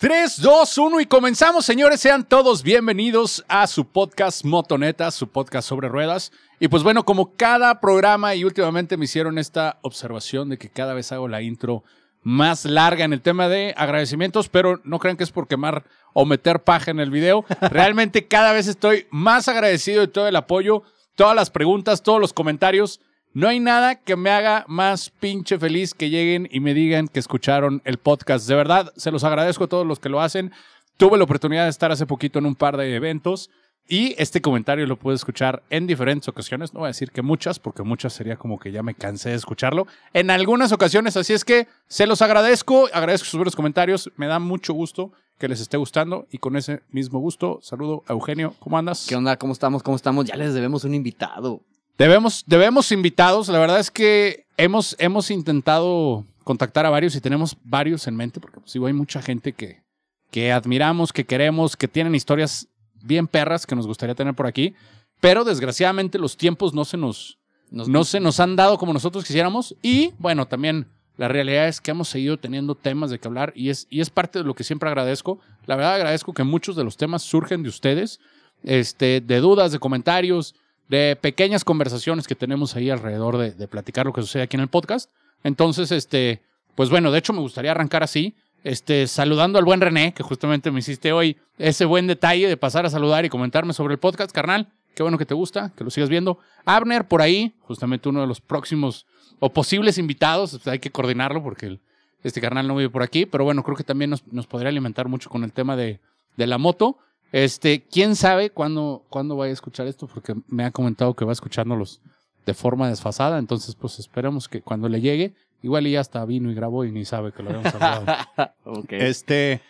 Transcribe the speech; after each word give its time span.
3, 0.00 0.40
2, 0.40 0.78
1 0.78 1.00
y 1.02 1.04
comenzamos, 1.04 1.66
señores. 1.66 2.00
Sean 2.00 2.24
todos 2.24 2.62
bienvenidos 2.62 3.44
a 3.48 3.66
su 3.66 3.84
podcast 3.84 4.46
Motoneta, 4.46 5.10
su 5.10 5.28
podcast 5.28 5.68
sobre 5.68 5.90
ruedas. 5.90 6.32
Y 6.58 6.68
pues 6.68 6.82
bueno, 6.82 7.04
como 7.04 7.36
cada 7.36 7.82
programa 7.82 8.34
y 8.34 8.44
últimamente 8.44 8.96
me 8.96 9.04
hicieron 9.04 9.36
esta 9.36 9.78
observación 9.82 10.48
de 10.48 10.56
que 10.56 10.70
cada 10.70 10.94
vez 10.94 11.12
hago 11.12 11.28
la 11.28 11.42
intro 11.42 11.84
más 12.22 12.64
larga 12.64 13.04
en 13.04 13.12
el 13.12 13.20
tema 13.20 13.48
de 13.48 13.74
agradecimientos, 13.76 14.48
pero 14.48 14.80
no 14.84 14.98
crean 15.00 15.18
que 15.18 15.24
es 15.24 15.32
por 15.32 15.46
quemar 15.46 15.84
o 16.14 16.24
meter 16.24 16.64
paja 16.64 16.90
en 16.90 17.00
el 17.00 17.10
video. 17.10 17.44
Realmente 17.60 18.26
cada 18.26 18.54
vez 18.54 18.68
estoy 18.68 19.06
más 19.10 19.48
agradecido 19.48 20.00
de 20.00 20.08
todo 20.08 20.26
el 20.28 20.36
apoyo, 20.36 20.82
todas 21.14 21.36
las 21.36 21.50
preguntas, 21.50 22.02
todos 22.02 22.22
los 22.22 22.32
comentarios. 22.32 23.02
No 23.32 23.46
hay 23.46 23.60
nada 23.60 23.94
que 23.94 24.16
me 24.16 24.30
haga 24.30 24.64
más 24.66 25.10
pinche 25.10 25.56
feliz 25.56 25.94
que 25.94 26.10
lleguen 26.10 26.48
y 26.50 26.58
me 26.58 26.74
digan 26.74 27.06
que 27.06 27.20
escucharon 27.20 27.80
el 27.84 27.98
podcast. 27.98 28.48
De 28.48 28.56
verdad, 28.56 28.92
se 28.96 29.12
los 29.12 29.22
agradezco 29.22 29.64
a 29.64 29.68
todos 29.68 29.86
los 29.86 30.00
que 30.00 30.08
lo 30.08 30.20
hacen. 30.20 30.50
Tuve 30.96 31.16
la 31.16 31.24
oportunidad 31.24 31.64
de 31.64 31.70
estar 31.70 31.92
hace 31.92 32.06
poquito 32.06 32.40
en 32.40 32.46
un 32.46 32.56
par 32.56 32.76
de 32.76 32.92
eventos 32.92 33.48
y 33.86 34.16
este 34.18 34.40
comentario 34.40 34.84
lo 34.86 34.96
pude 34.96 35.14
escuchar 35.14 35.62
en 35.70 35.86
diferentes 35.86 36.26
ocasiones. 36.26 36.74
No 36.74 36.80
voy 36.80 36.86
a 36.86 36.94
decir 36.94 37.12
que 37.12 37.22
muchas, 37.22 37.60
porque 37.60 37.84
muchas 37.84 38.12
sería 38.14 38.36
como 38.36 38.58
que 38.58 38.72
ya 38.72 38.82
me 38.82 38.96
cansé 38.96 39.30
de 39.30 39.36
escucharlo. 39.36 39.86
En 40.12 40.30
algunas 40.30 40.72
ocasiones, 40.72 41.16
así 41.16 41.32
es 41.32 41.44
que 41.44 41.68
se 41.86 42.08
los 42.08 42.22
agradezco. 42.22 42.88
Agradezco 42.92 43.26
sus 43.26 43.38
buenos 43.38 43.54
comentarios. 43.54 44.10
Me 44.16 44.26
da 44.26 44.40
mucho 44.40 44.74
gusto 44.74 45.12
que 45.38 45.46
les 45.46 45.60
esté 45.60 45.76
gustando 45.76 46.26
y 46.32 46.38
con 46.38 46.56
ese 46.56 46.82
mismo 46.90 47.20
gusto 47.20 47.60
saludo 47.62 48.02
a 48.08 48.12
Eugenio. 48.12 48.54
¿Cómo 48.58 48.76
andas? 48.76 49.06
¿Qué 49.08 49.14
onda? 49.14 49.36
¿Cómo 49.36 49.52
estamos? 49.52 49.84
¿Cómo 49.84 49.96
estamos? 49.96 50.24
Ya 50.26 50.34
les 50.34 50.52
debemos 50.52 50.82
un 50.84 50.94
invitado. 50.94 51.62
Debemos, 52.00 52.44
debemos 52.46 52.92
invitados. 52.92 53.48
La 53.48 53.58
verdad 53.58 53.78
es 53.78 53.90
que 53.90 54.46
hemos, 54.56 54.96
hemos 54.98 55.30
intentado 55.30 56.24
contactar 56.44 56.86
a 56.86 56.90
varios 56.90 57.14
y 57.14 57.20
tenemos 57.20 57.58
varios 57.62 58.06
en 58.06 58.16
mente, 58.16 58.40
porque 58.40 58.58
pues, 58.58 58.74
hay 58.74 58.92
mucha 58.94 59.20
gente 59.20 59.52
que, 59.52 59.82
que 60.30 60.50
admiramos, 60.50 61.12
que 61.12 61.26
queremos, 61.26 61.76
que 61.76 61.88
tienen 61.88 62.14
historias 62.14 62.68
bien 63.02 63.26
perras 63.26 63.66
que 63.66 63.76
nos 63.76 63.86
gustaría 63.86 64.14
tener 64.14 64.32
por 64.32 64.46
aquí. 64.46 64.72
Pero 65.20 65.44
desgraciadamente 65.44 66.18
los 66.18 66.38
tiempos 66.38 66.72
no 66.72 66.86
se 66.86 66.96
nos, 66.96 67.36
Nos- 67.70 67.86
no 67.88 68.02
se 68.04 68.18
nos 68.18 68.40
han 68.40 68.56
dado 68.56 68.78
como 68.78 68.94
nosotros 68.94 69.22
quisiéramos. 69.22 69.76
Y 69.82 70.14
bueno, 70.18 70.46
también 70.48 70.86
la 71.18 71.28
realidad 71.28 71.68
es 71.68 71.82
que 71.82 71.90
hemos 71.90 72.08
seguido 72.08 72.38
teniendo 72.38 72.76
temas 72.76 73.10
de 73.10 73.18
que 73.18 73.28
hablar 73.28 73.52
y 73.54 73.68
es, 73.68 73.86
y 73.90 74.00
es 74.00 74.08
parte 74.08 74.38
de 74.38 74.46
lo 74.46 74.54
que 74.54 74.64
siempre 74.64 74.88
agradezco. 74.88 75.38
La 75.66 75.76
verdad 75.76 75.96
agradezco 75.96 76.32
que 76.32 76.44
muchos 76.44 76.76
de 76.76 76.84
los 76.84 76.96
temas 76.96 77.20
surgen 77.22 77.62
de 77.62 77.68
ustedes, 77.68 78.20
este, 78.62 79.20
de 79.20 79.40
dudas, 79.40 79.70
de 79.70 79.78
comentarios, 79.78 80.54
de 80.90 81.14
pequeñas 81.14 81.64
conversaciones 81.64 82.26
que 82.26 82.34
tenemos 82.34 82.74
ahí 82.74 82.90
alrededor 82.90 83.38
de, 83.38 83.68
platicar 83.68 84.06
lo 84.06 84.12
que 84.12 84.22
sucede 84.22 84.42
aquí 84.42 84.56
en 84.56 84.62
el 84.62 84.68
podcast. 84.68 85.08
Entonces, 85.44 85.92
este, 85.92 86.42
pues 86.74 86.90
bueno, 86.90 87.12
de 87.12 87.18
hecho 87.20 87.32
me 87.32 87.38
gustaría 87.38 87.70
arrancar 87.70 88.02
así, 88.02 88.34
este, 88.64 89.06
saludando 89.06 89.60
al 89.60 89.64
buen 89.64 89.80
René, 89.80 90.12
que 90.12 90.24
justamente 90.24 90.72
me 90.72 90.80
hiciste 90.80 91.12
hoy 91.12 91.36
ese 91.58 91.84
buen 91.84 92.08
detalle 92.08 92.48
de 92.48 92.56
pasar 92.56 92.86
a 92.86 92.90
saludar 92.90 93.24
y 93.24 93.28
comentarme 93.28 93.72
sobre 93.72 93.94
el 93.94 94.00
podcast, 94.00 94.32
carnal. 94.32 94.66
Qué 94.96 95.04
bueno 95.04 95.16
que 95.16 95.26
te 95.26 95.32
gusta, 95.32 95.72
que 95.76 95.84
lo 95.84 95.90
sigas 95.90 96.10
viendo. 96.10 96.40
Abner, 96.64 97.06
por 97.06 97.22
ahí, 97.22 97.54
justamente 97.60 98.08
uno 98.08 98.22
de 98.22 98.26
los 98.26 98.40
próximos 98.40 99.06
o 99.38 99.52
posibles 99.52 99.96
invitados, 99.96 100.50
pues, 100.50 100.66
hay 100.66 100.80
que 100.80 100.90
coordinarlo 100.90 101.40
porque 101.40 101.78
este 102.24 102.40
carnal 102.40 102.66
no 102.66 102.74
vive 102.74 102.90
por 102.90 103.04
aquí, 103.04 103.26
pero 103.26 103.44
bueno, 103.44 103.62
creo 103.62 103.76
que 103.76 103.84
también 103.84 104.10
nos, 104.10 104.26
nos 104.26 104.48
podría 104.48 104.70
alimentar 104.70 105.06
mucho 105.06 105.30
con 105.30 105.44
el 105.44 105.52
tema 105.52 105.76
de, 105.76 106.00
de 106.36 106.46
la 106.48 106.58
moto. 106.58 106.98
Este, 107.32 107.82
quién 107.82 108.16
sabe 108.16 108.50
cuándo, 108.50 109.04
cuándo 109.08 109.36
vaya 109.36 109.50
a 109.50 109.54
escuchar 109.54 109.86
esto, 109.86 110.06
porque 110.06 110.34
me 110.48 110.64
ha 110.64 110.70
comentado 110.70 111.14
que 111.14 111.24
va 111.24 111.32
escuchándolos 111.32 112.00
de 112.46 112.54
forma 112.54 112.88
desfasada, 112.88 113.38
entonces 113.38 113.74
pues 113.74 113.98
esperemos 113.98 114.48
que 114.48 114.62
cuando 114.62 114.88
le 114.88 115.00
llegue, 115.00 115.34
igual 115.62 115.86
y 115.86 115.92
ya 115.92 116.00
hasta 116.00 116.24
vino 116.24 116.50
y 116.50 116.54
grabó 116.54 116.84
y 116.84 116.92
ni 116.92 117.04
sabe 117.04 117.32
que 117.32 117.42
lo 117.42 117.50
habíamos 117.50 117.74
hablado. 117.74 118.06
ok. 118.64 118.92
Este, 118.92 119.60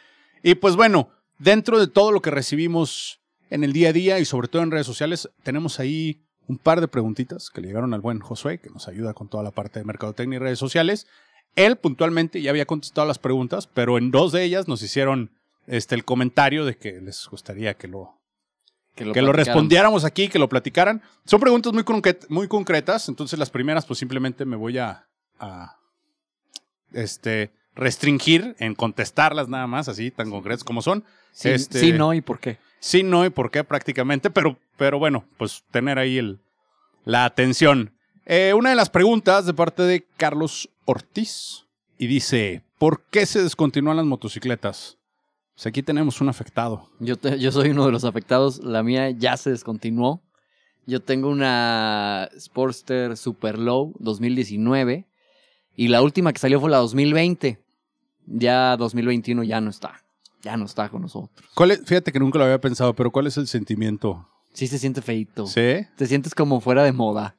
y 0.43 0.55
pues 0.55 0.77
bueno, 0.77 1.11
dentro 1.39 1.79
de 1.79 1.89
todo 1.89 2.13
lo 2.13 2.23
que 2.23 2.31
recibimos 2.31 3.21
en 3.51 3.65
el 3.65 3.73
día 3.73 3.91
a 3.91 3.93
día 3.93 4.19
y 4.21 4.25
sobre 4.25 4.49
todo 4.49 4.63
en 4.63 4.71
redes 4.71 4.87
sociales, 4.87 5.29
tenemos 5.43 5.81
ahí 5.81 6.23
un 6.47 6.59
par 6.59 6.81
de 6.81 6.89
preguntitas 6.89 7.51
que 7.51 7.61
le 7.61 7.69
llegaron 7.69 7.95
al 7.95 8.01
buen 8.01 8.21
Josué, 8.21 8.59
que 8.59 8.71
nos 8.71 8.89
ayuda 8.89 9.15
con 9.15 9.29
toda 9.29 9.43
la 9.43 9.51
parte 9.51 9.81
de 9.81 9.85
mercadotecnia 9.85 10.37
y 10.37 10.41
redes 10.41 10.59
sociales. 10.59 11.07
Él 11.57 11.77
puntualmente 11.77 12.41
ya 12.41 12.51
había 12.51 12.67
contestado 12.67 13.07
las 13.07 13.19
preguntas, 13.19 13.67
pero 13.67 13.99
en 13.99 14.11
dos 14.11 14.33
de 14.33 14.45
ellas 14.45 14.69
nos 14.69 14.83
hicieron 14.83 15.31
este, 15.71 15.95
el 15.95 16.05
comentario 16.05 16.65
de 16.65 16.77
que 16.77 17.01
les 17.01 17.27
gustaría 17.31 17.75
que 17.75 17.87
lo, 17.89 18.19
que 18.95 19.05
lo 19.23 19.33
respondiéramos 19.33 20.05
aquí, 20.05 20.29
que 20.29 20.39
lo 20.39 20.49
platicaran. 20.49 21.01
Son 21.25 21.39
preguntas 21.41 21.73
muy, 21.73 21.85
concret- 21.85 22.27
muy 22.29 22.49
concretas, 22.49 23.09
entonces 23.09 23.39
las 23.39 23.51
primeras 23.51 23.87
pues 23.87 23.99
simplemente 23.99 24.45
me 24.45 24.57
voy 24.57 24.79
a, 24.79 25.07
a, 25.39 25.77
este, 26.93 27.53
restringir 27.75 28.57
en 28.59 28.75
contestarlas 28.75 29.49
nada 29.49 29.67
más, 29.67 29.89
así 29.89 30.11
tan 30.11 30.31
concretas 30.31 30.65
como 30.65 30.83
son. 30.83 31.05
Sí, 31.33 31.51
este- 31.51 31.79
sí, 31.79 31.93
no, 31.93 32.13
¿y 32.15 32.21
por 32.21 32.41
qué? 32.41 32.59
Sí, 32.81 33.03
no 33.03 33.25
y 33.25 33.31
por 33.31 33.51
qué 33.51 33.63
prácticamente, 33.63 34.31
pero, 34.31 34.59
pero 34.77 34.99
bueno, 34.99 35.25
pues 35.39 35.63
tener 35.71 35.99
ahí 35.99 36.19
el, 36.19 36.41
la 37.05 37.25
atención. 37.25 37.95
Eh, 38.27 38.55
una 38.55 38.71
de 38.71 38.77
las 38.77 38.91
preguntas 38.91 39.47
de 39.47 39.55
parte 39.55 39.83
de 39.83 40.05
Carlos 40.17 40.69
Ortiz 40.85 41.67
y 41.99 42.07
dice, 42.07 42.65
¿por 42.79 43.05
qué 43.11 43.27
se 43.27 43.43
descontinúan 43.43 43.97
las 43.97 44.07
motocicletas? 44.07 44.97
Pues 45.61 45.67
aquí 45.67 45.83
tenemos 45.83 46.23
un 46.23 46.31
afectado. 46.31 46.89
Yo, 47.01 47.19
te- 47.19 47.39
yo 47.39 47.53
soy 47.53 47.69
uno 47.69 47.85
de 47.85 47.93
los 47.93 48.05
afectados. 48.05 48.65
La 48.65 48.83
mía 48.83 49.11
ya 49.11 49.37
se 49.37 49.51
descontinuó. 49.51 50.23
Yo 50.87 51.03
tengo 51.03 51.29
una 51.29 52.31
Sportster 52.39 53.15
Super 53.19 53.59
Low 53.59 53.93
2019 53.99 55.07
y 55.77 55.89
la 55.89 56.01
última 56.01 56.33
que 56.33 56.39
salió 56.39 56.61
fue 56.61 56.71
la 56.71 56.79
2020. 56.79 57.63
Ya 58.25 58.75
2021 58.79 59.43
ya 59.45 59.61
no 59.61 59.69
está. 59.69 60.03
Ya 60.41 60.57
no 60.57 60.65
está 60.65 60.89
con 60.89 61.03
nosotros. 61.03 61.47
¿Cuál 61.55 61.73
es- 61.73 61.83
fíjate 61.85 62.11
que 62.11 62.21
nunca 62.21 62.39
lo 62.39 62.47
había 62.47 62.59
pensado, 62.63 62.95
pero 62.95 63.11
¿cuál 63.11 63.27
es 63.27 63.37
el 63.37 63.47
sentimiento? 63.47 64.27
Sí 64.55 64.67
se 64.67 64.79
siente 64.79 65.03
feito. 65.03 65.47
¿Sí? 65.47 65.87
Te 65.95 66.07
sientes 66.07 66.35
como 66.35 66.63
fuera 66.63 66.85
de 66.85 66.93
moda. 66.93 67.37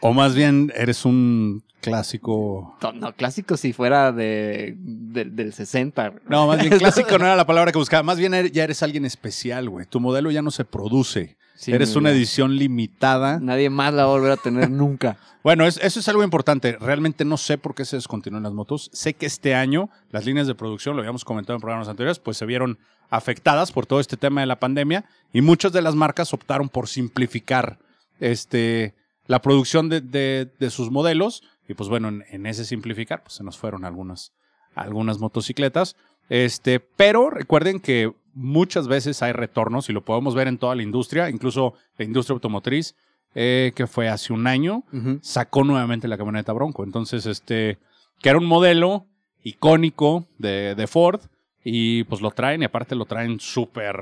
O 0.00 0.12
más 0.12 0.34
bien 0.34 0.72
eres 0.76 1.04
un 1.04 1.62
clásico. 1.80 2.76
No, 2.82 2.92
no, 2.92 3.12
clásico 3.14 3.56
si 3.56 3.72
fuera 3.72 4.12
de, 4.12 4.74
de- 4.78 5.24
del 5.26 5.52
60. 5.52 6.14
No, 6.28 6.46
más 6.46 6.60
bien 6.60 6.70
clásico 6.78 7.18
no 7.18 7.24
era 7.26 7.36
la 7.36 7.46
palabra 7.46 7.72
que 7.72 7.78
buscaba. 7.78 8.02
Más 8.02 8.18
bien 8.18 8.32
er- 8.34 8.50
ya 8.50 8.64
eres 8.64 8.82
alguien 8.82 9.04
especial, 9.04 9.68
güey. 9.70 9.86
Tu 9.86 10.00
modelo 10.00 10.30
ya 10.30 10.42
no 10.42 10.50
se 10.50 10.64
produce. 10.64 11.36
Sí, 11.56 11.72
eres 11.72 11.94
una 11.94 12.10
edición 12.10 12.56
limitada. 12.56 13.38
Nadie 13.40 13.70
más 13.70 13.94
la 13.94 14.04
va 14.04 14.10
a 14.12 14.16
volver 14.16 14.32
a 14.32 14.36
tener 14.36 14.70
nunca. 14.70 15.16
Bueno, 15.42 15.66
es- 15.66 15.78
eso 15.82 16.00
es 16.00 16.08
algo 16.08 16.24
importante. 16.24 16.76
Realmente 16.80 17.24
no 17.24 17.36
sé 17.36 17.58
por 17.58 17.74
qué 17.74 17.84
se 17.84 17.96
descontinúan 17.96 18.42
las 18.42 18.52
motos. 18.52 18.90
Sé 18.92 19.14
que 19.14 19.26
este 19.26 19.54
año 19.54 19.88
las 20.10 20.24
líneas 20.26 20.46
de 20.46 20.54
producción, 20.54 20.96
lo 20.96 21.02
habíamos 21.02 21.24
comentado 21.24 21.54
en 21.56 21.60
programas 21.60 21.88
anteriores, 21.88 22.18
pues 22.18 22.36
se 22.36 22.46
vieron 22.46 22.78
afectadas 23.10 23.70
por 23.72 23.86
todo 23.86 24.00
este 24.00 24.16
tema 24.16 24.40
de 24.40 24.46
la 24.48 24.58
pandemia 24.58 25.04
y 25.32 25.42
muchas 25.42 25.72
de 25.72 25.82
las 25.82 25.94
marcas 25.94 26.32
optaron 26.32 26.68
por 26.68 26.88
simplificar 26.88 27.78
este, 28.20 28.94
la 29.26 29.40
producción 29.40 29.88
de, 29.88 30.00
de- 30.00 30.50
de 30.58 30.70
sus 30.70 30.90
modelos 30.90 31.42
y 31.68 31.74
pues 31.74 31.88
bueno, 31.88 32.08
en, 32.08 32.24
en 32.30 32.46
ese 32.46 32.64
simplificar 32.64 33.22
pues 33.22 33.34
se 33.34 33.44
nos 33.44 33.56
fueron 33.58 33.84
algunas, 33.84 34.32
algunas 34.74 35.18
motocicletas. 35.18 35.96
Este, 36.28 36.80
pero 36.80 37.30
recuerden 37.30 37.80
que 37.80 38.12
muchas 38.34 38.88
veces 38.88 39.22
hay 39.22 39.32
retornos 39.32 39.88
y 39.88 39.92
lo 39.92 40.04
podemos 40.04 40.34
ver 40.34 40.48
en 40.48 40.58
toda 40.58 40.74
la 40.74 40.82
industria, 40.82 41.30
incluso 41.30 41.74
la 41.98 42.04
industria 42.04 42.34
automotriz, 42.34 42.94
eh, 43.34 43.72
que 43.74 43.86
fue 43.86 44.08
hace 44.08 44.32
un 44.32 44.46
año, 44.46 44.84
sacó 45.22 45.64
nuevamente 45.64 46.06
la 46.08 46.16
camioneta 46.18 46.52
Bronco. 46.52 46.84
Entonces, 46.84 47.26
este, 47.26 47.78
que 48.20 48.28
era 48.28 48.38
un 48.38 48.46
modelo 48.46 49.06
icónico 49.42 50.26
de, 50.38 50.74
de 50.74 50.86
Ford 50.86 51.20
y 51.62 52.04
pues 52.04 52.20
lo 52.20 52.30
traen 52.30 52.62
y 52.62 52.64
aparte 52.64 52.94
lo 52.94 53.04
traen 53.06 53.40
súper 53.40 53.96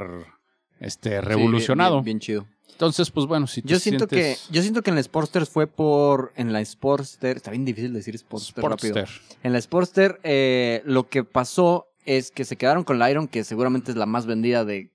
este, 0.80 1.10
Sí, 1.10 1.20
revolucionado. 1.20 1.96
bien- 1.96 2.04
bien 2.04 2.20
chido. 2.20 2.46
Entonces, 2.70 3.10
pues 3.10 3.26
bueno, 3.26 3.46
si 3.46 3.62
te 3.62 3.68
Yo 3.68 3.78
siento 3.78 4.08
que 4.08 4.34
sientes 4.34 4.48
yo 4.50 4.62
siento 4.62 4.82
que 4.82 4.90
en 4.90 4.96
la 4.96 5.02
Sportster 5.02 5.46
fue 5.46 5.66
por 5.66 6.32
en 6.36 6.52
la 6.52 6.64
Sportster, 6.64 7.36
está 7.36 7.50
bien 7.50 7.64
difícil 7.64 7.92
decir 7.92 8.16
Sportster, 8.18 8.64
rápido. 8.64 8.94
Sportster. 8.94 9.38
En 9.42 9.52
la 9.52 9.60
Sportster 9.60 10.20
eh, 10.24 10.82
lo 10.84 11.08
que 11.08 11.22
pasó 11.22 11.88
es 12.04 12.30
que 12.30 12.44
se 12.44 12.56
quedaron 12.56 12.82
con 12.82 12.98
la 12.98 13.10
Iron 13.10 13.28
que 13.28 13.44
seguramente 13.44 13.92
es 13.92 13.96
la 13.96 14.06
más 14.06 14.26
vendida 14.26 14.64
de 14.64 14.90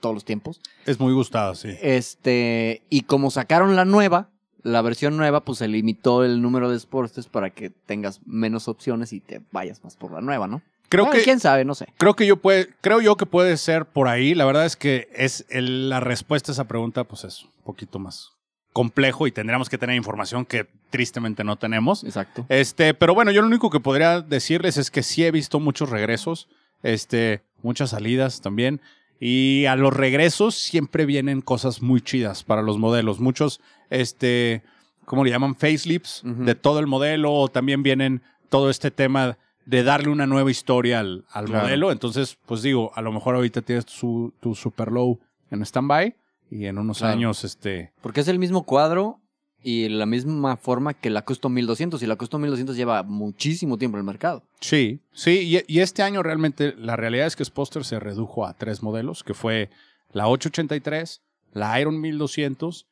todos 0.00 0.14
los 0.14 0.24
tiempos. 0.24 0.60
Es 0.86 1.00
muy 1.00 1.12
gustada, 1.12 1.54
sí. 1.54 1.70
Este, 1.80 2.82
y 2.90 3.02
como 3.02 3.30
sacaron 3.30 3.76
la 3.76 3.84
nueva, 3.84 4.30
la 4.62 4.82
versión 4.82 5.16
nueva, 5.16 5.44
pues 5.44 5.58
se 5.58 5.68
limitó 5.68 6.24
el 6.24 6.42
número 6.42 6.70
de 6.70 6.78
Sportsters 6.78 7.28
para 7.28 7.50
que 7.50 7.70
tengas 7.70 8.20
menos 8.26 8.68
opciones 8.68 9.12
y 9.12 9.20
te 9.20 9.40
vayas 9.50 9.82
más 9.82 9.96
por 9.96 10.12
la 10.12 10.20
nueva, 10.20 10.46
¿no? 10.46 10.62
Creo 10.92 11.06
Bueno, 11.06 11.18
que 11.18 11.24
quién 11.24 11.40
sabe, 11.40 11.64
no 11.64 11.74
sé. 11.74 11.86
Creo 11.96 12.14
que 12.14 12.26
yo 12.26 12.36
puede, 12.36 12.68
creo 12.82 13.00
yo 13.00 13.16
que 13.16 13.24
puede 13.26 13.56
ser 13.56 13.86
por 13.86 14.08
ahí. 14.08 14.34
La 14.34 14.44
verdad 14.44 14.66
es 14.66 14.76
que 14.76 15.08
es 15.14 15.46
el- 15.48 15.88
la 15.88 16.00
respuesta 16.00 16.50
a 16.50 16.54
esa 16.54 16.68
pregunta, 16.68 17.04
pues 17.04 17.24
es 17.24 17.44
un 17.44 17.50
poquito 17.64 17.98
más 17.98 18.30
complejo 18.74 19.26
y 19.26 19.32
tendríamos 19.32 19.68
que 19.70 19.78
tener 19.78 19.96
información 19.96 20.44
que 20.44 20.66
tristemente 20.90 21.44
no 21.44 21.56
tenemos. 21.56 22.04
Exacto. 22.04 22.44
Este, 22.50 22.92
pero 22.94 23.14
bueno, 23.14 23.30
yo 23.30 23.40
lo 23.40 23.46
único 23.48 23.70
que 23.70 23.80
podría 23.80 24.20
decirles 24.20 24.76
es 24.76 24.90
que 24.90 25.02
sí 25.02 25.24
he 25.24 25.30
visto 25.30 25.60
muchos 25.60 25.88
regresos, 25.90 26.48
este, 26.82 27.42
muchas 27.62 27.90
salidas 27.90 28.40
también. 28.42 28.80
Y 29.18 29.64
a 29.66 29.76
los 29.76 29.94
regresos 29.94 30.56
siempre 30.56 31.06
vienen 31.06 31.40
cosas 31.42 31.80
muy 31.80 32.00
chidas 32.02 32.44
para 32.44 32.60
los 32.60 32.76
modelos. 32.78 33.18
Muchos, 33.20 33.60
este, 33.88 34.62
¿cómo 35.04 35.24
le 35.24 35.30
llaman? 35.30 35.54
Facelifts 35.54 36.22
Ujú. 36.24 36.44
de 36.44 36.54
todo 36.54 36.80
el 36.80 36.86
modelo. 36.86 37.32
O 37.32 37.48
también 37.48 37.82
vienen 37.82 38.20
todo 38.48 38.68
este 38.68 38.90
tema 38.90 39.38
de 39.66 39.82
darle 39.82 40.08
una 40.10 40.26
nueva 40.26 40.50
historia 40.50 41.00
al, 41.00 41.24
al 41.30 41.46
Claro. 41.46 41.64
modelo. 41.64 41.92
Entonces, 41.92 42.36
pues 42.46 42.62
digo, 42.62 42.90
a 42.94 43.02
lo 43.02 43.12
mejor 43.12 43.34
ahorita 43.36 43.62
tienes 43.62 43.84
su, 43.88 44.32
tu 44.40 44.54
super 44.54 44.90
low 44.90 45.18
en 45.50 45.62
stand-by 45.62 46.14
y 46.50 46.66
en 46.66 46.78
unos 46.78 46.98
Claro. 46.98 47.12
años, 47.14 47.44
este, 47.44 47.92
Porque 48.00 48.20
es 48.20 48.28
el 48.28 48.38
mismo 48.38 48.64
cuadro 48.64 49.18
y 49.64 49.88
la 49.88 50.06
misma 50.06 50.56
forma 50.56 50.92
que 50.94 51.08
la 51.10 51.22
Custom 51.24 51.52
1200. 51.54 52.02
Y 52.02 52.06
la 52.06 52.16
Custom 52.16 52.40
1200 52.42 52.76
lleva 52.76 53.02
muchísimo 53.04 53.78
tiempo 53.78 53.96
en 53.96 54.00
el 54.00 54.04
mercado. 54.06 54.42
Sí, 54.60 54.98
sí, 55.12 55.62
y, 55.66 55.72
y 55.72 55.80
este 55.80 56.02
año 56.02 56.22
realmente 56.22 56.74
la 56.76 56.96
realidad 56.96 57.26
es 57.28 57.36
que 57.36 57.44
Sposter 57.44 57.84
se 57.84 58.00
redujo 58.00 58.44
a 58.46 58.54
tres 58.54 58.82
modelos, 58.82 59.22
que 59.22 59.34
fue 59.34 59.70
la 60.12 60.26
883, 60.28 61.22
la 61.52 61.80
Iron 61.80 62.00
1200 62.00 62.86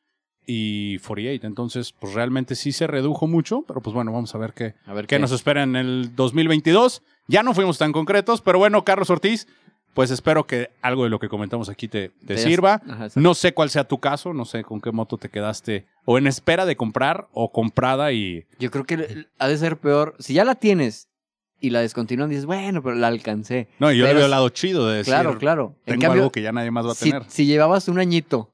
y 0.45 0.97
48. 0.99 1.45
Entonces, 1.47 1.93
pues 1.93 2.13
realmente 2.13 2.55
sí 2.55 2.71
se 2.71 2.87
redujo 2.87 3.27
mucho, 3.27 3.63
pero 3.67 3.81
pues 3.81 3.93
bueno, 3.93 4.11
vamos 4.11 4.33
a 4.35 4.37
ver 4.37 4.53
qué, 4.53 4.75
A 4.85 4.93
ver 4.93 5.07
qué 5.07 5.19
nos 5.19 5.31
espera 5.31 5.63
en 5.63 5.75
el 5.75 6.15
2022. 6.15 7.03
Ya 7.27 7.43
no 7.43 7.53
fuimos 7.53 7.77
tan 7.77 7.91
concretos, 7.91 8.41
pero 8.41 8.57
bueno, 8.59 8.83
Carlos 8.83 9.09
Ortiz, 9.09 9.47
pues 9.93 10.09
espero 10.09 10.47
que 10.47 10.69
algo 10.81 11.03
de 11.03 11.09
lo 11.09 11.19
que 11.19 11.29
comentamos 11.29 11.69
aquí 11.69 11.87
te, 11.87 12.11
sirva. 12.37 12.81
Ajá. 12.89 13.07
No 13.15 13.33
sé 13.33 13.53
cuál 13.53 13.69
sea 13.69 13.83
tu 13.87 13.99
caso, 13.99 14.33
no 14.33 14.45
sé 14.45 14.63
con 14.63 14.81
qué 14.81 14.91
moto 14.91 15.17
te 15.17 15.29
quedaste 15.29 15.85
o 16.05 16.17
en 16.17 16.27
espera 16.27 16.65
de 16.65 16.75
comprar 16.75 17.27
o 17.33 17.51
comprada 17.51 18.11
y... 18.11 18.45
Yo 18.59 18.71
creo 18.71 18.85
que 18.85 19.25
ha 19.37 19.47
de 19.47 19.57
ser 19.57 19.77
peor. 19.77 20.15
Si 20.19 20.33
ya 20.33 20.43
la 20.45 20.55
tienes 20.55 21.09
y 21.59 21.69
la 21.69 21.81
descontinúan, 21.81 22.29
dices, 22.29 22.45
bueno, 22.47 22.81
pero 22.81 22.95
la 22.95 23.07
alcancé. 23.07 23.67
No, 23.79 23.91
y 23.91 23.97
yo 23.97 24.03
le 24.03 24.09
Pero 24.09 24.15
veo 24.15 24.21
es- 24.21 24.25
el 24.25 24.31
lado 24.31 24.49
chido 24.49 24.87
de 24.89 24.97
decir, 24.97 25.13
claro, 25.13 25.37
claro. 25.37 25.75
En 25.85 25.93
tengo 25.93 26.01
cambio, 26.01 26.21
algo 26.23 26.31
que 26.31 26.41
ya 26.41 26.51
nadie 26.51 26.71
más 26.71 26.87
va 26.87 26.93
a 26.93 26.95
si, 26.95 27.11
tener. 27.11 27.25
si 27.29 27.45
llevabas 27.45 27.87
un 27.87 27.99
añito, 27.99 28.50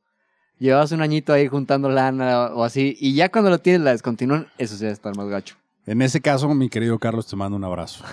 llevabas 0.59 0.92
un 0.92 1.01
añito 1.01 1.33
ahí 1.33 1.48
juntando 1.48 1.89
lana 1.89 2.48
o 2.54 2.63
así, 2.63 2.98
y 3.00 3.13
ya 3.13 3.30
cuando 3.30 3.50
lo 3.50 3.59
tienes 3.59 3.81
la 3.81 3.92
descontinúan, 3.92 4.48
eso 4.57 4.75
sí 4.75 4.86
estar 4.86 5.15
más 5.15 5.27
gacho. 5.27 5.56
En 5.86 6.01
ese 6.01 6.19
caso, 6.19 6.54
mi 6.54 6.69
querido 6.69 7.00
Carlos, 7.00 7.27
te 7.27 7.38
mando 7.38 7.56
un 7.56 7.63
abrazo. 7.63 8.04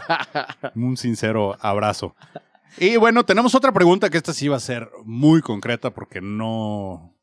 un 0.74 0.96
sincero 0.96 1.56
abrazo. 1.60 2.16
Y 2.78 2.96
bueno, 2.96 3.24
tenemos 3.24 3.54
otra 3.54 3.70
pregunta 3.70 4.08
que 4.08 4.16
esta 4.16 4.32
sí 4.32 4.48
va 4.48 4.56
a 4.56 4.60
ser 4.60 4.88
muy 5.04 5.42
concreta 5.42 5.90
porque 5.90 6.22
no, 6.22 7.14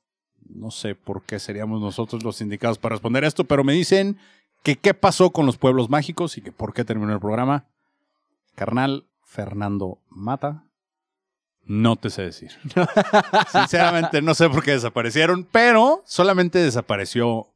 no 0.47 0.69
sé 0.69 0.93
por 0.93 1.23
qué 1.23 1.39
seríamos 1.39 1.81
nosotros 1.81 2.23
los 2.23 2.39
indicados 2.41 2.77
para 2.77 2.93
responder 2.93 3.23
esto, 3.23 3.45
pero 3.45 3.63
me 3.63 3.73
dicen 3.73 4.17
que 4.61 4.75
qué 4.75 4.93
pasó 4.93 5.31
con 5.31 5.47
los 5.47 5.57
pueblos 5.57 5.89
mágicos 5.89 6.37
y 6.37 6.41
que 6.41 6.51
por 6.51 6.73
qué 6.73 6.85
terminó 6.85 7.13
el 7.13 7.19
programa. 7.19 7.65
Carnal 8.53 9.07
Fernando 9.23 9.99
Mata, 10.09 10.68
no 11.69 11.95
te 11.95 12.09
sé 12.09 12.23
decir. 12.23 12.51
Sinceramente, 13.51 14.21
no 14.21 14.33
sé 14.33 14.49
por 14.49 14.63
qué 14.63 14.71
desaparecieron, 14.71 15.47
pero 15.49 16.01
solamente 16.05 16.59
desapareció 16.59 17.47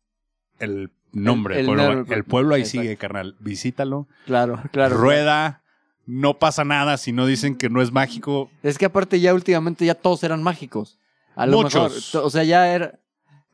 el 0.60 0.92
nombre. 1.12 1.56
El- 1.56 1.60
El, 1.62 1.66
pueblo, 1.66 1.94
nombre, 1.96 2.16
el 2.16 2.24
pueblo 2.24 2.56
ahí 2.56 2.62
exacto. 2.62 2.82
sigue, 2.82 2.98
carnal. 2.98 3.36
Visítalo. 3.40 4.08
Claro, 4.26 4.62
claro. 4.72 4.96
Rueda. 4.96 5.62
No 6.06 6.38
pasa 6.38 6.66
nada 6.66 6.98
si 6.98 7.14
no 7.14 7.26
dicen 7.26 7.56
que 7.56 7.70
no 7.70 7.82
es 7.82 7.92
mágico. 7.94 8.52
Es 8.62 8.78
que 8.78 8.86
aparte 8.86 9.20
ya 9.22 9.34
últimamente 9.34 9.86
ya 9.86 9.96
todos 9.96 10.22
eran 10.24 10.44
mágicos. 10.44 11.00
A 11.36 11.46
lo 11.46 11.62
Muchos. 11.62 12.14
mejor, 12.14 12.28
o 12.28 12.30
sea, 12.30 12.44
ya 12.44 12.68
era... 12.68 13.00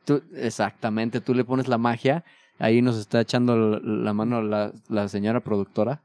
tú- 0.04 0.22
exactamente, 0.34 1.20
tú 1.20 1.32
le 1.32 1.44
pones 1.44 1.68
la 1.68 1.78
magia. 1.78 2.24
Ahí 2.58 2.82
nos 2.82 2.96
está 2.98 3.20
echando 3.20 3.56
la 3.80 4.12
mano 4.12 4.42
la, 4.42 4.72
la 4.88 5.08
señora 5.08 5.40
productora. 5.40 6.02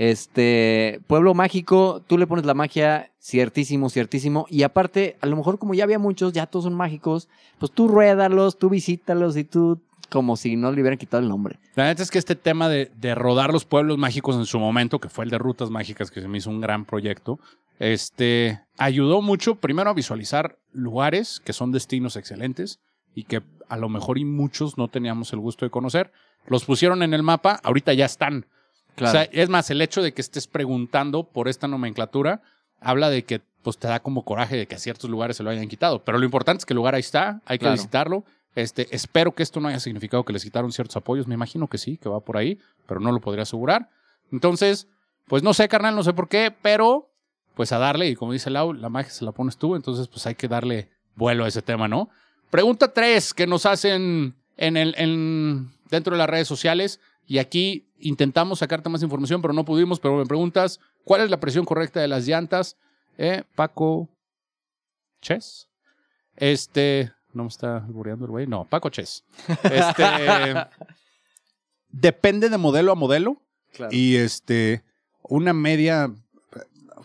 Este, 0.00 1.02
Pueblo 1.06 1.34
Mágico, 1.34 2.02
tú 2.06 2.16
le 2.16 2.26
pones 2.26 2.46
la 2.46 2.54
magia, 2.54 3.12
ciertísimo, 3.20 3.90
ciertísimo. 3.90 4.46
Y 4.48 4.62
aparte, 4.62 5.18
a 5.20 5.26
lo 5.26 5.36
mejor 5.36 5.58
como 5.58 5.74
ya 5.74 5.84
había 5.84 5.98
muchos, 5.98 6.32
ya 6.32 6.46
todos 6.46 6.64
son 6.64 6.72
mágicos, 6.72 7.28
pues 7.58 7.70
tú 7.70 7.86
ruédalos, 7.86 8.58
tú 8.58 8.70
visítalos 8.70 9.36
y 9.36 9.44
tú 9.44 9.82
como 10.08 10.38
si 10.38 10.56
no 10.56 10.72
le 10.72 10.80
hubieran 10.80 10.98
quitado 10.98 11.22
el 11.22 11.28
nombre. 11.28 11.58
La 11.74 11.84
neta 11.84 12.02
es 12.02 12.10
que 12.10 12.16
este 12.16 12.34
tema 12.34 12.70
de, 12.70 12.90
de 12.96 13.14
rodar 13.14 13.52
los 13.52 13.66
pueblos 13.66 13.98
mágicos 13.98 14.36
en 14.36 14.46
su 14.46 14.58
momento, 14.58 15.00
que 15.00 15.10
fue 15.10 15.26
el 15.26 15.30
de 15.30 15.36
Rutas 15.36 15.68
Mágicas, 15.68 16.10
que 16.10 16.22
se 16.22 16.28
me 16.28 16.38
hizo 16.38 16.48
un 16.48 16.62
gran 16.62 16.86
proyecto, 16.86 17.38
este, 17.78 18.58
ayudó 18.78 19.20
mucho 19.20 19.56
primero 19.56 19.90
a 19.90 19.94
visualizar 19.94 20.56
lugares 20.72 21.42
que 21.44 21.52
son 21.52 21.72
destinos 21.72 22.16
excelentes 22.16 22.80
y 23.14 23.24
que 23.24 23.42
a 23.68 23.76
lo 23.76 23.90
mejor 23.90 24.16
y 24.16 24.24
muchos 24.24 24.78
no 24.78 24.88
teníamos 24.88 25.34
el 25.34 25.40
gusto 25.40 25.66
de 25.66 25.70
conocer. 25.70 26.10
Los 26.46 26.64
pusieron 26.64 27.02
en 27.02 27.12
el 27.12 27.22
mapa, 27.22 27.60
ahorita 27.62 27.92
ya 27.92 28.06
están. 28.06 28.46
Claro. 29.00 29.18
O 29.18 29.22
sea, 29.22 29.30
es 29.32 29.48
más, 29.48 29.70
el 29.70 29.80
hecho 29.80 30.02
de 30.02 30.12
que 30.12 30.20
estés 30.20 30.46
preguntando 30.46 31.24
por 31.24 31.48
esta 31.48 31.66
nomenclatura 31.68 32.42
habla 32.80 33.08
de 33.10 33.24
que 33.24 33.40
pues, 33.62 33.78
te 33.78 33.88
da 33.88 34.00
como 34.00 34.24
coraje 34.24 34.56
de 34.56 34.66
que 34.66 34.74
a 34.74 34.78
ciertos 34.78 35.08
lugares 35.08 35.36
se 35.36 35.42
lo 35.42 35.48
hayan 35.50 35.68
quitado. 35.68 36.04
Pero 36.04 36.18
lo 36.18 36.24
importante 36.24 36.60
es 36.60 36.66
que 36.66 36.74
el 36.74 36.76
lugar 36.76 36.94
ahí 36.94 37.00
está, 37.00 37.40
hay 37.46 37.58
que 37.58 37.64
Claro. 37.64 37.76
visitarlo. 37.76 38.24
Este, 38.54 38.88
espero 38.94 39.32
que 39.32 39.42
esto 39.42 39.58
no 39.60 39.68
haya 39.68 39.80
significado 39.80 40.24
que 40.24 40.32
les 40.32 40.42
quitaron 40.44 40.70
ciertos 40.72 40.96
apoyos. 40.96 41.26
Me 41.26 41.34
imagino 41.34 41.66
que 41.66 41.78
sí, 41.78 41.96
que 41.96 42.08
va 42.08 42.20
por 42.20 42.36
ahí, 42.36 42.58
pero 42.86 43.00
no 43.00 43.10
lo 43.12 43.20
podría 43.20 43.42
asegurar. 43.44 43.88
Entonces, 44.32 44.86
pues 45.28 45.42
no 45.42 45.54
sé, 45.54 45.68
carnal, 45.68 45.94
no 45.94 46.02
sé 46.02 46.12
por 46.12 46.28
qué, 46.28 46.54
pero 46.62 47.08
pues 47.54 47.72
a 47.72 47.78
darle, 47.78 48.08
y 48.08 48.16
como 48.16 48.32
dice 48.32 48.50
Lau, 48.50 48.72
la 48.72 48.88
magia 48.88 49.10
se 49.12 49.24
la 49.24 49.32
pones 49.32 49.56
tú, 49.56 49.76
entonces 49.76 50.08
pues 50.08 50.26
hay 50.26 50.34
que 50.34 50.48
darle 50.48 50.88
vuelo 51.14 51.44
a 51.44 51.48
ese 51.48 51.62
tema, 51.62 51.88
¿no? 51.88 52.08
Pregunta 52.50 52.92
tres 52.92 53.34
que 53.34 53.46
nos 53.46 53.66
hacen 53.66 54.34
en 54.56 54.76
el, 54.76 54.94
en, 54.98 55.70
dentro 55.90 56.12
de 56.14 56.18
las 56.18 56.28
redes 56.30 56.48
sociales. 56.48 57.00
Y 57.30 57.38
aquí 57.38 57.86
intentamos 58.00 58.58
sacarte 58.58 58.88
más 58.88 59.04
información, 59.04 59.40
pero 59.40 59.54
no 59.54 59.64
pudimos. 59.64 60.00
Pero 60.00 60.16
me 60.16 60.26
preguntas, 60.26 60.80
¿cuál 61.04 61.20
es 61.20 61.30
la 61.30 61.38
presión 61.38 61.64
correcta 61.64 62.00
de 62.00 62.08
las 62.08 62.26
llantas? 62.26 62.76
Eh, 63.18 63.44
Paco 63.54 64.08
Ches. 65.22 65.68
Este, 66.34 67.12
no 67.32 67.44
me 67.44 67.48
está 67.48 67.84
albureando 67.84 68.24
el 68.24 68.32
güey. 68.32 68.48
No, 68.48 68.64
Paco 68.64 68.90
Ches. 68.90 69.22
Este, 69.62 70.02
depende 71.88 72.48
de 72.48 72.58
modelo 72.58 72.90
a 72.90 72.96
modelo. 72.96 73.40
Claro. 73.74 73.94
Y 73.94 74.16
este, 74.16 74.82
una 75.22 75.52
media 75.52 76.12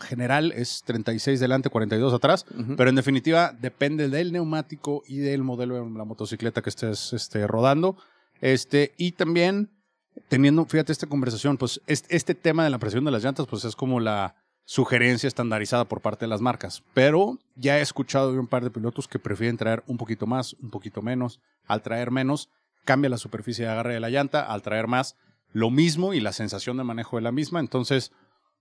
general 0.00 0.50
es 0.50 0.82
36 0.86 1.38
delante, 1.38 1.70
42 1.70 2.12
atrás. 2.12 2.46
Pero 2.76 2.90
en 2.90 2.96
definitiva, 2.96 3.52
depende 3.60 4.08
del 4.08 4.32
neumático 4.32 5.04
y 5.06 5.18
del 5.18 5.44
modelo 5.44 5.76
de 5.76 5.88
la 5.96 6.04
motocicleta 6.04 6.62
que 6.62 6.70
estés 6.70 7.12
este, 7.12 7.46
rodando. 7.46 7.96
Este, 8.40 8.92
y 8.96 9.12
también 9.12 9.70
teniendo, 10.28 10.64
fíjate, 10.66 10.92
esta 10.92 11.06
conversación, 11.06 11.56
pues 11.56 11.80
este, 11.86 12.16
este 12.16 12.34
tema 12.34 12.64
de 12.64 12.70
la 12.70 12.78
presión 12.78 13.04
de 13.04 13.10
las 13.10 13.22
llantas, 13.22 13.46
pues 13.46 13.64
es 13.64 13.76
como 13.76 14.00
la 14.00 14.36
sugerencia 14.64 15.28
estandarizada 15.28 15.84
por 15.84 16.00
parte 16.00 16.24
de 16.24 16.28
las 16.28 16.40
marcas. 16.40 16.82
Pero 16.92 17.38
ya 17.54 17.78
he 17.78 17.82
escuchado 17.82 18.32
de 18.32 18.38
un 18.38 18.48
par 18.48 18.64
de 18.64 18.70
pilotos 18.70 19.08
que 19.08 19.18
prefieren 19.18 19.56
traer 19.56 19.82
un 19.86 19.96
poquito 19.96 20.26
más, 20.26 20.54
un 20.54 20.70
poquito 20.70 21.02
menos. 21.02 21.40
Al 21.66 21.82
traer 21.82 22.10
menos, 22.10 22.50
cambia 22.84 23.08
la 23.08 23.18
superficie 23.18 23.64
de 23.64 23.70
agarre 23.70 23.94
de 23.94 24.00
la 24.00 24.10
llanta. 24.10 24.42
Al 24.42 24.62
traer 24.62 24.88
más, 24.88 25.16
lo 25.52 25.70
mismo 25.70 26.14
y 26.14 26.20
la 26.20 26.32
sensación 26.32 26.76
de 26.76 26.84
manejo 26.84 27.16
de 27.16 27.22
la 27.22 27.32
misma. 27.32 27.60
Entonces, 27.60 28.12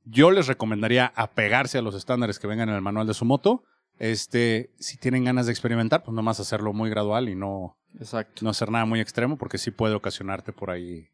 yo 0.06 0.29
les 0.29 0.48
recomendaría 0.48 1.12
apegarse 1.15 1.79
a 1.79 1.82
los 1.82 1.96
estándares 1.96 2.38
que 2.38 2.48
vengan 2.48 2.70
en 2.70 2.75
el 2.75 2.82
manual 2.82 3.08
de 3.08 3.15
su 3.15 3.25
moto. 3.25 3.63
Este, 3.98 4.72
si 4.77 4.98
tienen 4.98 5.24
ganas 5.24 5.48
de 5.48 5.53
experimentar, 5.53 6.03
pues 6.03 6.13
nomás 6.13 6.39
hacerlo 6.39 6.74
muy 6.74 6.89
gradual 6.89 7.29
y 7.29 7.36
no, 7.36 7.77
Exacto. 8.00 8.44
no 8.44 8.51
hacer 8.51 8.70
nada 8.70 8.86
muy 8.86 9.00
extremo, 9.00 9.38
porque 9.38 9.58
sí 9.58 9.72
puede 9.72 9.96
ocasionarte 9.96 10.53
por 10.53 10.70
ahí. 10.70 11.10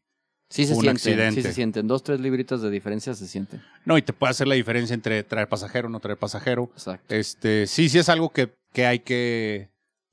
Sí 0.52 0.66
se 0.66 0.74
un 0.74 0.82
sienten, 0.82 0.96
accidente. 0.96 1.40
sí 1.40 1.48
se 1.48 1.54
sienten. 1.54 1.88
Dos, 1.88 2.02
tres 2.04 2.20
libritas 2.20 2.60
de 2.60 2.68
diferencia 2.68 3.14
se 3.14 3.26
sienten. 3.26 3.62
No, 3.86 3.96
y 3.96 4.02
te 4.02 4.12
puede 4.12 4.32
hacer 4.32 4.46
la 4.46 4.54
diferencia 4.54 4.92
entre 4.92 5.22
traer 5.22 5.48
pasajero 5.48 5.88
o 5.88 5.90
no 5.90 5.98
traer 5.98 6.18
pasajero. 6.18 6.70
Exacto. 6.74 7.14
Este, 7.14 7.66
sí, 7.66 7.88
sí 7.88 7.98
es 7.98 8.10
algo 8.10 8.28
que, 8.28 8.54
que 8.74 8.84
hay 8.84 8.98
que 8.98 9.70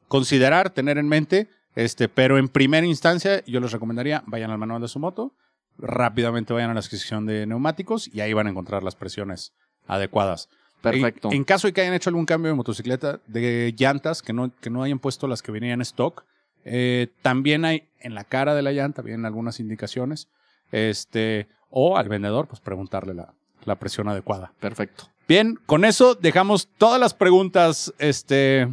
considerar, 0.08 0.70
tener 0.70 0.98
en 0.98 1.10
mente. 1.10 1.50
Este, 1.76 2.08
pero 2.08 2.38
en 2.38 2.48
primera 2.48 2.88
instancia, 2.88 3.44
yo 3.46 3.60
les 3.60 3.74
recomendaría, 3.74 4.24
vayan 4.28 4.50
al 4.50 4.58
manual 4.58 4.82
de 4.82 4.88
su 4.88 4.98
moto, 5.00 5.36
rápidamente 5.78 6.54
vayan 6.54 6.70
a 6.70 6.74
la 6.74 6.80
adquisición 6.80 7.26
de 7.26 7.46
neumáticos 7.46 8.10
y 8.14 8.22
ahí 8.22 8.32
van 8.32 8.48
a 8.48 8.52
encontrar 8.52 8.82
las 8.82 8.96
presiones 8.96 9.52
adecuadas. 9.88 10.48
Perfecto. 10.82 11.28
En, 11.32 11.38
en 11.38 11.44
caso 11.44 11.68
de 11.68 11.74
que 11.74 11.82
hayan 11.82 11.94
hecho 11.94 12.10
algún 12.10 12.26
cambio 12.26 12.50
de 12.50 12.56
motocicleta, 12.56 13.20
de 13.28 13.76
llantas, 13.78 14.22
que 14.22 14.32
no, 14.32 14.52
que 14.62 14.70
no 14.70 14.84
hayan 14.84 15.00
puesto 15.00 15.28
las 15.28 15.42
que 15.42 15.52
venían 15.52 15.74
en 15.74 15.82
stock, 15.82 16.24
eh, 16.66 17.08
también 17.22 17.66
hay 17.66 17.84
en 18.00 18.16
la 18.16 18.24
cara 18.24 18.56
de 18.56 18.62
la 18.62 18.72
llanta, 18.72 19.02
vienen 19.02 19.26
algunas 19.26 19.60
indicaciones. 19.60 20.28
Este, 20.72 21.48
o 21.70 21.98
al 21.98 22.10
vendedor, 22.10 22.48
pues 22.48 22.62
preguntarle 22.62 23.14
la, 23.14 23.34
la 23.66 23.76
presión 23.76 24.08
adecuada. 24.08 24.54
Perfecto. 24.60 25.06
Bien, 25.28 25.60
con 25.66 25.86
eso 25.86 26.16
dejamos 26.16 26.68
todas 26.78 27.00
las 27.00 27.14
preguntas 27.14 27.94
este, 28.00 28.68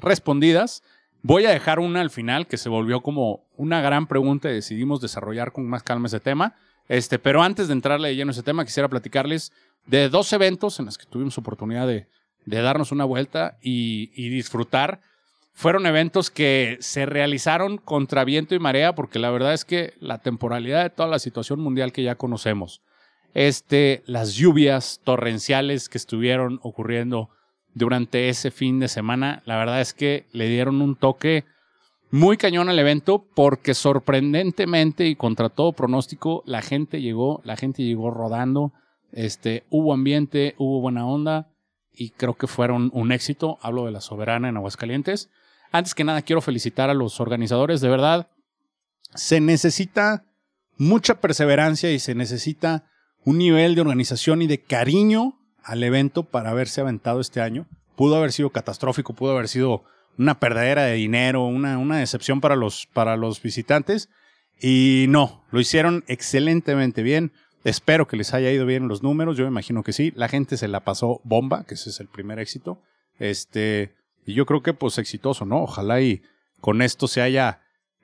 respondidas. 0.00 0.82
Voy 1.22 1.46
a 1.46 1.50
dejar 1.50 1.78
una 1.78 2.00
al 2.00 2.10
final 2.10 2.46
que 2.46 2.58
se 2.58 2.68
volvió 2.68 3.00
como 3.00 3.44
una 3.56 3.80
gran 3.80 4.06
pregunta 4.06 4.50
y 4.50 4.54
decidimos 4.54 5.00
desarrollar 5.00 5.52
con 5.52 5.66
más 5.66 5.82
calma 5.82 6.08
ese 6.08 6.20
tema. 6.20 6.54
Este, 6.88 7.18
pero 7.18 7.42
antes 7.42 7.68
de 7.68 7.74
entrarle 7.74 8.08
de 8.08 8.16
lleno 8.16 8.30
a 8.30 8.32
ese 8.32 8.42
tema, 8.42 8.64
quisiera 8.64 8.88
platicarles 8.88 9.52
de 9.86 10.08
dos 10.08 10.32
eventos 10.32 10.78
en 10.80 10.86
los 10.86 10.98
que 10.98 11.06
tuvimos 11.06 11.38
oportunidad 11.38 11.86
de, 11.86 12.08
de 12.44 12.60
darnos 12.60 12.92
una 12.92 13.04
vuelta 13.04 13.56
y, 13.62 14.10
y 14.14 14.28
disfrutar. 14.30 15.00
Fueron 15.54 15.86
eventos 15.86 16.30
que 16.30 16.78
se 16.80 17.06
realizaron 17.06 17.78
contra 17.78 18.24
viento 18.24 18.54
y 18.54 18.58
marea, 18.58 18.94
porque 18.94 19.18
la 19.18 19.30
verdad 19.30 19.52
es 19.52 19.64
que 19.64 19.94
la 20.00 20.18
temporalidad 20.18 20.82
de 20.82 20.90
toda 20.90 21.08
la 21.08 21.18
situación 21.18 21.60
mundial 21.60 21.92
que 21.92 22.02
ya 22.02 22.14
conocemos, 22.14 22.82
este, 23.34 24.02
las 24.06 24.34
lluvias 24.34 25.00
torrenciales 25.04 25.88
que 25.88 25.98
estuvieron 25.98 26.58
ocurriendo 26.62 27.30
durante 27.74 28.28
ese 28.28 28.50
fin 28.50 28.80
de 28.80 28.88
semana, 28.88 29.42
la 29.46 29.56
verdad 29.56 29.80
es 29.80 29.94
que 29.94 30.26
le 30.32 30.48
dieron 30.48 30.82
un 30.82 30.96
toque 30.96 31.44
muy 32.10 32.36
cañón 32.36 32.68
el 32.68 32.78
evento 32.78 33.24
porque 33.34 33.72
sorprendentemente 33.72 35.06
y 35.06 35.16
contra 35.16 35.48
todo 35.48 35.72
pronóstico, 35.72 36.42
la 36.44 36.60
gente 36.60 37.00
llegó, 37.00 37.40
la 37.44 37.56
gente 37.56 37.82
llegó 37.82 38.10
rodando, 38.10 38.72
este, 39.12 39.64
hubo 39.70 39.94
ambiente, 39.94 40.54
hubo 40.58 40.80
buena 40.80 41.06
onda 41.06 41.48
y 41.90 42.10
creo 42.10 42.34
que 42.34 42.46
fueron 42.46 42.90
un 42.92 43.12
éxito. 43.12 43.58
Hablo 43.62 43.86
de 43.86 43.92
la 43.92 44.00
Soberana 44.00 44.48
en 44.48 44.56
Aguascalientes. 44.56 45.30
Antes 45.72 45.94
que 45.94 46.04
nada, 46.04 46.22
quiero 46.22 46.42
felicitar 46.42 46.90
a 46.90 46.94
los 46.94 47.18
organizadores, 47.18 47.80
de 47.80 47.88
verdad. 47.88 48.28
Se 49.14 49.40
necesita 49.40 50.24
mucha 50.76 51.20
perseverancia 51.20 51.90
y 51.90 51.98
se 51.98 52.14
necesita 52.14 52.84
un 53.24 53.38
nivel 53.38 53.74
de 53.74 53.80
organización 53.80 54.42
y 54.42 54.46
de 54.46 54.62
cariño 54.62 55.38
al 55.64 55.82
evento 55.82 56.24
para 56.24 56.50
haberse 56.50 56.80
aventado 56.80 57.20
este 57.20 57.40
año. 57.40 57.66
Pudo 57.96 58.16
haber 58.16 58.32
sido 58.32 58.50
catastrófico, 58.50 59.14
pudo 59.14 59.32
haber 59.32 59.48
sido 59.48 59.84
una 60.18 60.38
perdedera 60.38 60.84
de 60.84 60.94
dinero, 60.94 61.44
una, 61.44 61.78
una 61.78 61.98
decepción 61.98 62.40
para 62.40 62.56
los, 62.56 62.86
para 62.92 63.16
los 63.16 63.40
visitantes. 63.40 64.10
Y 64.60 65.06
no, 65.08 65.44
lo 65.50 65.60
hicieron 65.60 66.04
excelentemente 66.06 67.02
bien. 67.02 67.32
Espero 67.64 68.06
que 68.08 68.16
les 68.16 68.34
haya 68.34 68.50
ido 68.50 68.66
bien 68.66 68.88
los 68.88 69.02
números, 69.02 69.36
yo 69.36 69.44
me 69.44 69.50
imagino 69.50 69.82
que 69.82 69.92
sí. 69.92 70.12
La 70.16 70.28
gente 70.28 70.56
se 70.56 70.68
la 70.68 70.80
pasó 70.80 71.20
bomba, 71.24 71.64
que 71.64 71.74
ese 71.74 71.90
es 71.90 72.00
el 72.00 72.08
primer 72.08 72.38
éxito. 72.40 72.80
Este, 73.18 73.94
y 74.24 74.34
yo 74.34 74.46
creo 74.46 74.62
que 74.62 74.74
pues 74.74 74.98
exitoso, 74.98 75.44
¿no? 75.44 75.62
Ojalá 75.62 76.00
y 76.00 76.22
con 76.60 76.82
esto 76.82 77.08
se 77.08 77.22
haya 77.22 77.60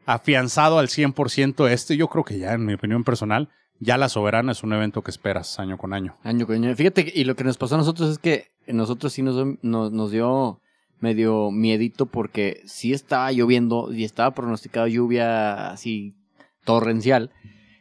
afianzado 0.07 0.79
al 0.79 0.89
100% 0.89 1.69
este. 1.69 1.97
Yo 1.97 2.09
creo 2.09 2.25
que 2.25 2.39
ya, 2.39 2.55
en 2.55 2.65
mi 2.65 2.75
opinión 2.75 3.05
personal, 3.05 3.51
ya 3.79 3.97
la 3.97 4.09
soberana 4.09 4.53
es 4.53 4.63
un 4.63 4.73
evento 4.73 5.03
que 5.03 5.11
esperas 5.11 5.59
año 5.61 5.79
con 5.79 5.93
año. 5.93 6.17
Año 6.25 6.47
con 6.47 6.57
año. 6.57 6.75
Fíjate, 6.75 7.13
y 7.15 7.25
lo 7.25 7.37
que 7.37 7.45
nos 7.45 7.57
pasó 7.57 7.77
a 7.77 7.79
nosotros 7.79 8.11
es 8.11 8.19
que 8.19 8.49
nosotros 8.67 9.13
sí 9.13 9.23
nos, 9.23 9.59
nos, 9.63 9.93
nos 9.93 10.11
dio 10.11 10.61
medio 11.01 11.51
miedito 11.51 12.07
porque 12.07 12.63
sí 12.67 12.93
estaba 12.93 13.31
lloviendo 13.31 13.93
y 13.93 14.05
estaba 14.05 14.33
pronosticado 14.33 14.89
lluvia 14.89 15.71
así 15.71 16.17
torrencial. 16.65 17.31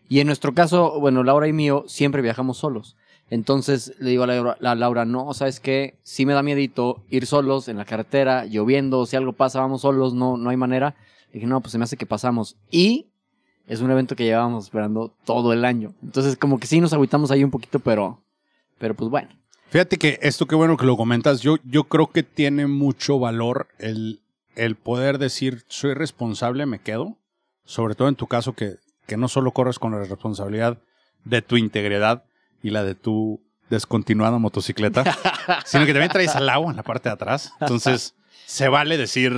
Y 0.08 0.20
en 0.20 0.28
nuestro 0.28 0.54
caso, 0.54 1.00
bueno, 1.00 1.24
Laura 1.24 1.48
y 1.48 1.54
mío 1.54 1.84
siempre 1.88 2.22
viajamos 2.22 2.58
solos. 2.58 2.96
Entonces 3.30 3.94
le 4.00 4.12
digo 4.12 4.24
a 4.24 4.28
Laura, 4.28 4.58
a 4.62 4.76
Laura, 4.76 5.06
no, 5.06 5.34
¿sabes 5.34 5.60
qué? 5.60 5.98
Sí 6.04 6.26
me 6.26 6.34
da 6.34 6.44
miedito 6.44 7.04
ir 7.10 7.26
solos 7.26 7.68
en 7.68 7.78
la 7.78 7.86
carretera, 7.86 8.46
lloviendo, 8.46 9.06
si 9.06 9.16
algo 9.16 9.34
pasa, 9.34 9.60
vamos 9.60 9.82
solos, 9.82 10.14
no, 10.14 10.38
no 10.38 10.50
hay 10.50 10.58
manera. 10.58 10.96
Le 11.28 11.34
dije, 11.34 11.48
no, 11.48 11.60
pues 11.60 11.74
se 11.74 11.78
me 11.78 11.84
hace 11.84 11.98
que 11.98 12.06
pasamos. 12.06 12.56
Y 12.72 13.08
es 13.68 13.82
un 13.82 13.92
evento 13.92 14.16
que 14.16 14.24
llevábamos 14.24 14.66
esperando 14.66 15.14
todo 15.26 15.52
el 15.52 15.66
año. 15.66 15.94
Entonces, 16.02 16.38
como 16.38 16.58
que 16.58 16.68
sí 16.68 16.80
nos 16.80 16.94
agüitamos 16.94 17.32
ahí 17.32 17.44
un 17.44 17.52
poquito, 17.52 17.80
pero, 17.80 18.22
pero 18.78 18.96
pues 18.96 19.10
bueno. 19.12 19.30
Fíjate 19.70 19.98
que 19.98 20.20
esto 20.22 20.48
qué 20.48 20.56
bueno 20.56 20.78
que 20.78 20.86
lo 20.86 20.96
comentas. 20.96 21.42
Yo, 21.42 21.58
yo 21.66 21.84
creo 21.84 22.08
que 22.08 22.24
tiene 22.24 22.68
mucho 22.68 23.20
valor 23.20 23.68
el, 23.78 24.22
el 24.56 24.76
poder 24.78 25.18
decir 25.18 25.66
soy 25.68 25.94
responsable, 25.94 26.66
me 26.66 26.80
quedo. 26.80 27.18
Sobre 27.66 27.96
todo 27.96 28.08
en 28.08 28.16
tu 28.16 28.28
caso 28.28 28.54
que, 28.54 28.78
que 29.06 29.18
no 29.18 29.28
solo 29.28 29.52
corres 29.52 29.80
con 29.80 29.92
la 29.92 30.00
responsabilidad 30.00 30.78
de 31.26 31.42
tu 31.42 31.58
integridad 31.58 32.24
y 32.64 32.70
la 32.70 32.84
de 32.84 32.96
tu 32.96 33.42
descontinuada 33.70 34.38
motocicleta, 34.38 35.04
sino 35.66 35.86
que 35.86 35.94
también 35.94 36.12
traes 36.12 36.36
al 36.36 36.50
agua 36.50 36.72
en 36.72 36.78
la 36.78 36.84
parte 36.84 37.10
de 37.10 37.14
atrás. 37.14 37.54
Entonces, 37.60 38.16
se 38.46 38.70
vale 38.70 38.98
decir. 38.98 39.34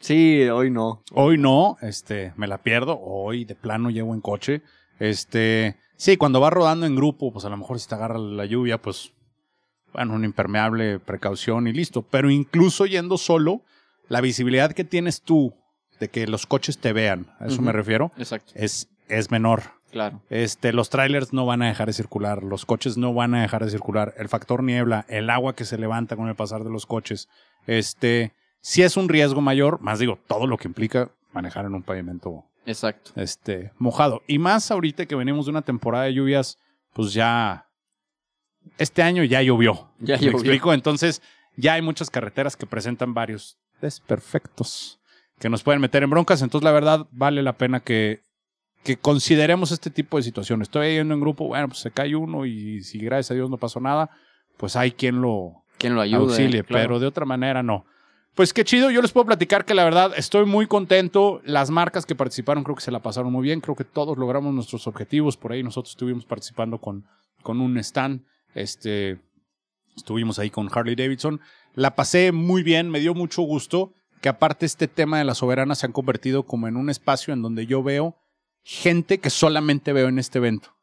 Sí, 0.00 0.42
hoy 0.48 0.70
no. 0.70 1.02
Hoy 1.12 1.38
no, 1.38 1.76
este, 1.80 2.32
me 2.36 2.48
la 2.48 2.58
pierdo. 2.58 2.98
Hoy 3.00 3.44
de 3.44 3.54
plano 3.54 3.90
llevo 3.90 4.14
en 4.14 4.20
coche. 4.20 4.62
Este, 4.98 5.76
sí, 5.96 6.16
cuando 6.16 6.40
vas 6.40 6.52
rodando 6.52 6.84
en 6.86 6.96
grupo, 6.96 7.32
pues 7.32 7.44
a 7.44 7.50
lo 7.50 7.56
mejor 7.56 7.78
si 7.78 7.88
te 7.88 7.94
agarra 7.94 8.18
la 8.18 8.46
lluvia, 8.46 8.82
pues 8.82 9.12
bueno, 9.92 10.14
un 10.14 10.24
impermeable, 10.24 10.98
precaución 10.98 11.68
y 11.68 11.72
listo. 11.72 12.02
Pero 12.02 12.30
incluso 12.30 12.84
yendo 12.86 13.16
solo, 13.16 13.62
la 14.08 14.20
visibilidad 14.20 14.72
que 14.72 14.84
tienes 14.84 15.22
tú 15.22 15.54
de 16.00 16.08
que 16.08 16.26
los 16.26 16.46
coches 16.46 16.78
te 16.78 16.92
vean, 16.92 17.34
a 17.40 17.46
eso 17.46 17.60
me 17.60 17.72
refiero, 17.72 18.12
Exacto. 18.18 18.52
es, 18.54 18.88
es 19.08 19.30
menor. 19.30 19.77
Claro. 19.98 20.22
Este, 20.30 20.72
los 20.72 20.90
trailers 20.90 21.32
no 21.32 21.44
van 21.44 21.60
a 21.60 21.66
dejar 21.66 21.88
de 21.88 21.92
circular, 21.92 22.44
los 22.44 22.64
coches 22.64 22.96
no 22.96 23.12
van 23.12 23.34
a 23.34 23.42
dejar 23.42 23.64
de 23.64 23.70
circular, 23.70 24.14
el 24.16 24.28
factor 24.28 24.62
niebla, 24.62 25.04
el 25.08 25.28
agua 25.28 25.56
que 25.56 25.64
se 25.64 25.76
levanta 25.76 26.14
con 26.14 26.28
el 26.28 26.36
pasar 26.36 26.62
de 26.62 26.70
los 26.70 26.86
coches, 26.86 27.28
este, 27.66 28.32
si 28.60 28.84
es 28.84 28.96
un 28.96 29.08
riesgo 29.08 29.40
mayor, 29.40 29.80
más 29.80 29.98
digo, 29.98 30.20
todo 30.28 30.46
lo 30.46 30.56
que 30.56 30.68
implica 30.68 31.10
manejar 31.32 31.64
en 31.64 31.74
un 31.74 31.82
pavimento 31.82 32.44
Exacto. 32.64 33.10
este, 33.16 33.72
mojado. 33.76 34.22
Y 34.28 34.38
más 34.38 34.70
ahorita 34.70 35.04
que 35.06 35.16
venimos 35.16 35.46
de 35.46 35.50
una 35.50 35.62
temporada 35.62 36.04
de 36.04 36.14
lluvias, 36.14 36.58
pues 36.92 37.12
ya 37.12 37.66
este 38.78 39.02
año 39.02 39.24
ya 39.24 39.42
llovió. 39.42 39.90
Ya 39.98 40.14
¿Me 40.14 40.22
llovió. 40.22 40.38
explico? 40.38 40.72
Entonces, 40.72 41.22
ya 41.56 41.72
hay 41.72 41.82
muchas 41.82 42.08
carreteras 42.08 42.56
que 42.56 42.66
presentan 42.66 43.14
varios 43.14 43.58
desperfectos 43.80 45.00
que 45.40 45.48
nos 45.48 45.64
pueden 45.64 45.80
meter 45.80 46.04
en 46.04 46.10
broncas. 46.10 46.40
Entonces, 46.40 46.64
la 46.64 46.70
verdad, 46.70 47.08
vale 47.10 47.42
la 47.42 47.54
pena 47.54 47.80
que, 47.80 48.22
que 48.84 48.96
consideremos 48.96 49.72
este 49.72 49.90
tipo 49.90 50.16
de 50.16 50.22
situaciones. 50.22 50.66
Estoy 50.66 50.94
yendo 50.94 51.14
en 51.14 51.20
grupo, 51.20 51.46
bueno, 51.48 51.68
pues 51.68 51.80
se 51.80 51.90
cae 51.90 52.14
uno 52.16 52.46
y 52.46 52.82
si 52.82 52.98
gracias 52.98 53.32
a 53.32 53.34
Dios 53.34 53.50
no 53.50 53.58
pasó 53.58 53.80
nada, 53.80 54.10
pues 54.56 54.76
hay 54.76 54.92
quien 54.92 55.20
lo 55.20 55.64
¿Quién 55.78 55.94
lo 55.94 56.00
ayude? 56.00 56.18
auxilie, 56.20 56.64
Claro. 56.64 56.82
pero 56.82 56.98
de 57.00 57.06
otra 57.06 57.24
manera 57.24 57.62
no. 57.62 57.84
Pues 58.34 58.52
qué 58.52 58.64
chido, 58.64 58.90
yo 58.90 59.02
les 59.02 59.10
puedo 59.10 59.26
platicar 59.26 59.64
que 59.64 59.74
la 59.74 59.82
verdad 59.84 60.12
estoy 60.16 60.46
muy 60.46 60.66
contento. 60.66 61.40
Las 61.44 61.70
marcas 61.70 62.06
que 62.06 62.14
participaron 62.14 62.62
creo 62.62 62.76
que 62.76 62.82
se 62.82 62.92
la 62.92 63.00
pasaron 63.02 63.32
muy 63.32 63.42
bien, 63.42 63.60
creo 63.60 63.74
que 63.74 63.84
todos 63.84 64.16
logramos 64.16 64.54
nuestros 64.54 64.86
objetivos. 64.86 65.36
Por 65.36 65.52
ahí 65.52 65.62
nosotros 65.64 65.90
estuvimos 65.90 66.24
participando 66.24 66.78
con, 66.78 67.04
con 67.42 67.60
un 67.60 67.76
stand, 67.78 68.22
este, 68.54 69.18
estuvimos 69.96 70.38
ahí 70.38 70.50
con 70.50 70.68
Harley 70.72 70.94
Davidson. 70.94 71.40
La 71.74 71.96
pasé 71.96 72.30
muy 72.30 72.62
bien, 72.62 72.90
me 72.90 73.00
dio 73.00 73.12
mucho 73.12 73.42
gusto 73.42 73.92
que 74.20 74.28
aparte 74.28 74.66
este 74.66 74.86
tema 74.88 75.18
de 75.18 75.24
la 75.24 75.34
soberana 75.34 75.74
se 75.74 75.86
han 75.86 75.92
convertido 75.92 76.44
como 76.44 76.68
en 76.68 76.76
un 76.76 76.90
espacio 76.90 77.34
en 77.34 77.42
donde 77.42 77.66
yo 77.66 77.82
veo 77.82 78.16
gente 78.70 79.16
que 79.16 79.30
solamente 79.30 79.94
veo 79.94 80.08
en 80.08 80.18
este 80.18 80.36
evento. 80.36 80.74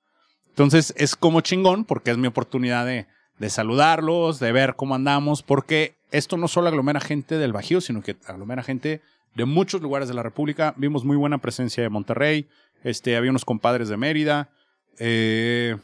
Entonces 0.50 0.92
es 0.98 1.15
como 1.15 1.42
chingón 1.42 1.86
porque 1.86 2.10
es 2.10 2.18
mi 2.18 2.25
oportunidad 2.25 2.84
de, 2.84 3.06
de 3.38 3.50
saludarlos, 3.51 4.39
de 4.39 4.51
ver 4.51 4.75
cómo 4.75 4.96
andamos, 4.96 5.44
porque 5.44 5.96
esto 6.10 6.36
no 6.36 6.48
solo 6.48 6.70
aglomera 6.70 7.00
gente 7.00 7.38
del 7.38 7.54
Bajío, 7.54 7.82
sino 7.82 8.01
que 8.01 8.15
aglomera 8.25 8.63
gente 8.63 9.01
de 9.36 9.46
muchos 9.46 9.84
lugares 9.84 10.08
de 10.08 10.15
la 10.15 10.24
República. 10.24 10.74
Vimos 10.77 11.06
muy 11.06 11.15
buena 11.15 11.38
presencia 11.38 11.84
de 11.84 11.89
Monterrey, 11.89 12.48
este, 12.84 13.18
había 13.18 13.30
unos 13.30 13.46
compadres 13.46 13.88
de 13.88 13.98
Mérida, 13.98 14.50
eh, 14.98 15.77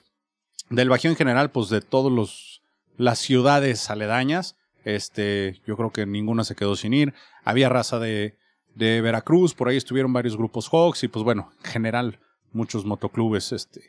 del 0.72 0.90
Bajío 0.90 1.12
en 1.12 1.18
general, 1.18 1.52
pues 1.52 1.70
de 1.70 1.82
todos 1.82 2.12
los 2.12 2.64
las 2.98 3.20
ciudades 3.20 3.92
aledañas. 3.92 4.56
Este, 4.86 5.62
yo 5.68 5.78
creo 5.78 5.92
que 5.92 6.08
ninguna 6.08 6.44
se 6.46 6.56
quedó 6.56 6.76
sin 6.76 6.96
ir. 6.96 7.14
Había 7.44 7.70
raza 7.70 8.00
de, 8.00 8.38
de 8.76 9.02
Veracruz, 9.02 9.54
por 9.54 9.68
ahí 9.68 9.78
estuvieron 9.78 10.14
varios 10.14 10.38
grupos 10.38 10.70
Hawks 10.70 11.04
y 11.04 11.08
pues 11.08 11.24
bueno, 11.24 11.52
en 11.64 11.72
general 11.72 12.20
muchos 12.54 12.86
motoclubes 12.86 13.52
este, 13.52 13.82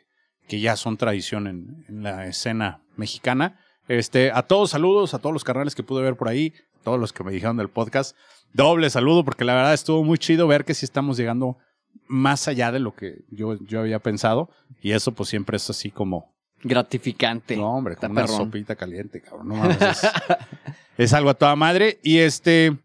que 0.49 0.61
ya 0.61 0.77
son 0.77 0.97
tradición 0.97 1.47
en, 1.47 1.85
en 1.89 2.03
la 2.03 2.27
escena 2.27 2.83
mexicana. 2.97 3.61
Este, 3.89 4.31
a 4.33 4.43
todos 4.43 4.71
saludos, 4.71 5.15
a 5.15 5.19
todos 5.19 5.33
los 5.33 5.45
carnales 5.45 5.75
que 5.75 5.83
pude 5.83 6.03
ver 6.03 6.17
por 6.17 6.29
ahí, 6.29 6.53
todos 6.85 6.99
los 6.99 7.13
que 7.13 7.25
me 7.25 7.33
dijeron 7.33 7.57
del 7.57 7.69
podcast. 7.69 8.17
Doble 8.53 8.91
saludo 8.91 9.25
porque 9.25 9.45
la 9.45 9.55
verdad 9.55 9.75
estuvo 9.75 10.05
muy 10.05 10.19
chido 10.19 10.47
ver 10.47 10.65
que 10.65 10.75
sí 10.75 10.85
estamos 10.85 11.17
llegando 11.17 11.57
más 12.07 12.49
allá 12.49 12.73
de 12.73 12.79
lo 12.79 12.95
que 12.95 13.25
yo, 13.31 13.59
yo 13.65 13.81
había 13.81 13.99
pensado 13.99 14.51
y 14.81 14.93
eso 14.93 15.13
pues 15.13 15.29
siempre 15.29 15.57
es 15.57 15.69
así 15.71 15.91
como, 15.91 16.33
Gratificante. 16.65 17.57
no, 17.57 17.75
hombre, 17.75 17.97
como 17.97 18.13
una 18.13 18.23
perrón. 18.23 18.37
sopita 18.37 18.77
caliente, 18.77 19.21
cabrón. 19.21 19.49
No 19.49 19.57
mames, 19.57 19.81
es, 19.81 20.03
es 20.97 21.13
algo 21.13 21.31
a 21.31 21.35
toda 21.35 21.57
madre. 21.57 21.99
Y 22.03 22.19
este, 22.19 22.77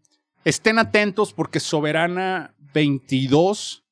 estén 0.44 0.78
atentos 0.78 1.32
porque 1.32 1.60
Soberana 1.60 2.54
22 2.74 3.84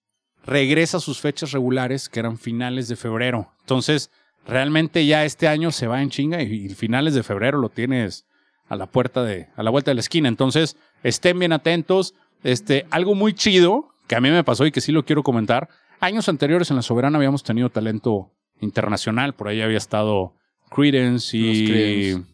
regresa 0.45 0.99
a 0.99 1.01
sus 1.01 1.21
fechas 1.21 1.53
regulares, 1.53 2.09
que 2.09 2.21
eran 2.21 2.39
finales 2.39 2.89
de 2.89 2.97
febrero. 2.97 3.53
Entonces, 3.61 4.11
realmente 4.47 5.05
ya 5.07 5.25
este 5.25 5.49
año 5.49 5.73
se 5.73 5.87
va 5.87 6.03
en 6.03 6.11
chinga 6.11 6.43
y, 6.43 6.67
y 6.67 6.69
finales 6.71 7.15
de 7.15 7.23
febrero 7.23 7.59
lo 7.59 7.69
tienes 7.69 8.27
a 8.69 8.77
la 8.77 8.87
puerta 8.87 9.23
de, 9.23 9.49
a 9.57 9.63
la 9.63 9.71
vuelta 9.71 9.91
de 9.91 9.97
la 9.97 10.01
esquina. 10.01 10.29
Entonces, 10.29 10.77
estén 11.03 11.39
bien 11.39 11.53
atentos. 11.53 12.15
Este, 12.43 12.87
algo 12.91 13.15
muy 13.15 13.35
chido 13.35 13.89
que 14.07 14.17
a 14.17 14.21
mí 14.21 14.31
me 14.31 14.45
pasó 14.45 14.67
y 14.67 14.73
que 14.73 14.81
sí 14.81 14.93
lo 14.93 15.05
quiero 15.05 15.23
comentar. 15.23 15.69
Años 16.01 16.29
anteriores 16.29 16.71
en 16.71 16.77
la 16.77 16.83
Soberana 16.83 17.19
habíamos 17.19 17.43
tenido 17.43 17.71
talento 17.71 18.33
internacional. 18.61 19.35
Por 19.35 19.49
ahí 19.49 19.61
había 19.63 19.79
estado 19.79 20.35
Credence 20.71 21.37
y. 21.37 22.25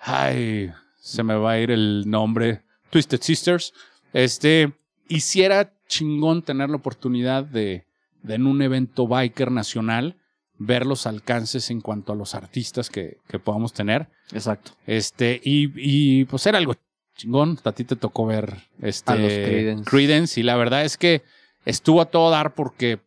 Ay, 0.00 0.70
se 1.00 1.22
me 1.22 1.34
va 1.34 1.52
a 1.52 1.58
ir 1.58 1.70
el 1.70 2.04
nombre. 2.06 2.62
Twisted 2.90 3.20
Sisters. 3.22 3.72
Este, 4.12 4.72
hiciera 5.08 5.72
chingón 5.88 6.42
tener 6.42 6.70
la 6.70 6.76
oportunidad 6.76 7.44
de, 7.44 7.86
de 8.22 8.34
en 8.34 8.46
un 8.46 8.62
evento 8.62 9.06
biker 9.06 9.50
nacional 9.50 10.16
ver 10.58 10.86
los 10.86 11.06
alcances 11.06 11.70
en 11.70 11.80
cuanto 11.82 12.12
a 12.12 12.16
los 12.16 12.34
artistas 12.34 12.88
que, 12.88 13.18
que 13.28 13.38
podamos 13.38 13.72
tener. 13.72 14.08
Exacto. 14.32 14.72
Este, 14.86 15.40
y, 15.44 15.70
y 15.76 16.24
pues 16.24 16.46
era 16.46 16.58
algo 16.58 16.74
chingón. 17.16 17.58
A 17.64 17.72
ti 17.72 17.84
te 17.84 17.94
tocó 17.96 18.26
ver 18.26 18.56
este, 18.80 19.12
A 19.12 19.16
los 19.16 19.32
Creedence. 19.32 19.84
Creedence, 19.90 20.40
y 20.40 20.42
la 20.42 20.56
verdad 20.56 20.84
es 20.84 20.96
que 20.96 21.22
estuvo 21.66 22.00
a 22.00 22.06
todo 22.06 22.30
dar 22.30 22.54
porque 22.54 23.00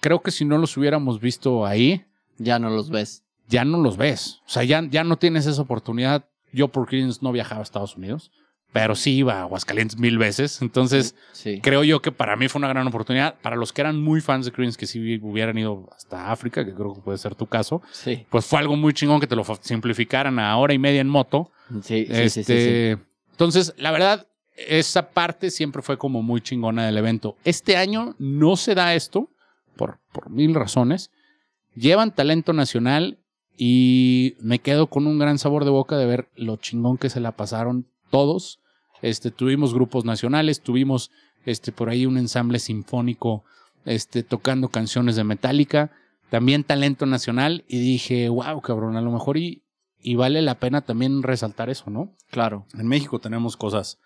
creo 0.00 0.22
que 0.22 0.30
si 0.30 0.44
no 0.44 0.56
los 0.58 0.76
hubiéramos 0.76 1.20
visto 1.20 1.66
ahí, 1.66 2.04
Ya 2.38 2.58
no 2.58 2.70
los 2.70 2.90
ves. 2.90 3.24
ya 3.48 3.64
no 3.64 3.78
los 3.78 3.96
ves. 3.96 4.40
O 4.46 4.48
sea, 4.50 4.62
ya, 4.64 4.82
ya 4.88 5.02
no 5.04 5.16
tienes 5.18 5.46
esa 5.46 5.62
oportunidad. 5.62 6.28
Yo 6.52 6.68
por 6.68 6.86
Creedence 6.86 7.20
no 7.22 7.32
viajaba 7.32 7.60
a 7.60 7.64
Estados 7.64 7.96
Unidos. 7.96 8.30
Pero 8.72 8.94
sí 8.94 9.16
iba 9.16 9.34
a 9.34 9.42
Aguascalientes 9.42 9.98
mil 9.98 10.16
veces. 10.18 10.62
Entonces, 10.62 11.14
Sí. 11.32 11.60
creo 11.62 11.84
yo 11.84 12.00
que 12.00 12.10
para 12.12 12.36
mí 12.36 12.48
fue 12.48 12.58
una 12.58 12.68
gran 12.68 12.86
oportunidad. 12.86 13.34
Para 13.42 13.56
los 13.56 13.72
que 13.72 13.82
eran 13.82 14.00
muy 14.00 14.20
fans 14.20 14.46
de 14.46 14.52
Creedence, 14.52 14.78
que 14.78 14.86
sí 14.86 15.18
hubieran 15.22 15.58
ido 15.58 15.88
hasta 15.94 16.32
África, 16.32 16.64
que 16.64 16.72
creo 16.74 16.94
que 16.94 17.00
puede 17.02 17.18
ser 17.18 17.34
tu 17.34 17.46
caso, 17.46 17.82
Sí. 17.92 18.26
pues 18.30 18.46
fue 18.46 18.58
algo 18.58 18.76
muy 18.76 18.94
chingón 18.94 19.20
que 19.20 19.26
te 19.26 19.36
lo 19.36 19.44
simplificaran 19.60 20.38
a 20.38 20.56
hora 20.56 20.72
y 20.72 20.78
media 20.78 21.00
en 21.02 21.08
moto. 21.08 21.50
Sí, 21.82 22.06
sí, 22.10 22.28
sí, 22.30 22.40
este. 22.40 22.98
Entonces, 23.32 23.74
la 23.76 23.90
verdad, 23.90 24.26
esa 24.56 25.10
parte 25.10 25.50
siempre 25.50 25.82
fue 25.82 25.98
como 25.98 26.22
muy 26.22 26.40
chingona 26.40 26.86
del 26.86 26.96
evento. 26.96 27.36
Este 27.44 27.76
año 27.76 28.14
no 28.18 28.56
se 28.56 28.74
da 28.74 28.94
esto, 28.94 29.28
por, 29.76 29.98
por 30.12 30.30
mil 30.30 30.54
razones. 30.54 31.10
Llevan 31.74 32.14
talento 32.14 32.52
nacional 32.52 33.18
y 33.56 34.34
me 34.40 34.58
quedo 34.58 34.86
con 34.88 35.06
un 35.06 35.18
gran 35.18 35.38
sabor 35.38 35.64
de 35.64 35.70
boca 35.70 35.96
de 35.96 36.06
ver 36.06 36.28
lo 36.36 36.56
chingón 36.56 36.98
que 36.98 37.10
se 37.10 37.20
la 37.20 37.32
pasaron 37.32 37.86
todos. 38.10 38.60
Este, 39.02 39.30
tuvimos 39.30 39.74
grupos 39.74 40.04
nacionales, 40.04 40.60
tuvimos 40.60 41.10
este, 41.44 41.72
por 41.72 41.90
ahí 41.90 42.06
un 42.06 42.16
ensamble 42.16 42.58
sinfónico 42.58 43.44
este, 43.84 44.22
tocando 44.22 44.68
canciones 44.68 45.16
de 45.16 45.24
Metallica, 45.24 45.90
también 46.30 46.64
talento 46.64 47.04
nacional 47.04 47.64
y 47.68 47.80
dije, 47.80 48.28
wow, 48.28 48.60
cabrón, 48.62 48.96
a 48.96 49.02
lo 49.02 49.10
mejor 49.10 49.36
y, 49.36 49.64
y 50.00 50.14
vale 50.14 50.40
la 50.40 50.54
pena 50.54 50.80
también 50.80 51.22
resaltar 51.22 51.68
eso, 51.68 51.90
¿no? 51.90 52.16
Claro. 52.30 52.66
En 52.78 52.86
México 52.86 53.18
tenemos 53.18 53.56
cosas 53.56 53.98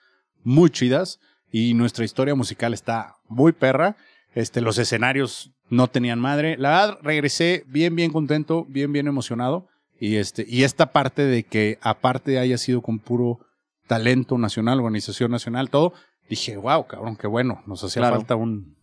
muy 0.42 0.70
chidas 0.70 1.20
y 1.52 1.74
nuestra 1.74 2.04
historia 2.04 2.34
musical 2.34 2.74
está 2.74 3.16
muy 3.28 3.52
perra. 3.52 3.96
Este, 4.34 4.60
los 4.60 4.78
escenarios 4.78 5.52
no 5.68 5.88
tenían 5.88 6.20
madre. 6.20 6.56
La 6.58 6.70
verdad, 6.70 6.98
regresé 7.02 7.64
bien, 7.66 7.96
bien 7.96 8.12
contento, 8.12 8.66
bien, 8.68 8.92
bien 8.92 9.06
emocionado. 9.06 9.68
Y, 9.98 10.16
este, 10.16 10.44
y 10.48 10.64
esta 10.64 10.92
parte 10.92 11.22
de 11.22 11.44
que 11.44 11.78
aparte 11.80 12.38
haya 12.38 12.58
sido 12.58 12.82
con 12.82 12.98
puro 12.98 13.40
talento 13.86 14.38
nacional, 14.38 14.78
organización 14.80 15.30
nacional, 15.30 15.70
todo, 15.70 15.92
dije, 16.28 16.56
wow, 16.56 16.86
cabrón, 16.86 17.16
qué 17.16 17.26
bueno. 17.26 17.62
Nos 17.66 17.82
hacía 17.84 18.00
Claro. 18.02 18.16
falta 18.16 18.36
un... 18.36 18.76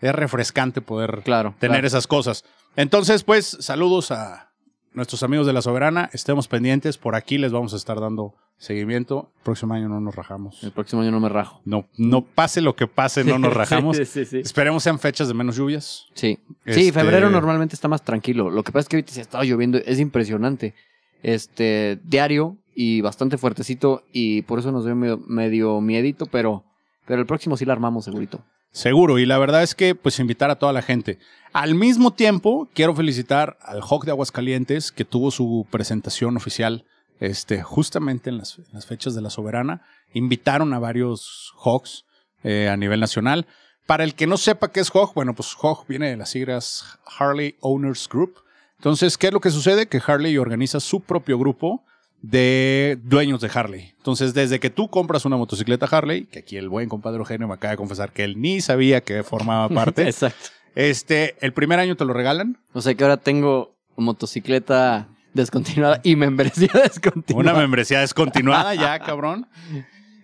Es 0.00 0.14
refrescante 0.14 0.80
poder 0.80 1.20
Claro. 1.24 1.54
tener 1.58 1.76
claro. 1.76 1.86
esas 1.86 2.06
cosas. 2.06 2.44
Entonces, 2.76 3.22
pues, 3.22 3.56
saludos 3.60 4.10
a 4.10 4.52
nuestros 4.92 5.22
amigos 5.22 5.46
de 5.46 5.52
La 5.52 5.60
Soberana. 5.62 6.08
Estemos 6.12 6.48
pendientes. 6.48 6.96
Por 6.96 7.14
aquí 7.14 7.36
les 7.38 7.52
vamos 7.52 7.74
a 7.74 7.76
estar 7.76 8.00
dando 8.00 8.34
seguimiento. 8.56 9.30
El 9.38 9.42
próximo 9.42 9.74
año 9.74 9.88
no 9.88 10.00
nos 10.00 10.14
rajamos. 10.14 10.62
El 10.64 10.72
próximo 10.72 11.02
año 11.02 11.10
no 11.10 11.20
me 11.20 11.28
rajo. 11.28 11.60
No, 11.66 11.86
no 11.98 12.22
pase 12.22 12.60
lo 12.62 12.74
que 12.76 12.86
pase, 12.86 13.24
no 13.24 13.38
nos 13.38 13.52
rajamos. 13.54 13.96
sí, 13.98 14.04
sí, 14.06 14.24
sí. 14.24 14.38
Esperemos 14.38 14.82
sean 14.82 14.98
fechas 14.98 15.28
de 15.28 15.34
menos 15.34 15.56
lluvias. 15.56 16.06
Sí. 16.14 16.38
Este- 16.64 16.80
Sí, 16.80 16.92
febrero 16.92 17.28
normalmente 17.30 17.74
está 17.74 17.86
más 17.88 18.02
tranquilo. 18.02 18.48
Lo 18.50 18.62
que 18.62 18.72
pasa 18.72 18.80
es 18.84 18.88
que 18.88 18.96
ahorita 18.96 19.12
se 19.12 19.20
ha 19.20 19.22
estado 19.22 19.44
lloviendo, 19.44 19.78
es 19.78 20.00
impresionante. 20.00 20.74
Este, 21.22 21.98
diario 22.04 22.56
y 22.74 23.00
bastante 23.00 23.36
fuertecito 23.36 24.04
y 24.12 24.42
por 24.42 24.58
eso 24.58 24.72
nos 24.72 24.84
dio 24.84 24.96
medio, 24.96 25.80
miedito, 25.80 26.26
pero, 26.26 26.64
pero 27.06 27.20
el 27.20 27.26
próximo 27.26 27.56
sí 27.56 27.64
la 27.64 27.74
armamos 27.74 28.04
segurito. 28.04 28.40
Seguro, 28.72 29.18
y 29.18 29.26
la 29.26 29.38
verdad 29.38 29.62
es 29.62 29.74
que 29.74 29.94
pues 29.94 30.20
invitar 30.20 30.50
a 30.50 30.58
toda 30.58 30.72
la 30.72 30.82
gente. 30.82 31.18
Al 31.52 31.74
mismo 31.74 32.12
tiempo, 32.12 32.68
quiero 32.72 32.94
felicitar 32.94 33.58
al 33.62 33.80
Hawk 33.80 34.04
de 34.04 34.12
Aguascalientes, 34.12 34.92
que 34.92 35.04
tuvo 35.04 35.30
su 35.32 35.66
presentación 35.70 36.36
oficial 36.36 36.84
este, 37.18 37.62
justamente 37.62 38.30
en 38.30 38.38
las, 38.38 38.58
en 38.58 38.72
las 38.72 38.86
fechas 38.86 39.14
de 39.14 39.22
la 39.22 39.30
Soberana. 39.30 39.82
Invitaron 40.14 40.72
a 40.72 40.78
varios 40.78 41.52
Hawks 41.62 42.04
eh, 42.44 42.68
a 42.68 42.76
nivel 42.76 43.00
nacional. 43.00 43.46
Para 43.86 44.04
el 44.04 44.14
que 44.14 44.26
no 44.26 44.36
sepa 44.36 44.70
qué 44.70 44.80
es 44.80 44.90
Hawk, 44.90 45.14
bueno, 45.14 45.34
pues 45.34 45.54
Hawk 45.60 45.86
viene 45.88 46.08
de 46.08 46.16
las 46.16 46.30
siglas 46.30 46.98
Harley 47.18 47.56
Owners 47.60 48.08
Group. 48.08 48.36
Entonces, 48.80 49.18
¿qué 49.18 49.26
es 49.26 49.32
lo 49.34 49.40
que 49.40 49.50
sucede? 49.50 49.88
Que 49.88 50.00
Harley 50.06 50.38
organiza 50.38 50.80
su 50.80 51.00
propio 51.00 51.38
grupo 51.38 51.84
de 52.22 52.98
dueños 53.04 53.42
de 53.42 53.50
Harley. 53.52 53.92
Entonces, 53.98 54.32
desde 54.32 54.58
que 54.58 54.70
tú 54.70 54.88
compras 54.88 55.26
una 55.26 55.36
motocicleta 55.36 55.84
Harley, 55.84 56.24
que 56.24 56.38
aquí 56.38 56.56
el 56.56 56.70
buen 56.70 56.88
compadre 56.88 57.18
Eugenio 57.18 57.46
me 57.46 57.52
acaba 57.52 57.72
de 57.72 57.76
confesar 57.76 58.10
que 58.10 58.24
él 58.24 58.40
ni 58.40 58.62
sabía 58.62 59.02
que 59.02 59.22
formaba 59.22 59.68
parte, 59.74 60.04
Exacto. 60.04 60.48
este, 60.74 61.36
el 61.44 61.52
primer 61.52 61.78
año 61.78 61.94
te 61.94 62.06
lo 62.06 62.14
regalan. 62.14 62.56
O 62.72 62.80
sea 62.80 62.94
que 62.94 63.04
ahora 63.04 63.18
tengo 63.18 63.76
motocicleta 63.98 65.08
descontinuada 65.34 66.00
y 66.02 66.16
membresía 66.16 66.70
descontinuada. 66.82 67.50
Una 67.52 67.60
membresía 67.60 68.00
descontinuada 68.00 68.74
ya, 68.74 68.98
cabrón. 69.04 69.46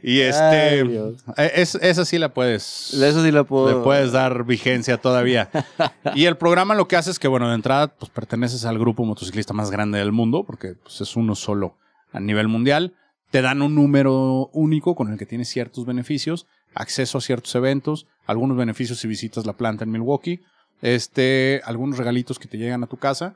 Y 0.09 0.21
este, 0.21 0.83
Ay, 0.83 1.11
eh, 1.37 1.53
es, 1.57 1.75
esa 1.75 2.05
sí 2.05 2.17
la 2.17 2.33
puedes, 2.33 2.95
Eso 2.95 3.25
sí 3.25 3.33
la 3.33 3.43
puedo. 3.43 3.77
le 3.77 3.83
puedes 3.83 4.13
dar 4.13 4.45
vigencia 4.45 4.99
todavía. 4.99 5.51
y 6.15 6.27
el 6.27 6.37
programa 6.37 6.77
lo 6.77 6.87
que 6.87 6.95
hace 6.95 7.11
es 7.11 7.19
que, 7.19 7.27
bueno, 7.27 7.49
de 7.49 7.57
entrada, 7.57 7.89
pues 7.89 8.13
perteneces 8.13 8.65
al 8.67 8.79
grupo 8.79 9.05
motociclista 9.05 9.53
más 9.53 9.73
grande 9.73 9.99
del 9.99 10.13
mundo, 10.13 10.45
porque 10.45 10.75
pues, 10.75 11.01
es 11.01 11.17
uno 11.17 11.35
solo 11.35 11.77
a 12.13 12.21
nivel 12.21 12.47
mundial. 12.47 12.95
Te 13.33 13.43
dan 13.43 13.63
un 13.63 13.75
número 13.75 14.49
único 14.53 14.95
con 14.95 15.11
el 15.11 15.19
que 15.19 15.27
tienes 15.27 15.49
ciertos 15.49 15.85
beneficios, 15.87 16.47
acceso 16.73 17.19
a 17.19 17.21
ciertos 17.21 17.53
eventos, 17.57 18.07
algunos 18.27 18.57
beneficios 18.57 19.01
si 19.01 19.09
visitas 19.09 19.45
la 19.45 19.55
planta 19.55 19.83
en 19.83 19.91
Milwaukee, 19.91 20.41
este, 20.83 21.63
algunos 21.65 21.99
regalitos 21.99 22.39
que 22.39 22.47
te 22.47 22.59
llegan 22.59 22.85
a 22.85 22.87
tu 22.87 22.97
casa. 22.97 23.35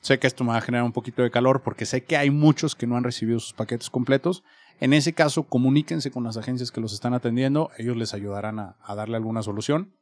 Sé 0.00 0.18
que 0.18 0.26
esto 0.26 0.42
me 0.42 0.50
va 0.50 0.56
a 0.56 0.62
generar 0.62 0.84
un 0.84 0.92
poquito 0.92 1.22
de 1.22 1.30
calor 1.30 1.62
porque 1.62 1.86
sé 1.86 2.02
que 2.02 2.16
hay 2.16 2.30
muchos 2.30 2.74
que 2.74 2.88
no 2.88 2.96
han 2.96 3.04
recibido 3.04 3.38
sus 3.38 3.52
paquetes 3.52 3.88
completos. 3.88 4.42
En 4.80 4.92
ese 4.92 5.12
caso, 5.12 5.44
comuníquense 5.44 6.10
con 6.10 6.24
las 6.24 6.36
agencias 6.36 6.70
que 6.70 6.80
los 6.80 6.92
están 6.92 7.14
atendiendo. 7.14 7.70
Ellos 7.76 7.96
les 7.96 8.14
ayudarán 8.14 8.58
a, 8.58 8.76
a 8.82 8.94
darle 8.94 9.16
alguna 9.16 9.42
solución. 9.42 9.94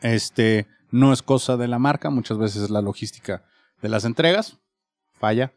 Este 0.00 0.66
no 0.90 1.12
es 1.12 1.22
cosa 1.22 1.56
de 1.56 1.68
la 1.68 1.78
marca, 1.78 2.10
muchas 2.10 2.38
veces 2.38 2.62
es 2.62 2.70
la 2.70 2.82
logística 2.82 3.44
de 3.82 3.88
las 3.88 4.04
entregas. 4.04 4.58
Falla. 5.18 5.52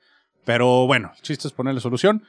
Pero 0.46 0.88
bueno, 0.88 1.12
el 1.16 1.22
chiste 1.22 1.48
es 1.48 1.54
ponerle 1.54 1.80
solución. 1.80 2.24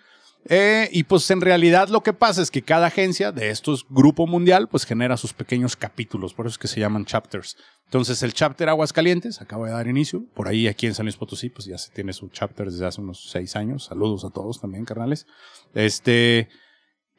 Eh, 0.47 0.91
y 0.93 1.05
pues 1.05 1.31
en 1.31 1.41
realidad 1.41 1.89
lo 1.89 2.03
que 2.03 2.13
pasa 2.13 2.43
es 2.43 2.51
que 2.51 2.61
cada 2.61 2.89
agencia 2.89 3.33
de 3.33 3.49
estos 3.49 3.87
grupo 3.89 4.27
mundial 4.27 4.69
pues 4.69 4.85
genera 4.85 5.17
sus 5.17 5.33
pequeños 5.33 5.75
capítulos, 5.75 6.35
por 6.35 6.47
eso 6.47 6.55
es 6.55 6.59
que 6.59 6.69
se 6.69 6.81
llaman 6.81 7.07
chapters. 7.07 7.57
Entonces 7.87 8.23
el 8.23 8.35
chapter 8.35 8.69
Aguascalientes 8.69 9.41
acaba 9.41 9.67
de 9.69 9.73
dar 9.73 9.87
inicio, 9.89 10.25
por 10.35 10.49
ahí 10.49 10.69
aquí 10.69 10.87
en 10.87 10.95
San 10.95 11.07
Luis 11.07 11.17
Potosí 11.17 11.49
pues 11.49 11.65
ya 11.67 11.79
se 11.79 11.91
tiene 11.93 12.13
su 12.13 12.29
chapter 12.29 12.71
desde 12.71 12.85
hace 12.85 13.01
unos 13.01 13.31
seis 13.31 13.57
años. 13.57 13.85
Saludos 13.85 14.25
a 14.27 14.31
todos 14.31 14.61
también, 14.61 14.85
carnales. 14.85 15.27
Este, 15.75 16.49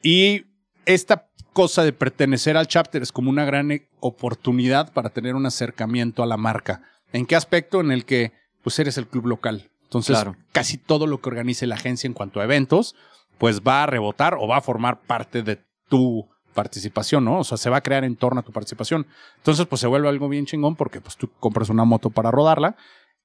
y 0.02 0.44
esta 0.84 1.28
cosa 1.52 1.82
de 1.82 1.92
pertenecer 1.92 2.56
al 2.56 2.68
chapter 2.68 3.02
es 3.02 3.10
como 3.10 3.30
una 3.30 3.44
gran 3.44 3.70
oportunidad 3.98 4.92
para 4.92 5.10
tener 5.10 5.34
un 5.34 5.46
acercamiento 5.46 6.22
a 6.22 6.26
la 6.26 6.36
marca. 6.36 6.82
¿En 7.12 7.26
qué 7.26 7.34
aspecto? 7.34 7.80
En 7.80 7.90
el 7.90 8.04
que 8.04 8.32
pues 8.62 8.78
eres 8.78 8.98
el 8.98 9.06
club 9.08 9.26
local. 9.26 9.70
Entonces, 9.84 10.16
Claro. 10.16 10.36
casi 10.52 10.78
todo 10.78 11.06
lo 11.06 11.20
que 11.20 11.28
organice 11.28 11.66
la 11.66 11.76
agencia 11.76 12.08
en 12.08 12.12
cuanto 12.14 12.40
a 12.40 12.44
eventos, 12.44 12.94
pues 13.38 13.60
va 13.60 13.82
a 13.82 13.86
rebotar 13.86 14.34
o 14.34 14.46
va 14.46 14.58
a 14.58 14.62
formar 14.62 15.00
parte 15.00 15.42
de 15.42 15.60
tu 15.88 16.28
participación, 16.54 17.24
¿no? 17.24 17.40
O 17.40 17.44
sea, 17.44 17.58
se 17.58 17.70
va 17.70 17.76
a 17.76 17.82
crear 17.82 18.02
en 18.04 18.16
torno 18.16 18.40
a 18.40 18.42
tu 18.42 18.52
participación. 18.52 19.06
Entonces, 19.36 19.66
pues 19.66 19.80
se 19.80 19.86
vuelve 19.86 20.08
algo 20.08 20.28
bien 20.28 20.46
chingón 20.46 20.74
porque 20.74 21.00
pues 21.00 21.16
tú 21.16 21.30
compras 21.38 21.68
una 21.68 21.84
moto 21.84 22.10
para 22.10 22.30
rodarla 22.30 22.76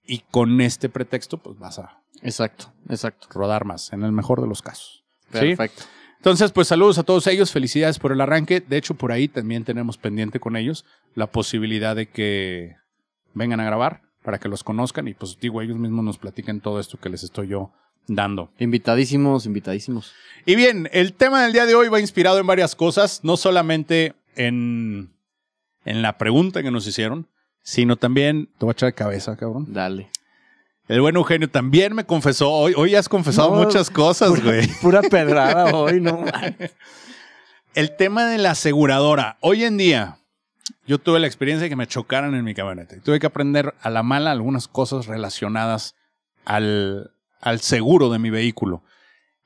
y 0.04 0.20
con 0.32 0.60
este 0.62 0.90
pretexto 0.90 1.38
pues 1.38 1.58
vas 1.58 1.80
a 1.80 2.02
Exacto, 2.22 2.72
exacto. 2.90 3.28
rodar 3.32 3.66
más, 3.66 3.94
en 3.94 4.04
el 4.04 4.12
mejor 4.12 4.42
de 4.42 4.48
los 4.48 4.62
casos. 4.62 5.04
¿Sí? 5.32 5.56
Perfecto. 5.56 5.84
Entonces, 6.18 6.52
pues 6.52 6.68
saludos 6.68 7.00
a 7.00 7.04
todos 7.04 7.26
ellos, 7.26 7.52
felicidades 7.52 7.98
por 7.98 8.12
el 8.12 8.22
arranque. 8.22 8.60
De 8.60 8.78
hecho, 8.78 8.94
por 8.94 9.12
ahí 9.12 9.28
también 9.28 9.64
tenemos 9.64 9.98
pendiente 9.98 10.40
con 10.40 10.56
ellos 10.56 10.86
la 11.16 11.28
posibilidad 11.28 11.96
de 11.96 12.10
que 12.10 12.76
vengan 13.34 13.60
a 13.60 13.66
grabar 13.66 14.02
para 14.22 14.38
que 14.38 14.50
los 14.50 14.64
conozcan 14.64 15.08
y 15.08 15.16
pues 15.16 15.40
digo, 15.40 15.62
ellos 15.62 15.78
mismos 15.78 16.06
nos 16.06 16.20
platiquen 16.20 16.62
todo 16.62 16.80
esto 16.80 17.00
que 17.00 17.10
les 17.10 17.24
estoy 17.24 17.48
yo 17.48 17.72
dando. 18.08 18.52
Invitadísimos, 18.60 19.46
invitadísimos. 19.46 20.14
Y 20.46 20.56
bien, 20.56 20.90
el 20.92 21.14
tema 21.14 21.44
del 21.44 21.54
día 21.54 21.66
de 21.66 21.76
hoy 21.76 21.88
va 21.88 22.00
inspirado 22.00 22.40
en 22.40 22.48
varias 22.48 22.76
cosas, 22.76 23.22
no 23.24 23.38
solamente 23.38 24.14
en, 24.36 25.14
en 25.86 26.02
la 26.02 26.18
pregunta 26.18 26.64
que 26.64 26.72
nos 26.72 26.88
hicieron, 26.88 27.28
sino 27.64 27.96
también, 27.96 28.48
te 28.58 28.66
voy 28.66 28.70
a 28.70 28.74
echar 28.74 28.88
de 28.88 28.94
cabeza, 28.94 29.38
cabrón. 29.38 29.66
Dale. 29.70 30.10
El 30.88 31.02
buen 31.02 31.16
Eugenio 31.16 31.50
también 31.50 31.96
me 31.96 32.06
confesó 32.06 32.52
hoy, 32.52 32.74
hoy 32.76 32.96
has 32.96 33.08
confesado 33.08 33.56
No, 33.56 33.64
muchas 33.64 33.90
cosas, 33.90 34.44
güey. 34.44 34.68
Pura 34.82 35.02
pedrada 35.02 35.74
hoy, 35.74 36.02
¿no? 36.02 36.26
El 37.76 37.96
tema 37.96 38.26
de 38.26 38.38
la 38.38 38.52
aseguradora. 38.52 39.38
Hoy 39.40 39.64
en 39.64 39.78
día, 39.78 40.18
yo 40.86 40.98
tuve 40.98 41.22
la 41.22 41.28
experiencia 41.28 41.64
de 41.64 41.70
que 41.70 41.78
me 41.78 41.88
chocaran 41.88 42.36
en 42.36 42.44
mi 42.44 42.54
camioneta. 42.54 42.98
Y 42.98 43.00
tuve 43.00 43.20
que 43.20 43.28
aprender 43.28 43.74
a 43.82 43.90
la 43.90 44.04
mala 44.04 44.32
algunas 44.32 44.68
cosas 44.68 45.06
relacionadas 45.06 45.96
al, 46.44 47.12
al 47.42 47.60
seguro 47.60 48.10
de 48.10 48.20
mi 48.20 48.30
vehículo. 48.30 48.84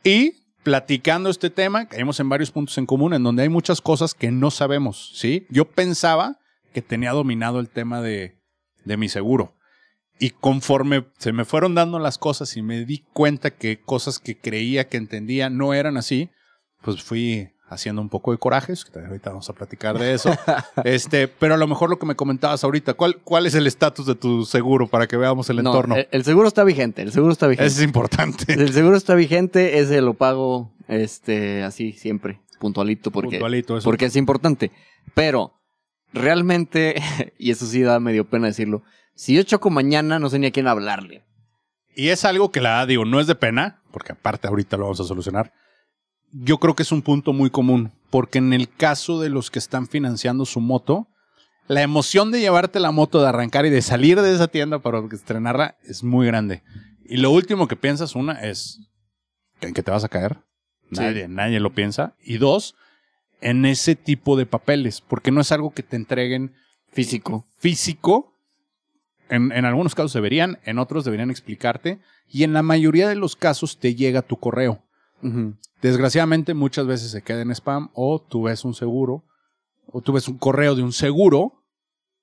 Y 0.03 0.45
platicando 0.63 1.29
este 1.29 1.49
tema, 1.49 1.88
caímos 1.88 2.19
en 2.19 2.29
varios 2.29 2.51
puntos 2.51 2.77
en 2.77 2.86
común 2.86 3.13
en 3.13 3.23
donde 3.23 3.43
hay 3.43 3.49
muchas 3.49 3.81
cosas 3.81 4.13
que 4.13 4.31
no 4.31 4.51
sabemos, 4.51 5.12
¿sí? 5.15 5.47
Yo 5.49 5.65
pensaba 5.65 6.39
que 6.73 6.81
tenía 6.81 7.12
dominado 7.12 7.60
el 7.60 7.69
tema 7.69 8.01
de, 8.01 8.38
de 8.84 8.97
mi 8.97 9.10
seguro. 9.10 9.55
Y 10.19 10.31
conforme 10.31 11.05
se 11.17 11.34
me 11.34 11.45
fueron 11.45 11.75
dando 11.75 11.99
las 11.99 12.17
cosas 12.17 12.55
y 12.55 12.62
me 12.62 12.86
di 12.86 12.99
cuenta 13.13 13.51
que 13.51 13.81
cosas 13.81 14.19
que 14.19 14.38
creía 14.38 14.88
que 14.88 14.97
entendía 14.97 15.49
no 15.49 15.73
eran 15.73 15.97
así, 15.97 16.29
pues 16.81 17.03
fui 17.03 17.54
haciendo 17.67 18.01
un 18.01 18.10
poco 18.10 18.32
de 18.32 18.38
corajes, 18.38 18.86
que 18.86 18.99
ahorita 18.99 19.32
vamos 19.32 19.49
a 19.49 19.54
platicar 19.54 19.97
de 19.97 20.13
eso. 20.13 20.30
este, 20.84 21.28
pero 21.28 21.56
a 21.56 21.58
lo 21.58 21.67
mejor 21.67 21.89
lo 21.89 21.97
que 21.97 22.06
me 22.06 22.15
comentabas 22.15 22.63
ahorita, 22.63 22.93
¿cuál, 22.93 23.17
cuál 23.23 23.45
es 23.47 23.56
el 23.56 23.65
estatus 23.67 24.06
de 24.06 24.15
tu 24.15 24.45
seguro 24.45 24.88
para 24.88 25.08
que 25.08 25.17
veamos 25.17 25.49
el 25.49 25.58
No, 25.63 25.71
entorno? 25.71 25.95
el, 25.95 26.08
el 26.12 26.23
seguro 26.23 26.47
está 26.47 26.63
vigente, 26.63 27.01
el 27.01 27.12
seguro 27.12 27.32
está 27.34 27.47
vigente. 27.47 27.65
Eso 27.67 27.80
es 27.80 27.84
importante. 27.86 28.54
El 28.54 28.71
seguro 28.73 28.95
está 28.95 29.15
vigente, 29.15 29.80
ese 29.80 30.01
lo 30.01 30.13
pago 30.13 30.71
Este, 30.88 31.63
así, 31.63 31.93
siempre. 31.93 32.39
Puntualito, 32.60 33.12
porque, 33.12 33.32
Puntualito, 33.38 33.78
eso. 33.78 33.86
porque 33.86 34.06
es 34.06 34.15
importante. 34.15 34.71
Pero, 35.13 35.54
realmente, 36.13 36.95
y 37.38 37.51
eso 37.51 37.65
sí 37.65 37.82
da 37.82 37.99
medio 37.99 38.25
pena 38.25 38.47
decirlo, 38.47 38.84
si 39.15 39.36
yo 39.36 39.43
choco 39.43 39.69
mañana, 39.69 40.19
no 40.19 40.30
sé 40.30 40.39
ni 40.39 40.47
a 40.47 40.51
quién 40.51 40.67
hablarle. 40.67 41.23
Y 41.95 42.10
es 42.10 42.25
algo 42.25 42.51
que 42.51 42.60
la 42.62 42.86
digo, 42.86 43.06
no 43.06 43.19
es 43.19 43.28
de 43.28 43.36
pena, 43.36 43.82
porque 43.91 44.12
aparte 44.12 44.47
ahorita 44.47 44.75
lo 44.78 44.84
vamos 44.84 44.99
a 44.99 45.06
solucionar. 45.06 45.54
Yo 46.31 46.57
creo 46.57 46.75
que 46.75 46.83
es 46.83 46.91
un 46.91 47.01
punto 47.01 47.33
muy 47.33 47.49
común, 47.49 47.91
porque 48.09 48.39
en 48.39 48.53
el 48.53 48.69
caso 48.69 49.19
de 49.19 49.29
los 49.29 49.51
que 49.51 49.59
están 49.59 49.88
financiando 49.88 50.45
su 50.45 50.59
moto, 50.59 51.07
la 51.67 51.81
emoción 51.81 52.31
de 52.31 52.39
llevarte 52.39 52.79
la 52.79 52.91
moto, 52.91 53.21
de 53.21 53.27
arrancar 53.27 53.65
y 53.65 53.69
de 53.69 53.81
salir 53.81 54.21
de 54.21 54.33
esa 54.33 54.47
tienda 54.47 54.79
para 54.79 55.01
estrenarla 55.11 55.77
es 55.83 56.03
muy 56.03 56.27
grande. 56.27 56.61
Y 57.03 57.17
lo 57.17 57.31
último 57.31 57.67
que 57.67 57.75
piensas, 57.75 58.15
una, 58.15 58.33
es 58.33 58.79
en 59.61 59.73
que 59.73 59.83
te 59.83 59.91
vas 59.91 60.03
a 60.03 60.09
caer. 60.09 60.38
Sí. 60.91 61.01
Nadie, 61.01 61.27
nadie 61.27 61.59
lo 61.59 61.73
piensa. 61.73 62.15
Y 62.23 62.38
dos, 62.38 62.75
en 63.41 63.65
ese 63.65 63.95
tipo 63.95 64.38
de 64.38 64.45
papeles, 64.45 65.01
porque 65.01 65.31
no 65.31 65.41
es 65.41 65.51
algo 65.51 65.73
que 65.73 65.83
te 65.83 65.95
entreguen 65.95 66.53
Físico. 66.91 67.45
físico. 67.57 68.33
En, 69.27 69.51
en 69.51 69.65
algunos 69.65 69.95
casos 69.95 70.13
deberían, 70.13 70.59
en 70.65 70.77
otros 70.77 71.03
deberían 71.03 71.31
explicarte. 71.31 71.99
Y 72.27 72.43
en 72.43 72.53
la 72.53 72.61
mayoría 72.61 73.07
de 73.07 73.15
los 73.15 73.35
casos 73.35 73.79
te 73.79 73.95
llega 73.95 74.21
tu 74.21 74.38
correo. 74.38 74.83
Desgraciadamente 75.82 76.54
muchas 76.54 76.88
veces 76.88 77.12
se 77.12 77.21
queda 77.21 77.41
en 77.41 77.51
spam 77.51 77.89
o 77.93 78.19
tú 78.21 78.43
ves 78.43 78.63
un 78.65 78.73
seguro 78.73 79.23
o 79.88 80.01
tú 80.01 80.13
ves 80.13 80.28
un 80.28 80.38
correo 80.38 80.75
de 80.75 80.84
un 80.84 80.93
seguro. 80.93 81.62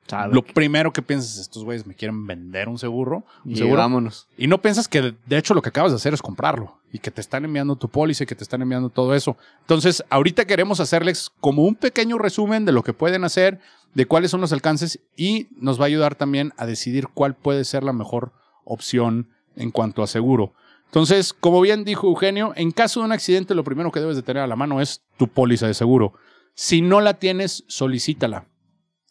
Sabe. 0.08 0.34
Lo 0.34 0.42
primero 0.42 0.92
que 0.92 1.00
piensas 1.00 1.34
es, 1.34 1.38
estos 1.42 1.64
güeyes 1.64 1.86
me 1.86 1.94
quieren 1.94 2.26
vender 2.26 2.68
un 2.68 2.76
seguro. 2.76 3.24
Un 3.44 3.52
Y 3.52 3.56
seguro. 3.56 3.78
vámonos. 3.78 4.26
Y 4.36 4.48
no 4.48 4.60
piensas 4.60 4.88
que 4.88 5.00
de- 5.00 5.14
de 5.26 5.38
hecho 5.38 5.54
lo 5.54 5.62
que 5.62 5.68
acabas 5.68 5.92
de 5.92 5.96
hacer 5.96 6.12
es 6.12 6.20
comprarlo 6.20 6.80
y 6.92 6.98
que 6.98 7.12
te 7.12 7.20
están 7.20 7.44
enviando 7.44 7.76
tu 7.76 7.88
póliza 7.88 8.24
y 8.24 8.26
que 8.26 8.34
te 8.34 8.42
están 8.42 8.62
enviando 8.62 8.88
todo 8.90 9.14
eso. 9.14 9.36
Entonces, 9.60 10.02
ahorita 10.10 10.44
queremos 10.44 10.80
hacerles 10.80 11.30
como 11.40 11.62
un 11.62 11.76
pequeño 11.76 12.18
resumen 12.18 12.64
de 12.64 12.72
lo 12.72 12.82
que 12.82 12.92
pueden 12.92 13.22
hacer, 13.22 13.60
de 13.94 14.06
cuáles 14.06 14.32
son 14.32 14.40
los 14.40 14.52
alcances 14.52 14.98
y 15.16 15.46
nos 15.56 15.78
va 15.78 15.84
a 15.84 15.86
ayudar 15.86 16.16
también 16.16 16.52
a 16.56 16.66
decidir 16.66 17.06
cuál 17.14 17.34
puede 17.36 17.64
ser 17.64 17.84
la 17.84 17.92
mejor 17.92 18.32
opción 18.64 19.28
en 19.54 19.70
cuanto 19.70 20.02
a 20.02 20.08
seguro. 20.08 20.52
Entonces, 20.92 21.32
como 21.32 21.62
bien 21.62 21.84
dijo 21.84 22.06
Eugenio, 22.06 22.52
en 22.54 22.70
caso 22.70 23.00
de 23.00 23.06
un 23.06 23.12
accidente 23.12 23.54
lo 23.54 23.64
primero 23.64 23.90
que 23.90 23.98
debes 23.98 24.14
de 24.14 24.22
tener 24.22 24.42
a 24.42 24.46
la 24.46 24.56
mano 24.56 24.78
es 24.78 25.00
tu 25.16 25.26
póliza 25.26 25.66
de 25.66 25.72
seguro. 25.72 26.12
Si 26.54 26.82
no 26.82 27.00
la 27.00 27.14
tienes, 27.14 27.64
solicítala. 27.66 28.46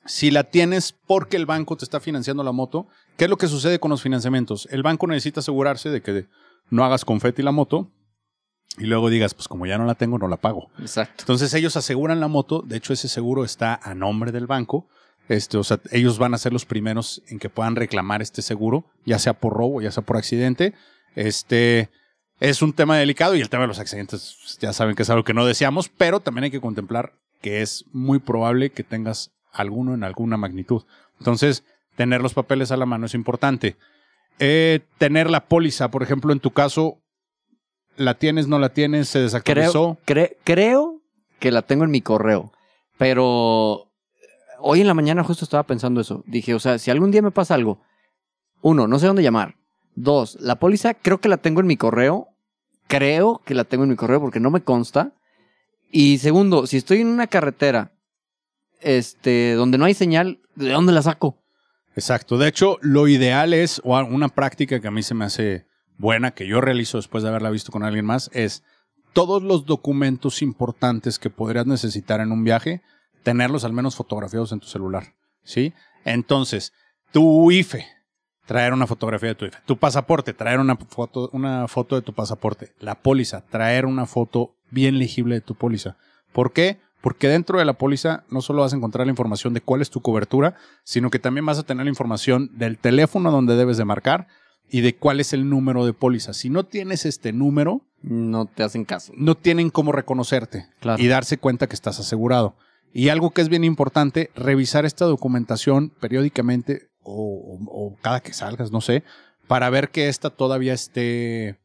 Si 0.06 0.30
la 0.30 0.44
tienes 0.44 0.94
porque 0.94 1.38
el 1.38 1.48
banco 1.48 1.76
te 1.78 1.84
está 1.84 2.00
financiando 2.00 2.44
la 2.44 2.52
moto, 2.52 2.88
¿qué 3.18 3.24
es 3.24 3.32
lo 3.32 3.38
que 3.38 3.48
sucede 3.48 3.80
con 3.80 3.90
los 3.90 4.04
financiamientos? 4.04 4.68
El 4.70 4.84
banco 4.84 5.08
necesita 5.08 5.40
asegurarse 5.40 5.90
de 5.90 6.04
que 6.04 6.28
no 6.70 6.86
hagas 6.86 7.04
confeti 7.04 7.42
la 7.42 7.52
moto 7.52 7.92
y 8.78 8.86
luego 8.86 9.10
digas, 9.10 9.34
pues 9.34 9.48
como 9.48 9.66
ya 9.66 9.80
no 9.80 9.86
la 9.86 9.96
tengo, 9.96 10.20
no 10.20 10.28
la 10.28 10.38
pago. 10.38 10.70
Exacto. 10.78 11.24
Entonces 11.24 11.52
ellos 11.56 11.76
aseguran 11.78 12.20
la 12.20 12.28
moto, 12.28 12.62
de 12.64 12.78
hecho 12.78 12.94
ese 12.94 13.08
seguro 13.08 13.44
está 13.44 13.80
a 13.82 13.96
nombre 13.96 14.32
del 14.32 14.46
banco. 14.46 14.88
Este, 15.30 15.58
o 15.58 15.64
sea, 15.64 15.80
ellos 15.90 16.20
van 16.20 16.36
a 16.36 16.38
ser 16.38 16.54
los 16.54 16.66
primeros 16.66 17.24
en 17.28 17.40
que 17.40 17.50
puedan 17.50 17.76
reclamar 17.76 18.22
este 18.22 18.44
seguro, 18.44 18.86
ya 19.04 19.18
sea 19.18 19.34
por 19.34 19.54
robo, 19.54 19.82
ya 19.82 19.92
sea 19.92 20.04
por 20.04 20.18
accidente. 20.18 20.76
Este 21.16 21.90
es 22.40 22.62
un 22.62 22.74
tema 22.74 22.98
delicado 22.98 23.36
y 23.36 23.42
el 23.42 23.50
tema 23.50 23.64
de 23.64 23.68
los 23.68 23.80
accidentes 23.80 24.38
pues, 24.42 24.58
ya 24.60 24.74
saben 24.74 24.96
que 24.96 25.04
es 25.04 25.10
algo 25.10 25.24
que 25.24 25.34
no 25.34 25.46
deseamos, 25.46 25.90
pero 25.90 26.20
también 26.20 26.46
hay 26.46 26.52
que 26.52 26.62
contemplar 26.62 27.14
que 27.42 27.62
es 27.62 27.86
muy 27.92 28.20
probable 28.20 28.72
que 28.72 28.84
tengas 28.84 29.32
alguno 29.52 29.94
en 29.94 30.04
alguna 30.04 30.38
magnitud. 30.38 30.84
Entonces, 31.20 31.64
tener 31.96 32.22
los 32.22 32.34
papeles 32.34 32.72
a 32.72 32.78
la 32.78 32.86
mano 32.86 33.06
es 33.06 33.14
importante. 33.14 33.76
Eh, 34.40 34.80
tener 34.98 35.30
la 35.30 35.46
póliza, 35.46 35.92
por 35.92 36.04
ejemplo, 36.04 36.32
en 36.34 36.40
tu 36.40 36.52
caso, 36.52 36.98
la 37.98 38.14
tienes, 38.16 38.48
no 38.48 38.58
la 38.60 38.70
tienes, 38.70 39.10
se 39.10 39.20
desactualizó. 39.20 39.98
Creo, 40.06 40.28
cre- 40.28 40.38
creo 40.44 41.02
que 41.40 41.52
la 41.52 41.62
tengo 41.64 41.84
en 41.84 41.92
mi 41.92 42.02
correo, 42.02 42.52
pero 42.98 43.92
hoy 44.60 44.82
en 44.82 44.88
la 44.88 44.94
mañana 44.94 45.24
justo 45.24 45.44
estaba 45.46 45.64
pensando 45.64 46.00
eso. 46.02 46.24
Dije, 46.28 46.54
o 46.54 46.60
sea, 46.60 46.78
si 46.80 46.90
algún 46.92 47.12
día 47.12 47.22
me 47.22 47.32
pasa 47.32 47.56
algo, 47.56 47.82
uno, 48.62 48.88
no 48.88 48.98
sé 49.00 49.08
dónde 49.08 49.24
llamar. 49.24 49.56
Dos, 49.96 50.38
la 50.40 50.58
póliza 50.60 50.94
creo 50.94 51.20
que 51.20 51.30
la 51.30 51.38
tengo 51.38 51.62
en 51.62 51.68
mi 51.68 51.78
correo. 51.78 52.30
Creo 52.88 53.42
que 53.46 53.54
la 53.54 53.64
tengo 53.64 53.84
en 53.84 53.90
mi 53.90 53.96
correo 53.96 54.20
porque 54.20 54.40
no 54.40 54.52
me 54.52 54.64
consta. 54.64 55.14
Y 55.92 56.18
segundo, 56.20 56.68
si 56.68 56.78
estoy 56.78 57.02
en 57.02 57.08
una 57.08 57.28
carretera 57.28 57.92
este, 58.80 59.54
donde 59.54 59.78
no 59.78 59.86
hay 59.86 59.94
señal, 59.94 60.40
¿de 60.56 60.72
dónde 60.72 60.94
la 60.94 61.02
saco? 61.02 61.38
Exacto. 61.96 62.38
De 62.38 62.48
hecho, 62.48 62.78
lo 62.82 63.08
ideal 63.08 63.54
es, 63.54 63.82
o 63.84 63.98
una 64.04 64.30
práctica 64.30 64.80
que 64.80 64.88
a 64.88 64.92
mí 64.92 65.04
se 65.04 65.14
me 65.14 65.26
hace 65.26 65.66
buena, 65.98 66.32
que 66.32 66.48
yo 66.48 66.62
realizo 66.62 66.98
después 66.98 67.24
de 67.24 67.30
haberla 67.30 67.50
visto 67.50 67.72
con 67.72 67.84
alguien 67.84 68.06
más, 68.06 68.30
es 68.34 68.64
todos 69.14 69.44
los 69.44 69.66
documentos 69.66 70.42
importantes 70.42 71.20
que 71.20 71.30
podrías 71.30 71.66
necesitar 71.66 72.22
en 72.22 72.32
un 72.32 72.44
viaje, 72.44 72.82
tenerlos 73.24 73.66
al 73.66 73.74
menos 73.74 73.96
fotografiados 73.96 74.52
en 74.52 74.60
tu 74.60 74.68
celular. 74.68 75.14
¿Sí? 75.44 75.74
Entonces, 76.06 76.74
tu 77.12 77.52
IFE, 77.52 77.86
traer 78.46 78.74
una 78.74 78.88
fotografía 78.88 79.30
de 79.30 79.36
tu 79.36 79.46
IFE. 79.46 79.58
Tu 79.66 79.78
pasaporte, 79.78 80.34
traer 80.34 80.60
una 80.60 80.76
foto, 80.76 81.30
una 81.34 81.68
foto 81.68 81.96
de 81.96 82.02
tu 82.02 82.14
pasaporte. 82.14 82.72
La 82.80 82.96
póliza, 82.96 83.42
traer 83.50 83.86
una 83.86 84.06
foto 84.06 84.56
bien 84.70 84.98
legible 85.00 85.36
de 85.36 85.42
tu 85.42 85.56
póliza. 85.56 85.98
¿Por 86.34 86.52
qué? 86.54 86.80
Porque 87.02 87.28
dentro 87.28 87.58
de 87.60 87.66
la 87.66 87.74
póliza 87.74 88.24
no 88.30 88.42
solo 88.42 88.62
vas 88.62 88.74
a 88.74 88.76
encontrar 88.76 89.08
la 89.08 89.12
información 89.12 89.54
de 89.54 89.62
cuál 89.62 89.82
es 89.82 89.90
tu 89.90 90.02
cobertura, 90.02 90.56
sino 90.84 91.10
que 91.10 91.20
también 91.20 91.46
vas 91.46 91.58
a 91.60 91.64
tener 91.64 91.86
la 91.86 91.90
información 91.90 92.52
del 92.54 92.78
teléfono 92.78 93.32
donde 93.32 93.56
debes 93.56 93.78
de 93.78 93.86
marcar 93.86 94.28
y 94.70 94.82
de 94.82 94.96
cuál 94.96 95.20
es 95.20 95.34
el 95.34 95.50
número 95.50 95.86
de 95.86 95.94
póliza. 95.94 96.34
Si 96.34 96.50
no 96.50 96.64
tienes 96.66 97.06
este 97.06 97.34
número, 97.34 97.82
No 98.04 98.46
te 98.46 98.64
hacen 98.64 98.86
caso. 98.86 99.14
no 99.18 99.36
tienen 99.36 99.70
cómo 99.72 99.92
reconocerte 99.92 100.68
Claro. 100.80 101.02
y 101.02 101.08
darse 101.08 101.38
cuenta 101.38 101.68
que 101.68 101.76
estás 101.76 102.00
asegurado. 102.00 102.56
Y 102.94 103.10
algo 103.10 103.32
que 103.32 103.42
es 103.42 103.50
bien 103.50 103.64
importante, 103.64 104.30
revisar 104.36 104.86
esta 104.86 105.06
documentación 105.06 105.92
periódicamente 106.00 106.90
o, 107.04 107.98
cada 108.02 108.22
que 108.22 108.34
salgas, 108.34 108.72
no 108.72 108.82
sé, 108.82 109.04
para 109.48 109.70
ver 109.70 109.90
que 109.90 110.08
esta 110.08 110.30
todavía 110.30 110.74
esté 110.74 111.60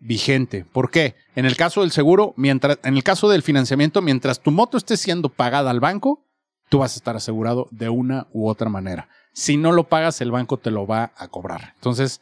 vigente. 0.00 0.64
¿Por 0.64 0.90
qué? 0.90 1.14
En 1.36 1.44
el 1.44 1.56
caso 1.56 1.82
del 1.82 1.90
seguro, 1.90 2.34
mientras, 2.36 2.78
en 2.82 2.96
el 2.96 3.02
caso 3.02 3.28
del 3.28 3.42
financiamiento, 3.42 4.02
mientras 4.02 4.40
tu 4.40 4.50
moto 4.50 4.76
esté 4.76 4.96
siendo 4.96 5.28
pagada 5.28 5.70
al 5.70 5.80
banco, 5.80 6.24
tú 6.68 6.78
vas 6.78 6.94
a 6.94 6.96
estar 6.96 7.16
asegurado 7.16 7.68
de 7.70 7.88
una 7.88 8.26
u 8.32 8.48
otra 8.48 8.70
manera. 8.70 9.08
Si 9.32 9.56
no 9.56 9.72
lo 9.72 9.88
pagas, 9.88 10.20
el 10.20 10.30
banco 10.30 10.56
te 10.56 10.70
lo 10.70 10.86
va 10.86 11.12
a 11.16 11.28
cobrar. 11.28 11.72
Entonces, 11.74 12.20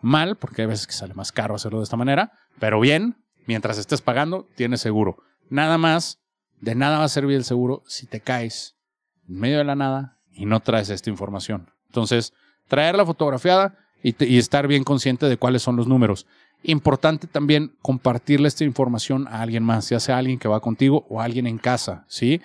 mal, 0.00 0.36
porque 0.36 0.62
hay 0.62 0.68
veces 0.68 0.86
que 0.86 0.92
sale 0.92 1.14
más 1.14 1.32
caro 1.32 1.54
hacerlo 1.54 1.78
de 1.78 1.84
esta 1.84 1.96
manera, 1.96 2.32
pero 2.58 2.78
bien, 2.80 3.16
mientras 3.46 3.78
estés 3.78 4.02
pagando, 4.02 4.46
tienes 4.54 4.80
seguro. 4.80 5.16
Nada 5.48 5.78
más, 5.78 6.20
de 6.60 6.74
nada 6.74 6.98
va 6.98 7.04
a 7.04 7.08
servir 7.08 7.36
el 7.36 7.44
seguro 7.44 7.82
si 7.86 8.06
te 8.06 8.20
caes 8.20 8.76
en 9.28 9.38
medio 9.38 9.58
de 9.58 9.64
la 9.64 9.74
nada 9.74 10.18
y 10.32 10.46
no 10.46 10.60
traes 10.60 10.90
esta 10.90 11.10
información. 11.10 11.70
Entonces, 11.86 12.32
traerla 12.68 13.06
fotografiada 13.06 13.78
y, 14.02 14.14
y 14.24 14.38
estar 14.38 14.66
bien 14.66 14.84
consciente 14.84 15.26
de 15.26 15.36
cuáles 15.36 15.62
son 15.62 15.76
los 15.76 15.86
números. 15.86 16.26
Importante 16.62 17.26
también 17.26 17.76
compartirle 17.82 18.48
esta 18.48 18.64
información 18.64 19.28
a 19.28 19.42
alguien 19.42 19.62
más, 19.62 19.88
ya 19.88 20.00
sea 20.00 20.18
alguien 20.18 20.38
que 20.38 20.48
va 20.48 20.60
contigo 20.60 21.06
o 21.08 21.20
alguien 21.20 21.46
en 21.46 21.58
casa, 21.58 22.04
¿sí? 22.08 22.40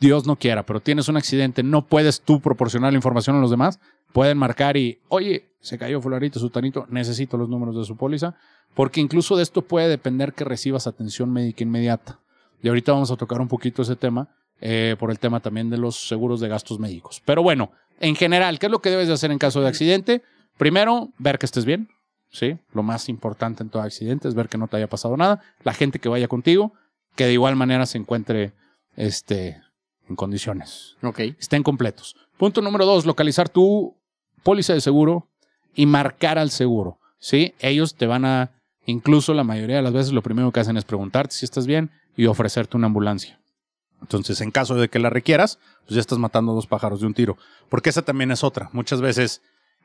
Dios 0.00 0.26
no 0.26 0.36
quiera, 0.36 0.64
pero 0.64 0.80
tienes 0.80 1.08
un 1.08 1.16
accidente, 1.16 1.62
no 1.62 1.86
puedes 1.86 2.20
tú 2.20 2.40
proporcionar 2.40 2.92
la 2.92 2.98
información 2.98 3.36
a 3.36 3.40
los 3.40 3.50
demás, 3.50 3.80
pueden 4.12 4.38
marcar 4.38 4.76
y, 4.76 5.00
oye, 5.08 5.54
se 5.60 5.78
cayó 5.78 6.00
fulanito, 6.00 6.40
sutanito, 6.40 6.86
necesito 6.88 7.36
los 7.36 7.48
números 7.48 7.76
de 7.76 7.84
su 7.84 7.96
póliza, 7.96 8.34
porque 8.74 9.00
incluso 9.00 9.36
de 9.36 9.42
esto 9.42 9.62
puede 9.62 9.88
depender 9.88 10.32
que 10.32 10.44
recibas 10.44 10.86
atención 10.86 11.32
médica 11.32 11.62
inmediata. 11.62 12.18
Y 12.62 12.68
ahorita 12.68 12.92
vamos 12.92 13.10
a 13.10 13.16
tocar 13.16 13.40
un 13.40 13.48
poquito 13.48 13.82
ese 13.82 13.96
tema, 13.96 14.28
eh, 14.62 14.96
por 14.98 15.10
el 15.10 15.18
tema 15.18 15.40
también 15.40 15.68
de 15.68 15.76
los 15.76 16.08
seguros 16.08 16.40
de 16.40 16.48
gastos 16.48 16.78
médicos. 16.78 17.20
Pero 17.26 17.42
bueno, 17.42 17.72
en 18.00 18.14
general, 18.16 18.58
¿qué 18.58 18.66
es 18.66 18.72
lo 18.72 18.80
que 18.80 18.90
debes 18.90 19.08
de 19.08 19.14
hacer 19.14 19.30
en 19.32 19.38
caso 19.38 19.60
de 19.60 19.68
accidente? 19.68 20.22
Primero, 20.56 21.10
ver 21.18 21.38
que 21.38 21.46
estés 21.46 21.64
bien, 21.64 21.88
¿sí? 22.30 22.56
Lo 22.72 22.82
más 22.82 23.08
importante 23.08 23.62
en 23.62 23.68
todo 23.70 23.82
accidente 23.82 24.28
es 24.28 24.34
ver 24.34 24.48
que 24.48 24.58
no 24.58 24.68
te 24.68 24.76
haya 24.76 24.88
pasado 24.88 25.16
nada. 25.16 25.42
La 25.64 25.74
gente 25.74 25.98
que 25.98 26.08
vaya 26.08 26.28
contigo, 26.28 26.72
que 27.16 27.26
de 27.26 27.32
igual 27.32 27.56
manera 27.56 27.84
se 27.86 27.98
encuentre, 27.98 28.52
este, 28.96 29.60
en 30.08 30.16
condiciones 30.16 30.96
Ok. 31.02 31.20
estén 31.38 31.62
completos. 31.62 32.14
Punto 32.36 32.60
número 32.62 32.84
dos, 32.86 33.04
localizar 33.06 33.48
tu 33.48 33.96
póliza 34.42 34.74
de 34.74 34.80
seguro 34.80 35.28
y 35.74 35.86
marcar 35.86 36.38
al 36.38 36.50
seguro. 36.50 36.98
¿sí? 37.18 37.54
Ellos 37.60 37.94
te 37.94 38.06
van 38.06 38.24
a, 38.24 38.50
incluso 38.86 39.32
la 39.34 39.44
mayoría 39.44 39.76
de 39.76 39.82
las 39.82 39.92
veces, 39.92 40.12
lo 40.12 40.22
primero 40.22 40.52
que 40.52 40.60
hacen 40.60 40.76
es 40.76 40.84
preguntarte 40.84 41.34
si 41.34 41.44
estás 41.44 41.66
bien 41.66 41.90
y 42.16 42.26
ofrecerte 42.26 42.76
una 42.76 42.86
ambulancia. 42.88 43.40
Entonces, 44.02 44.40
en 44.40 44.50
caso 44.50 44.74
de 44.74 44.88
que 44.88 44.98
la 44.98 45.08
requieras, 45.08 45.58
pues 45.86 45.94
ya 45.94 46.00
estás 46.00 46.18
matando 46.18 46.52
dos 46.52 46.66
pájaros 46.66 47.00
de 47.00 47.06
un 47.06 47.14
tiro. 47.14 47.38
Porque 47.70 47.90
esa 47.90 48.02
también 48.02 48.30
es 48.30 48.44
otra. 48.44 48.68
Muchas 48.72 49.00
veces, 49.00 49.40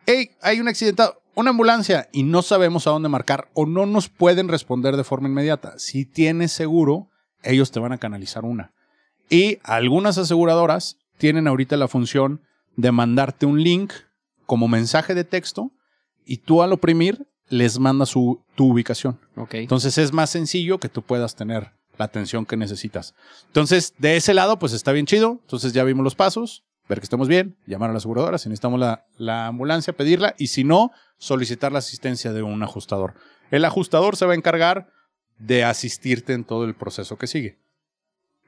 hey, 0.05 0.31
hay 0.41 0.59
un 0.59 0.67
accidentado, 0.67 1.21
una 1.35 1.51
ambulancia, 1.51 2.09
y 2.11 2.23
no 2.23 2.41
sabemos 2.41 2.87
a 2.87 2.91
dónde 2.91 3.09
marcar 3.09 3.49
o 3.53 3.65
no 3.65 3.85
nos 3.85 4.09
pueden 4.09 4.47
responder 4.47 4.97
de 4.97 5.03
forma 5.03 5.29
inmediata. 5.29 5.77
Si 5.77 6.03
tienes 6.03 6.51
seguro, 6.51 7.09
ellos 7.43 7.71
te 7.71 7.79
van 7.79 7.93
a 7.93 7.99
canalizar 7.99 8.43
una. 8.43 8.73
Y 9.29 9.59
algunas 9.63 10.17
aseguradoras 10.17 10.97
tienen 11.17 11.47
ahorita 11.47 11.77
la 11.77 11.87
función 11.87 12.41
de 12.75 12.91
mandarte 12.91 13.45
un 13.45 13.61
link 13.63 13.93
como 14.45 14.67
mensaje 14.67 15.13
de 15.15 15.23
texto 15.23 15.71
y 16.25 16.37
tú 16.37 16.61
al 16.61 16.73
oprimir 16.73 17.27
les 17.49 17.79
manda 17.79 18.05
su, 18.05 18.43
tu 18.55 18.71
ubicación. 18.71 19.19
Ok. 19.35 19.55
Entonces 19.55 19.97
es 19.97 20.11
más 20.11 20.29
sencillo 20.29 20.79
que 20.79 20.89
tú 20.89 21.01
puedas 21.01 21.35
tener 21.35 21.76
la 21.97 22.05
atención 22.05 22.45
que 22.45 22.57
necesitas. 22.57 23.15
Entonces, 23.47 23.93
de 23.97 24.17
ese 24.17 24.33
lado, 24.33 24.59
pues 24.59 24.73
está 24.73 24.91
bien 24.91 25.05
chido. 25.05 25.39
Entonces 25.41 25.73
ya 25.73 25.83
vimos 25.83 26.03
los 26.03 26.15
pasos, 26.15 26.63
ver 26.87 26.99
que 26.99 27.05
estemos 27.05 27.27
bien, 27.27 27.57
llamar 27.65 27.89
a 27.89 27.93
la 27.93 27.97
aseguradora, 27.97 28.37
si 28.37 28.49
necesitamos 28.49 28.79
la, 28.79 29.05
la 29.17 29.47
ambulancia, 29.47 29.93
pedirla, 29.93 30.35
y 30.37 30.47
si 30.47 30.63
no, 30.63 30.91
solicitar 31.17 31.71
la 31.71 31.79
asistencia 31.79 32.33
de 32.33 32.43
un 32.43 32.61
ajustador. 32.63 33.13
El 33.51 33.65
ajustador 33.65 34.15
se 34.15 34.25
va 34.25 34.33
a 34.33 34.35
encargar 34.35 34.91
de 35.37 35.63
asistirte 35.63 36.33
en 36.33 36.43
todo 36.43 36.65
el 36.65 36.75
proceso 36.75 37.17
que 37.17 37.27
sigue. 37.27 37.57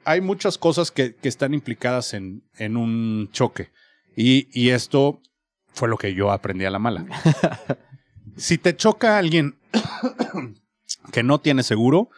Hay 0.05 0.21
muchas 0.21 0.57
cosas 0.57 0.91
que, 0.91 1.15
que 1.15 1.29
están 1.29 1.53
implicadas 1.53 2.13
en, 2.13 2.43
en 2.57 2.77
un 2.77 3.29
choque. 3.31 3.69
Y, 4.15 4.47
y 4.51 4.69
esto 4.69 5.21
fue 5.73 5.87
lo 5.87 5.97
que 5.97 6.13
yo 6.13 6.31
aprendí 6.31 6.65
a 6.65 6.71
la 6.71 6.79
mala. 6.79 7.05
si 8.37 8.57
te 8.57 8.75
choca 8.75 9.17
alguien 9.17 9.57
que 11.11 11.23
no 11.23 11.39
tiene 11.39 11.63
seguro, 11.63 12.09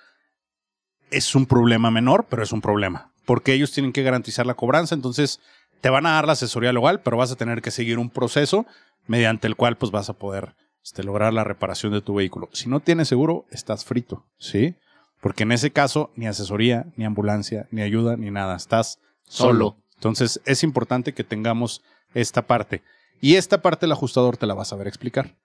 es 1.12 1.36
un 1.36 1.46
problema 1.46 1.92
menor, 1.92 2.26
pero 2.30 2.44
es 2.44 2.52
un 2.52 2.62
problema. 2.62 3.12
Porque 3.26 3.54
ellos 3.54 3.72
tienen 3.72 3.94
que 3.94 4.04
garantizar 4.04 4.46
la 4.46 4.56
cobranza, 4.56 4.96
entonces 4.96 5.40
te 5.82 5.90
van 5.90 6.06
a 6.06 6.14
dar 6.14 6.26
la 6.26 6.34
asesoría 6.34 6.74
legal, 6.74 7.02
pero 7.02 7.18
vas 7.18 7.32
a 7.32 7.36
tener 7.36 7.62
que 7.62 7.72
seguir 7.72 8.00
un 8.00 8.10
proceso 8.10 8.66
mediante 9.08 9.48
el 9.48 9.56
cual 9.56 9.78
pues 9.78 9.92
vas 9.92 10.10
a 10.10 10.14
poder 10.14 10.56
este, 10.84 11.04
lograr 11.04 11.34
la 11.34 11.44
reparación 11.44 11.92
de 11.92 12.02
tu 12.02 12.16
vehículo. 12.16 12.50
Si 12.54 12.70
no 12.70 12.80
tienes 12.80 13.08
seguro, 13.08 13.46
estás 13.52 13.86
frito, 13.86 14.26
¿sí? 14.38 14.76
Porque 15.22 15.44
en 15.44 15.52
ese 15.52 15.72
caso, 15.72 16.12
ni 16.16 16.28
asesoría, 16.28 16.88
ni 16.96 17.06
ambulancia, 17.06 17.68
ni 17.72 17.82
ayuda, 17.82 18.18
ni 18.18 18.32
nada. 18.32 18.56
Estás 18.56 19.00
solo. 19.26 19.52
Solo. 19.52 19.78
Entonces, 19.96 20.42
es 20.46 20.64
importante 20.64 21.14
que 21.14 21.24
tengamos 21.24 21.84
esta 22.16 22.48
parte. 22.48 22.82
Y 23.20 23.36
esta 23.36 23.62
parte 23.62 23.86
el 23.86 23.92
ajustador 23.92 24.38
te 24.38 24.48
la 24.48 24.56
va 24.56 24.64
a 24.64 24.66
saber 24.66 24.88
explicar. 24.88 25.36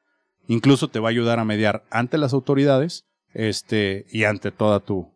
Incluso 0.49 0.89
te 0.89 0.99
va 0.99 1.09
a 1.09 1.11
ayudar 1.11 1.39
a 1.39 1.45
mediar 1.45 1.85
ante 1.91 2.17
las 2.17 2.33
autoridades 2.33 3.05
este, 3.35 4.07
y 4.11 4.25
ante 4.25 4.51
toda 4.51 4.81
tu, 4.81 5.13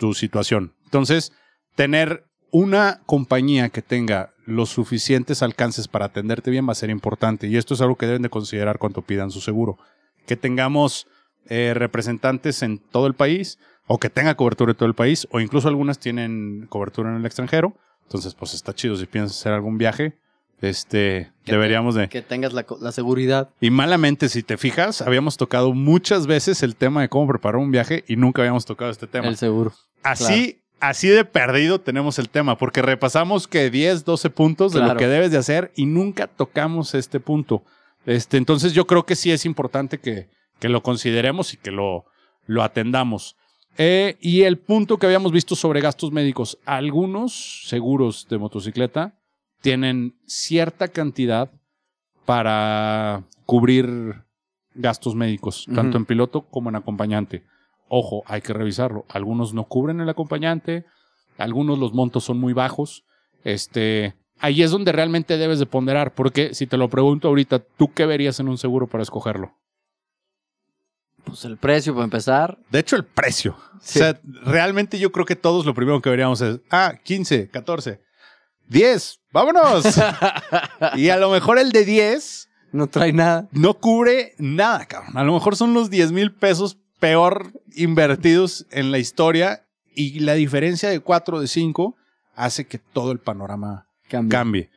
tu 0.00 0.14
situación. 0.14 0.74
Entonces, 0.86 1.32
tener 1.76 2.24
una 2.50 3.02
compañía 3.06 3.68
que 3.68 3.82
tenga 3.82 4.32
los 4.46 4.70
suficientes 4.70 5.42
alcances 5.42 5.86
para 5.86 6.06
atenderte 6.06 6.50
bien 6.50 6.66
va 6.66 6.72
a 6.72 6.74
ser 6.74 6.90
importante. 6.90 7.46
Y 7.46 7.56
esto 7.56 7.74
es 7.74 7.82
algo 7.82 7.96
que 7.96 8.06
deben 8.06 8.22
de 8.22 8.30
considerar 8.30 8.78
cuando 8.78 9.02
pidan 9.02 9.30
su 9.30 9.40
seguro. 9.40 9.78
Que 10.26 10.36
tengamos 10.36 11.06
eh, 11.46 11.74
representantes 11.74 12.62
en 12.62 12.78
todo 12.78 13.06
el 13.06 13.14
país 13.14 13.58
o 13.86 13.98
que 13.98 14.10
tenga 14.10 14.34
cobertura 14.34 14.72
en 14.72 14.78
todo 14.78 14.88
el 14.88 14.94
país 14.94 15.28
o 15.30 15.38
incluso 15.38 15.68
algunas 15.68 15.98
tienen 15.98 16.66
cobertura 16.68 17.10
en 17.10 17.16
el 17.16 17.26
extranjero. 17.26 17.76
Entonces, 18.04 18.34
pues 18.34 18.54
está 18.54 18.74
chido 18.74 18.96
si 18.96 19.06
piensas 19.06 19.38
hacer 19.38 19.52
algún 19.52 19.76
viaje. 19.78 20.18
Este, 20.60 21.32
Que 21.44 21.52
deberíamos 21.52 21.94
de... 21.94 22.08
Que 22.08 22.22
tengas 22.22 22.52
la, 22.52 22.92
seguridad. 22.92 23.50
Y 23.60 23.70
malamente, 23.70 24.28
si 24.28 24.42
te 24.42 24.58
fijas, 24.58 25.00
habíamos 25.00 25.36
tocado 25.36 25.72
muchas 25.72 26.26
veces 26.26 26.62
el 26.62 26.76
tema 26.76 27.00
de 27.00 27.08
cómo 27.08 27.26
preparar 27.26 27.60
un 27.60 27.70
viaje 27.70 28.04
y 28.06 28.16
nunca 28.16 28.42
habíamos 28.42 28.66
tocado 28.66 28.90
este 28.90 29.06
tema. 29.06 29.28
El 29.28 29.36
seguro. 29.36 29.72
Así, 30.02 30.60
así 30.78 31.08
de 31.08 31.24
perdido 31.24 31.80
tenemos 31.80 32.18
el 32.18 32.28
tema, 32.28 32.58
porque 32.58 32.82
repasamos 32.82 33.48
que 33.48 33.70
10, 33.70 34.04
12 34.04 34.30
puntos 34.30 34.72
de 34.72 34.80
lo 34.80 34.96
que 34.96 35.06
debes 35.06 35.30
de 35.30 35.38
hacer 35.38 35.72
y 35.76 35.86
nunca 35.86 36.26
tocamos 36.26 36.94
este 36.94 37.20
punto. 37.20 37.62
Este, 38.04 38.36
entonces 38.36 38.72
yo 38.72 38.86
creo 38.86 39.04
que 39.04 39.16
sí 39.16 39.30
es 39.30 39.46
importante 39.46 39.98
que, 39.98 40.28
que 40.58 40.68
lo 40.68 40.82
consideremos 40.82 41.54
y 41.54 41.56
que 41.56 41.70
lo, 41.70 42.04
lo 42.46 42.62
atendamos. 42.62 43.36
Eh, 43.78 44.16
y 44.20 44.42
el 44.42 44.58
punto 44.58 44.98
que 44.98 45.06
habíamos 45.06 45.32
visto 45.32 45.56
sobre 45.56 45.80
gastos 45.80 46.12
médicos, 46.12 46.58
algunos 46.66 47.62
seguros 47.66 48.26
de 48.28 48.36
motocicleta 48.38 49.19
tienen 49.60 50.18
cierta 50.26 50.88
cantidad 50.88 51.50
para 52.24 53.24
cubrir 53.46 54.24
gastos 54.74 55.14
médicos, 55.14 55.66
tanto 55.74 55.96
en 55.96 56.06
piloto 56.06 56.42
como 56.42 56.68
en 56.68 56.76
acompañante. 56.76 57.44
Ojo, 57.88 58.22
hay 58.26 58.40
que 58.40 58.52
revisarlo. 58.52 59.04
Algunos 59.08 59.52
no 59.52 59.64
cubren 59.64 60.00
el 60.00 60.08
acompañante, 60.08 60.84
algunos 61.38 61.78
los 61.78 61.92
montos 61.92 62.24
son 62.24 62.38
muy 62.38 62.52
bajos. 62.52 63.04
Este, 63.42 64.14
ahí 64.38 64.62
es 64.62 64.70
donde 64.70 64.92
realmente 64.92 65.36
debes 65.36 65.58
de 65.58 65.66
ponderar, 65.66 66.14
porque 66.14 66.54
si 66.54 66.66
te 66.66 66.76
lo 66.76 66.88
pregunto 66.88 67.28
ahorita, 67.28 67.58
¿tú 67.58 67.92
qué 67.92 68.06
verías 68.06 68.38
en 68.40 68.48
un 68.48 68.58
seguro 68.58 68.86
para 68.86 69.02
escogerlo? 69.02 69.56
Pues 71.24 71.44
el 71.44 71.58
precio, 71.58 71.92
para 71.92 72.04
empezar. 72.04 72.58
De 72.70 72.78
hecho, 72.78 72.96
el 72.96 73.04
precio. 73.04 73.56
Sí. 73.80 73.98
O 73.98 74.02
sea, 74.02 74.20
realmente 74.44 74.98
yo 74.98 75.12
creo 75.12 75.26
que 75.26 75.36
todos 75.36 75.66
lo 75.66 75.74
primero 75.74 76.00
que 76.00 76.10
veríamos 76.10 76.40
es, 76.40 76.60
ah, 76.70 76.94
15, 77.02 77.50
14, 77.50 78.00
10, 78.70 79.20
vámonos. 79.32 79.84
y 80.96 81.08
a 81.08 81.16
lo 81.16 81.30
mejor 81.30 81.58
el 81.58 81.72
de 81.72 81.84
10 81.84 82.48
No 82.72 82.86
trae 82.86 83.12
nada. 83.12 83.48
no 83.50 83.74
cubre 83.74 84.34
nada, 84.38 84.86
cabrón. 84.86 85.18
A 85.18 85.24
lo 85.24 85.34
mejor 85.34 85.56
son 85.56 85.74
los 85.74 85.90
10 85.90 86.12
mil 86.12 86.32
pesos 86.32 86.78
peor 87.00 87.52
invertidos 87.74 88.66
en 88.70 88.92
la 88.92 88.98
historia 88.98 89.66
y 89.92 90.20
la 90.20 90.34
diferencia 90.34 90.88
de 90.88 91.00
4 91.00 91.40
de 91.40 91.48
5 91.48 91.96
hace 92.36 92.66
que 92.66 92.78
todo 92.78 93.10
el 93.10 93.18
panorama 93.18 93.88
cambie. 94.28 94.70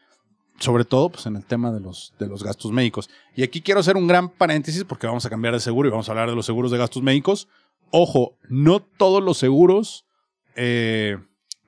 Sobre 0.57 0.85
todo 0.85 1.09
pues, 1.09 1.27
en 1.27 1.35
el 1.35 1.45
tema 1.45 1.71
de 1.71 1.79
los, 1.79 2.13
de 2.17 2.27
los 2.27 2.43
gastos 2.43 2.71
médicos. 2.71 3.11
Y 3.35 3.43
aquí 3.43 3.61
quiero 3.61 3.79
hacer 3.79 3.95
un 3.95 4.07
gran 4.07 4.29
paréntesis 4.29 4.83
porque 4.85 5.05
vamos 5.05 5.25
a 5.25 5.29
cambiar 5.29 5.53
de 5.53 5.59
seguro 5.59 5.87
y 5.87 5.91
vamos 5.91 6.09
a 6.09 6.13
hablar 6.13 6.29
de 6.29 6.35
los 6.35 6.47
seguros 6.47 6.71
de 6.71 6.79
gastos 6.79 7.03
médicos. 7.03 7.47
Ojo, 7.91 8.37
no 8.49 8.79
todos 8.79 9.21
los 9.21 9.37
seguros 9.37 10.07
eh, 10.55 11.17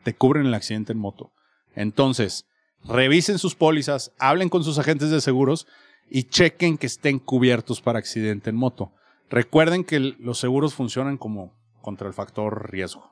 te 0.04 0.16
cubren 0.16 0.48
el 0.48 0.54
accidente 0.56 0.92
en 0.92 0.98
moto. 0.98 1.32
Entonces, 1.76 2.46
revisen 2.84 3.38
sus 3.38 3.56
pólizas, 3.56 4.12
hablen 4.18 4.50
con 4.50 4.64
sus 4.64 4.80
agentes 4.80 5.10
de 5.10 5.22
seguros 5.22 5.68
y 6.10 6.24
chequen 6.24 6.78
que 6.78 6.88
estén 6.88 7.20
cubiertos 7.20 7.82
para 7.82 8.00
accidente 8.00 8.50
en 8.50 8.56
moto. 8.56 8.94
Recuerden 9.30 9.84
que 9.84 10.00
los 10.00 10.40
seguros 10.40 10.74
funcionan 10.74 11.18
como 11.18 11.54
contra 11.82 12.08
el 12.08 12.14
factor 12.14 12.72
riesgo. 12.72 13.12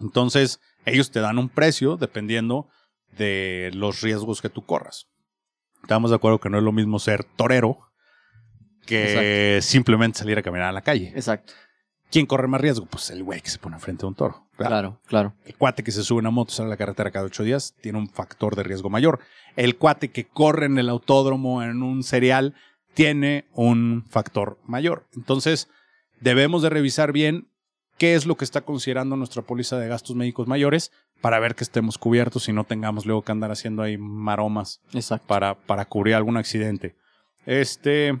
Entonces, 0.00 0.60
ellos 0.84 1.10
te 1.10 1.20
dan 1.20 1.38
un 1.38 1.48
precio 1.48 1.96
dependiendo 1.96 2.68
de 3.16 3.70
los 3.74 4.00
riesgos 4.00 4.40
que 4.40 4.48
tú 4.48 4.64
corras. 4.64 5.06
Estamos 5.82 6.10
de 6.10 6.16
acuerdo 6.16 6.40
que 6.40 6.50
no 6.50 6.58
es 6.58 6.64
lo 6.64 6.72
mismo 6.72 6.98
ser 6.98 7.24
torero 7.24 7.78
que 8.86 9.60
simplemente 9.62 10.18
salir 10.18 10.38
a 10.38 10.42
caminar 10.42 10.68
a 10.68 10.72
la 10.72 10.82
calle. 10.82 11.12
Exacto. 11.14 11.52
¿Quién 12.10 12.26
corre 12.26 12.48
más 12.48 12.60
riesgo? 12.60 12.86
Pues 12.86 13.10
el 13.10 13.22
güey 13.22 13.40
que 13.40 13.50
se 13.50 13.58
pone 13.58 13.78
frente 13.78 14.04
a 14.04 14.08
un 14.08 14.14
toro. 14.14 14.46
¿verdad? 14.58 14.70
Claro, 14.70 15.00
claro. 15.06 15.34
El 15.44 15.56
cuate 15.56 15.84
que 15.84 15.92
se 15.92 16.02
sube 16.02 16.18
a 16.18 16.20
una 16.20 16.30
moto, 16.30 16.52
sale 16.52 16.66
a 16.66 16.70
la 16.70 16.76
carretera 16.76 17.10
cada 17.10 17.26
ocho 17.26 17.44
días, 17.44 17.74
tiene 17.80 17.98
un 17.98 18.08
factor 18.08 18.56
de 18.56 18.62
riesgo 18.62 18.90
mayor. 18.90 19.20
El 19.56 19.76
cuate 19.76 20.10
que 20.10 20.26
corre 20.26 20.66
en 20.66 20.78
el 20.78 20.88
autódromo, 20.88 21.62
en 21.62 21.82
un 21.82 22.02
cereal, 22.02 22.54
tiene 22.94 23.46
un 23.54 24.04
factor 24.08 24.58
mayor. 24.66 25.06
Entonces, 25.14 25.68
debemos 26.20 26.62
de 26.62 26.70
revisar 26.70 27.12
bien 27.12 27.48
qué 27.96 28.14
es 28.14 28.26
lo 28.26 28.36
que 28.36 28.44
está 28.44 28.62
considerando 28.62 29.16
nuestra 29.16 29.42
póliza 29.42 29.78
de 29.78 29.88
gastos 29.88 30.16
médicos 30.16 30.48
mayores 30.48 30.90
para 31.20 31.38
ver 31.38 31.54
que 31.54 31.64
estemos 31.64 31.98
cubiertos 31.98 32.48
y 32.48 32.52
no 32.52 32.64
tengamos 32.64 33.06
luego 33.06 33.22
que 33.22 33.32
andar 33.32 33.50
haciendo 33.50 33.82
ahí 33.82 33.98
maromas 33.98 34.80
Exacto. 34.92 35.26
para, 35.26 35.54
para 35.54 35.84
cubrir 35.84 36.14
algún 36.14 36.36
accidente. 36.36 36.96
Este. 37.46 38.18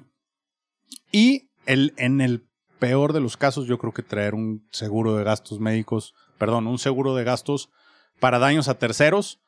Y 1.10 1.50
el, 1.66 1.94
en 1.96 2.20
el 2.20 2.49
peor 2.80 3.12
de 3.12 3.20
los 3.20 3.36
casos, 3.36 3.66
yo 3.66 3.78
creo 3.78 3.92
que 3.92 4.02
traer 4.02 4.34
un 4.34 4.66
seguro 4.72 5.14
de 5.14 5.22
gastos 5.22 5.60
médicos, 5.60 6.14
perdón, 6.38 6.66
un 6.66 6.78
seguro 6.78 7.14
de 7.14 7.22
gastos 7.22 7.70
para 8.18 8.40
daños 8.40 8.66
a 8.66 8.78
terceros 8.78 9.40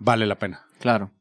vale 0.00 0.26
la 0.26 0.38
pena. 0.38 0.66
Claro. 0.80 1.12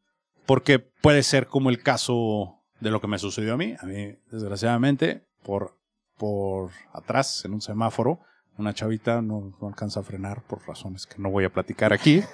Porque 0.47 0.79
puede 0.79 1.21
ser 1.21 1.45
como 1.45 1.69
el 1.69 1.83
caso 1.83 2.55
de 2.79 2.89
lo 2.89 2.99
que 2.99 3.07
me 3.07 3.19
sucedió 3.19 3.53
a 3.53 3.57
mí. 3.57 3.75
A 3.79 3.85
mí, 3.85 4.15
desgraciadamente, 4.31 5.27
por, 5.43 5.77
por 6.17 6.71
atrás, 6.91 7.45
en 7.45 7.53
un 7.53 7.61
semáforo, 7.61 8.21
una 8.57 8.73
chavita 8.73 9.21
no, 9.21 9.53
no 9.61 9.67
alcanza 9.67 9.99
a 9.99 10.03
frenar 10.03 10.41
por 10.41 10.65
razones 10.67 11.05
que 11.05 11.21
no 11.21 11.29
voy 11.29 11.45
a 11.45 11.53
platicar 11.53 11.93
aquí. 11.93 12.23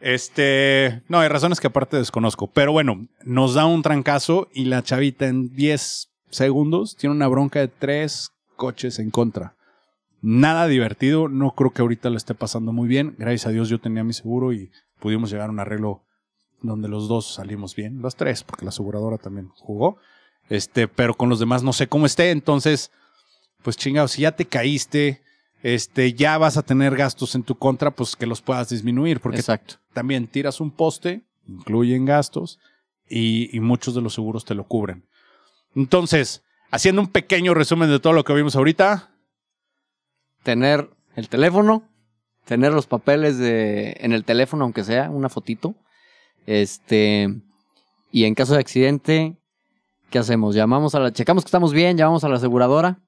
Este, 0.00 1.02
no, 1.08 1.20
hay 1.20 1.28
razones 1.28 1.60
que 1.60 1.68
aparte 1.68 1.96
desconozco, 1.96 2.46
pero 2.52 2.72
bueno, 2.72 3.08
nos 3.24 3.54
da 3.54 3.64
un 3.64 3.80
trancazo 3.80 4.48
y 4.52 4.66
la 4.66 4.82
chavita 4.82 5.26
en 5.26 5.48
10 5.54 6.13
segundos 6.36 6.96
tiene 6.96 7.14
una 7.14 7.28
bronca 7.28 7.60
de 7.60 7.68
tres 7.68 8.30
coches 8.56 8.98
en 8.98 9.10
contra. 9.10 9.56
Nada 10.20 10.66
divertido, 10.66 11.28
no 11.28 11.54
creo 11.54 11.72
que 11.72 11.82
ahorita 11.82 12.08
le 12.08 12.16
esté 12.16 12.34
pasando 12.34 12.72
muy 12.72 12.88
bien. 12.88 13.14
Gracias 13.18 13.46
a 13.46 13.50
Dios 13.50 13.68
yo 13.68 13.78
tenía 13.78 14.04
mi 14.04 14.14
seguro 14.14 14.52
y 14.52 14.70
pudimos 14.98 15.30
llegar 15.30 15.48
a 15.48 15.52
un 15.52 15.60
arreglo 15.60 16.02
donde 16.62 16.88
los 16.88 17.08
dos 17.08 17.34
salimos 17.34 17.76
bien, 17.76 18.00
los 18.00 18.16
tres, 18.16 18.42
porque 18.42 18.64
la 18.64 18.70
aseguradora 18.70 19.18
también 19.18 19.50
jugó. 19.56 19.98
Este, 20.48 20.88
pero 20.88 21.14
con 21.14 21.28
los 21.28 21.38
demás 21.38 21.62
no 21.62 21.72
sé 21.72 21.88
cómo 21.88 22.06
esté, 22.06 22.30
entonces, 22.30 22.90
pues 23.62 23.76
chingados, 23.76 24.12
si 24.12 24.22
ya 24.22 24.32
te 24.32 24.46
caíste, 24.46 25.22
este, 25.62 26.14
ya 26.14 26.38
vas 26.38 26.56
a 26.56 26.62
tener 26.62 26.96
gastos 26.96 27.34
en 27.34 27.42
tu 27.42 27.56
contra, 27.56 27.90
pues 27.90 28.16
que 28.16 28.26
los 28.26 28.42
puedas 28.42 28.70
disminuir, 28.70 29.20
porque 29.20 29.40
Exacto. 29.40 29.76
también 29.92 30.26
tiras 30.26 30.60
un 30.60 30.70
poste, 30.70 31.22
incluyen 31.46 32.04
gastos 32.06 32.58
y, 33.08 33.54
y 33.54 33.60
muchos 33.60 33.94
de 33.94 34.00
los 34.00 34.14
seguros 34.14 34.44
te 34.44 34.54
lo 34.54 34.64
cubren. 34.64 35.04
Entonces, 35.74 36.42
haciendo 36.70 37.00
un 37.00 37.08
pequeño 37.08 37.54
resumen 37.54 37.90
de 37.90 38.00
todo 38.00 38.12
lo 38.12 38.24
que 38.24 38.34
vimos 38.34 38.56
ahorita, 38.56 39.10
Tener 40.42 40.90
el 41.16 41.30
teléfono, 41.30 41.88
tener 42.44 42.74
los 42.74 42.86
papeles 42.86 43.38
de 43.38 43.96
en 44.00 44.12
el 44.12 44.24
teléfono, 44.24 44.64
aunque 44.64 44.84
sea 44.84 45.08
una 45.08 45.30
fotito. 45.30 45.74
Este, 46.46 47.34
y 48.12 48.24
en 48.24 48.34
caso 48.34 48.52
de 48.52 48.60
accidente, 48.60 49.38
¿qué 50.10 50.18
hacemos? 50.18 50.54
Llamamos 50.54 50.94
a 50.94 51.00
la, 51.00 51.12
checamos 51.12 51.44
que 51.44 51.48
estamos 51.48 51.72
bien, 51.72 51.96
llamamos 51.96 52.24
a 52.24 52.28
la 52.28 52.36
aseguradora. 52.36 53.00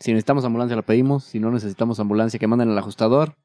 Si 0.00 0.12
necesitamos 0.12 0.46
ambulancia 0.46 0.76
la 0.76 0.82
pedimos, 0.82 1.24
si 1.24 1.40
no 1.40 1.50
necesitamos 1.50 2.00
ambulancia 2.00 2.40
que 2.40 2.46
manden 2.46 2.70
al 2.70 2.78
ajustador 2.78 3.36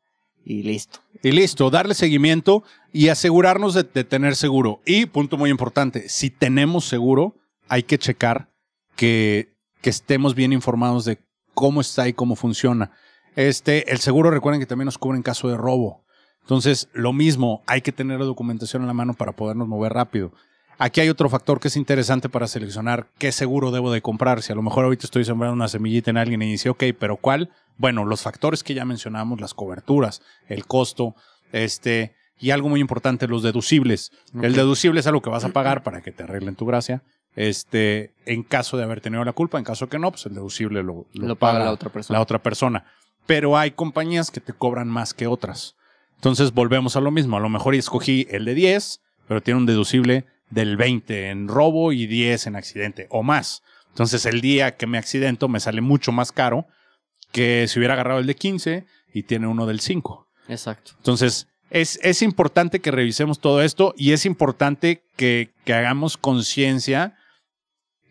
y 0.46 0.64
listo. 0.64 1.00
Y 1.22 1.32
listo, 1.32 1.70
darle 1.70 1.96
seguimiento 1.96 2.64
y 2.94 3.10
asegurarnos 3.10 3.74
de, 3.74 3.84
de 3.84 4.06
tener 4.06 4.38
seguro. 4.38 4.80
Y 4.86 5.08
punto 5.08 5.36
muy 5.36 5.50
importante, 5.50 6.08
si 6.08 6.30
tenemos 6.30 6.86
seguro, 6.86 7.36
hay 7.68 7.84
que 7.84 7.98
checar 7.98 8.53
que, 8.96 9.56
que 9.82 9.90
estemos 9.90 10.36
bien 10.36 10.54
informados 10.54 11.06
de 11.06 11.20
cómo 11.54 11.82
está 11.82 12.08
y 12.08 12.14
cómo 12.14 12.36
funciona. 12.36 12.92
Este, 13.36 13.92
el 13.92 14.00
seguro, 14.00 14.32
recuerden 14.32 14.60
que 14.60 14.68
también 14.68 14.86
nos 14.86 14.98
cubre 14.98 15.18
en 15.18 15.24
caso 15.24 15.48
de 15.50 15.58
robo. 15.58 16.04
Entonces, 16.42 16.90
lo 16.94 17.14
mismo, 17.14 17.64
hay 17.68 17.82
que 17.82 17.92
tener 17.92 18.20
la 18.20 18.26
documentación 18.26 18.82
en 18.84 18.88
la 18.88 18.94
mano 18.94 19.14
para 19.14 19.32
podernos 19.32 19.68
mover 19.68 19.94
rápido. 19.94 20.34
Aquí 20.78 21.02
hay 21.02 21.10
otro 21.10 21.30
factor 21.30 21.60
que 21.60 21.70
es 21.70 21.78
interesante 21.78 22.30
para 22.30 22.48
seleccionar 22.48 23.08
qué 23.18 23.32
seguro 23.32 23.72
debo 23.72 23.92
de 23.92 24.02
comprar. 24.02 24.42
Si 24.42 24.52
a 24.52 24.56
lo 24.56 24.62
mejor 24.62 24.86
ahorita 24.86 25.06
estoy 25.06 25.24
sembrando 25.24 25.54
una 25.54 25.68
semillita 25.68 26.12
en 26.12 26.18
alguien 26.18 26.42
y 26.42 26.52
dice, 26.52 26.70
ok, 26.70 26.84
pero 27.00 27.18
¿cuál? 27.18 27.52
Bueno, 27.78 28.06
los 28.06 28.22
factores 28.22 28.64
que 28.64 28.74
ya 28.74 28.84
mencionamos, 28.84 29.40
las 29.40 29.54
coberturas, 29.54 30.22
el 30.48 30.66
costo, 30.66 31.16
este, 31.52 32.16
y 32.38 32.52
algo 32.52 32.70
muy 32.70 32.82
importante, 32.82 33.28
los 33.28 33.44
deducibles. 33.44 34.12
El 34.42 34.54
deducible 34.54 35.00
es 35.00 35.08
algo 35.08 35.22
que 35.22 35.30
vas 35.30 35.46
a 35.46 35.50
pagar 35.50 35.84
para 35.84 36.02
que 36.02 36.12
te 36.12 36.24
arreglen 36.24 36.56
tu 36.56 36.66
gracia. 36.66 37.04
Este, 37.36 38.14
en 38.26 38.44
caso 38.44 38.78
de 38.78 38.84
haber 38.84 39.02
tenido 39.02 39.24
la 39.24 39.34
culpa, 39.34 39.58
en 39.58 39.64
caso 39.64 39.90
que 39.90 40.00
no, 40.00 40.12
pues 40.12 40.26
el 40.26 40.36
deducible 40.36 40.84
lo, 40.84 41.08
Lo, 41.14 41.36
paga 41.36 41.60
la 41.60 41.72
otra 41.72 41.90
persona. 41.90 42.18
la 42.18 42.22
otra 42.22 42.44
persona. 42.44 42.86
Pero 43.26 43.58
hay 43.58 43.72
compañías 43.72 44.30
que 44.30 44.40
te 44.40 44.54
cobran 44.54 44.88
más 44.88 45.14
que 45.14 45.28
otras. 45.28 45.76
Entonces 46.16 46.54
volvemos 46.54 46.96
a 46.96 47.02
lo 47.02 47.12
mismo. 47.12 47.38
A 47.38 47.40
lo 47.40 47.50
mejor 47.50 47.76
escogí 47.76 48.28
el 48.30 48.46
de 48.46 48.54
10, 48.54 49.02
pero 49.28 49.42
tiene 49.42 49.60
un 49.60 49.66
deducible 49.66 50.26
del 50.50 50.78
20 50.78 51.30
en 51.30 51.48
robo 51.48 51.92
y 51.92 52.06
10 52.06 52.48
en 52.48 52.56
accidente 52.56 53.08
o 53.10 53.24
más. 53.24 53.64
Entonces 53.90 54.26
el 54.26 54.42
día 54.42 54.76
que 54.76 54.88
me 54.88 54.98
accidento 54.98 55.48
me 55.48 55.60
sale 55.60 55.82
mucho 55.82 56.12
más 56.12 56.32
caro 56.32 56.68
que 57.32 57.66
si 57.68 57.80
hubiera 57.80 57.96
agarrado 57.96 58.20
el 58.20 58.28
de 58.28 58.36
15 58.36 58.86
y 59.14 59.24
tiene 59.24 59.48
uno 59.48 59.66
del 59.66 59.80
5. 59.80 60.28
Exacto. 60.48 60.92
Entonces, 60.98 61.48
es, 61.70 62.00
es 62.04 62.22
importante 62.22 62.80
que 62.80 62.92
revisemos 62.92 63.40
todo 63.40 63.62
esto 63.62 63.94
y 63.98 64.12
es 64.12 64.26
importante 64.26 65.04
que, 65.16 65.52
que 65.66 65.74
hagamos 65.74 66.18
conciencia, 66.18 67.18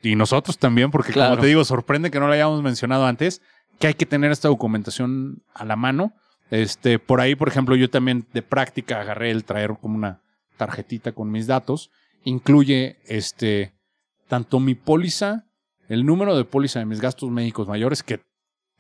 y 0.03 0.17
nosotros 0.17 0.59
también, 0.59 0.91
porque 0.91 1.13
Claro. 1.13 1.31
como 1.31 1.41
te 1.43 1.47
digo, 1.49 1.65
sorprende 1.65 2.11
que 2.11 2.19
no 2.21 2.27
lo 2.27 2.33
hayamos 2.33 2.63
mencionado 2.63 3.07
antes, 3.07 3.41
que 3.79 3.87
hay 3.89 3.95
que 3.95 4.07
tener 4.07 4.31
esta 4.33 4.49
documentación 4.49 5.43
a 5.55 5.65
la 5.65 5.77
mano. 5.77 6.13
Este, 6.51 6.99
por 6.99 7.21
ahí, 7.21 7.35
por 7.35 7.49
ejemplo, 7.49 7.75
yo 7.77 7.89
también 7.89 8.27
de 8.33 8.43
práctica 8.43 9.01
agarré 9.01 9.31
el 9.31 9.45
traer 9.45 9.77
como 9.81 9.97
una 9.97 10.21
tarjetita 10.57 11.13
con 11.13 11.31
mis 11.31 11.47
datos. 11.47 11.91
Incluye 12.25 12.99
este 13.07 13.73
tanto 14.29 14.61
mi 14.61 14.75
póliza, 14.75 15.47
el 15.89 16.05
número 16.07 16.37
de 16.37 16.45
póliza 16.45 16.79
de 16.79 16.87
mis 16.87 17.01
gastos 17.01 17.31
médicos 17.31 17.69
mayores, 17.69 18.03
que, 18.03 18.21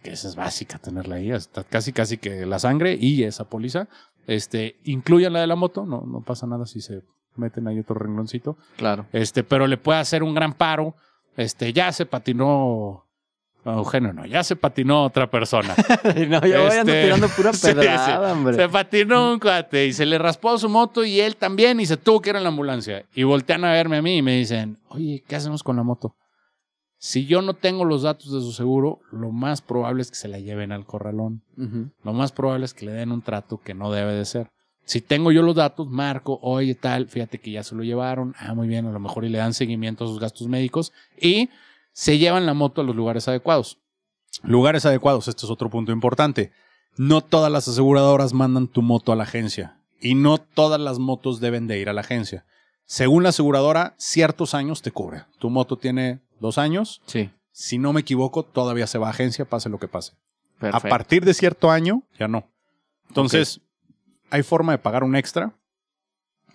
que 0.02 0.12
esa 0.12 0.28
es 0.28 0.36
básica 0.36 0.78
tenerla 0.78 1.16
ahí, 1.16 1.30
hasta 1.32 1.64
casi 1.64 1.92
casi 1.92 2.18
que 2.18 2.46
la 2.46 2.58
sangre 2.58 2.96
y 3.00 3.24
esa 3.24 3.44
póliza. 3.44 3.88
Este, 4.26 4.76
incluye 4.84 5.28
la 5.30 5.40
de 5.40 5.46
la 5.46 5.56
moto, 5.56 5.84
no, 5.84 6.02
no 6.06 6.20
pasa 6.22 6.46
nada 6.46 6.64
si 6.66 6.80
se 6.80 7.02
meten 7.36 7.66
ahí 7.68 7.78
otro 7.80 7.96
rengloncito. 7.96 8.56
Claro. 8.76 9.06
Este, 9.12 9.42
pero 9.42 9.66
le 9.66 9.76
puede 9.78 9.98
hacer 9.98 10.22
un 10.22 10.34
gran 10.34 10.52
paro. 10.54 10.94
Este, 11.36 11.72
ya 11.72 11.92
se 11.92 12.06
patinó. 12.06 13.06
Eugenio, 13.64 14.12
no, 14.12 14.26
ya 14.26 14.42
se 14.42 14.56
patinó 14.56 15.04
otra 15.04 15.30
persona. 15.30 15.72
no, 16.28 16.40
yo 16.44 16.64
voy 16.64 16.76
ando 16.78 16.92
Este, 16.92 17.02
tirando 17.04 17.28
pura 17.28 17.52
pedrada, 17.62 18.26
sí. 18.26 18.32
hombre. 18.32 18.56
Se 18.56 18.68
patinó 18.68 19.32
un 19.34 19.38
cuate 19.38 19.86
y 19.86 19.92
se 19.92 20.04
le 20.04 20.18
raspó 20.18 20.58
su 20.58 20.68
moto 20.68 21.04
y 21.04 21.20
él 21.20 21.36
también 21.36 21.78
y 21.78 21.86
se 21.86 21.96
tuvo 21.96 22.20
que 22.20 22.30
ir 22.30 22.36
en 22.36 22.42
la 22.42 22.48
ambulancia. 22.48 23.06
Y 23.14 23.22
voltean 23.22 23.64
a 23.64 23.70
verme 23.70 23.98
a 23.98 24.02
mí 24.02 24.16
y 24.16 24.22
me 24.22 24.36
dicen, 24.36 24.78
oye, 24.88 25.22
¿qué 25.28 25.36
hacemos 25.36 25.62
con 25.62 25.76
la 25.76 25.84
moto? 25.84 26.16
Si 26.98 27.26
yo 27.26 27.40
no 27.40 27.54
tengo 27.54 27.84
los 27.84 28.02
datos 28.02 28.32
de 28.32 28.40
su 28.40 28.52
seguro, 28.52 28.98
lo 29.12 29.30
más 29.30 29.62
probable 29.62 30.02
es 30.02 30.10
que 30.10 30.16
se 30.16 30.28
la 30.28 30.38
lleven 30.40 30.72
al 30.72 30.84
corralón. 30.84 31.42
Lo 32.02 32.12
más 32.12 32.32
probable 32.32 32.64
es 32.64 32.74
que 32.74 32.86
le 32.86 32.92
den 32.92 33.12
un 33.12 33.22
trato 33.22 33.60
que 33.60 33.74
no 33.74 33.92
debe 33.92 34.12
de 34.12 34.24
ser. 34.24 34.50
Si 34.84 35.00
tengo 35.00 35.32
yo 35.32 35.42
los 35.42 35.54
datos, 35.54 35.88
marco, 35.88 36.38
oye, 36.42 36.74
tal, 36.74 37.08
fíjate 37.08 37.38
que 37.38 37.52
ya 37.52 37.62
se 37.62 37.74
lo 37.74 37.84
llevaron. 37.84 38.34
Ah, 38.38 38.54
muy 38.54 38.68
bien, 38.68 38.86
a 38.86 38.92
lo 38.92 38.98
mejor 39.00 39.24
y 39.24 39.28
le 39.28 39.38
dan 39.38 39.54
seguimiento 39.54 40.04
a 40.04 40.08
sus 40.08 40.18
gastos 40.18 40.48
médicos 40.48 40.92
y 41.20 41.50
se 41.92 42.18
llevan 42.18 42.46
la 42.46 42.54
moto 42.54 42.80
a 42.80 42.84
los 42.84 42.96
lugares 42.96 43.28
adecuados. 43.28 43.78
Lugares 44.42 44.84
adecuados, 44.86 45.28
este 45.28 45.46
es 45.46 45.50
otro 45.50 45.70
punto 45.70 45.92
importante. 45.92 46.52
No 46.96 47.20
todas 47.20 47.50
las 47.50 47.68
aseguradoras 47.68 48.32
mandan 48.32 48.66
tu 48.66 48.82
moto 48.82 49.12
a 49.12 49.16
la 49.16 49.22
agencia 49.22 49.78
y 50.00 50.14
no 50.14 50.38
todas 50.38 50.80
las 50.80 50.98
motos 50.98 51.40
deben 51.40 51.66
de 51.66 51.78
ir 51.78 51.88
a 51.88 51.92
la 51.92 52.00
agencia. 52.00 52.44
Según 52.84 53.22
la 53.22 53.30
aseguradora, 53.30 53.94
ciertos 53.96 54.54
años 54.54 54.82
te 54.82 54.90
cubre. 54.90 55.24
Tu 55.38 55.48
moto 55.48 55.76
tiene 55.76 56.20
dos 56.40 56.58
años. 56.58 57.00
Sí. 57.06 57.30
Si 57.52 57.78
no 57.78 57.92
me 57.92 58.00
equivoco, 58.00 58.42
todavía 58.42 58.86
se 58.86 58.98
va 58.98 59.06
a 59.06 59.10
agencia, 59.10 59.44
pase 59.44 59.68
lo 59.68 59.78
que 59.78 59.88
pase. 59.88 60.12
Perfecto. 60.58 60.86
A 60.86 60.90
partir 60.90 61.24
de 61.24 61.34
cierto 61.34 61.70
año, 61.70 62.02
ya 62.18 62.28
no. 62.28 62.48
Entonces, 63.08 63.60
hay 64.32 64.42
forma 64.42 64.72
de 64.72 64.78
pagar 64.78 65.04
un 65.04 65.14
extra 65.16 65.52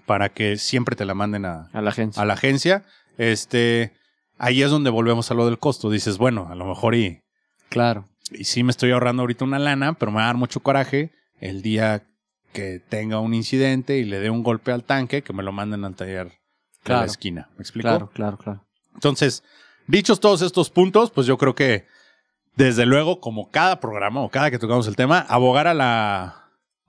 para 0.06 0.30
que 0.30 0.58
siempre 0.58 0.96
te 0.96 1.06
la 1.06 1.14
manden 1.14 1.46
a, 1.46 1.70
a 1.74 1.82
la 1.82 1.90
agencia. 1.92 2.22
a 2.22 2.26
la 2.26 2.34
agencia. 2.34 2.84
Este, 3.18 3.94
ahí 4.38 4.62
es 4.62 4.70
donde 4.72 4.90
volvemos 4.90 5.32
a 5.32 5.34
lo 5.34 5.46
del 5.46 5.60
costo. 5.60 5.90
Dices, 5.90 6.18
bueno, 6.18 6.48
a 6.50 6.56
lo 6.56 6.66
mejor 6.66 6.96
y, 6.96 7.22
Claro. 7.70 8.06
y 8.32 8.44
sí 8.46 8.64
me 8.64 8.72
estoy 8.72 8.92
ahorrando 8.92 9.24
ahorita 9.24 9.44
una 9.46 9.60
lana, 9.60 9.94
pero 9.94 10.12
me 10.12 10.18
va 10.18 10.24
a 10.24 10.28
dar 10.28 10.38
mucho 10.38 10.62
coraje 10.62 11.12
el 11.40 11.62
día 11.62 12.04
que 12.54 12.80
tenga 12.90 13.20
un 13.20 13.34
incidente 13.34 13.98
y 13.98 14.06
le 14.06 14.20
dé 14.20 14.30
un 14.30 14.44
golpe 14.44 14.72
al 14.72 14.84
tanque, 14.84 15.22
que 15.22 15.34
me 15.34 15.44
lo 15.44 15.52
manden 15.52 15.84
al 15.86 15.96
taller 15.96 16.28
de 16.28 16.34
Claro. 16.84 17.02
la 17.02 17.06
esquina. 17.08 17.50
¿Me 17.58 17.62
explico? 17.62 17.90
Claro, 17.90 18.10
claro, 18.14 18.38
claro. 18.38 18.66
Entonces, 18.96 19.44
dichos 19.88 20.20
todos 20.20 20.42
estos 20.42 20.70
puntos, 20.70 21.12
pues 21.12 21.28
yo 21.28 21.38
creo 21.38 21.54
que 21.54 21.86
desde 22.56 22.86
luego, 22.86 23.20
como 23.20 23.52
cada 23.52 23.80
programa 23.80 24.22
o 24.22 24.30
cada 24.30 24.50
que 24.50 24.58
tocamos 24.58 24.88
el 24.88 24.96
tema, 24.96 25.20
abogar 25.20 25.68
a 25.68 25.74
la 25.76 26.47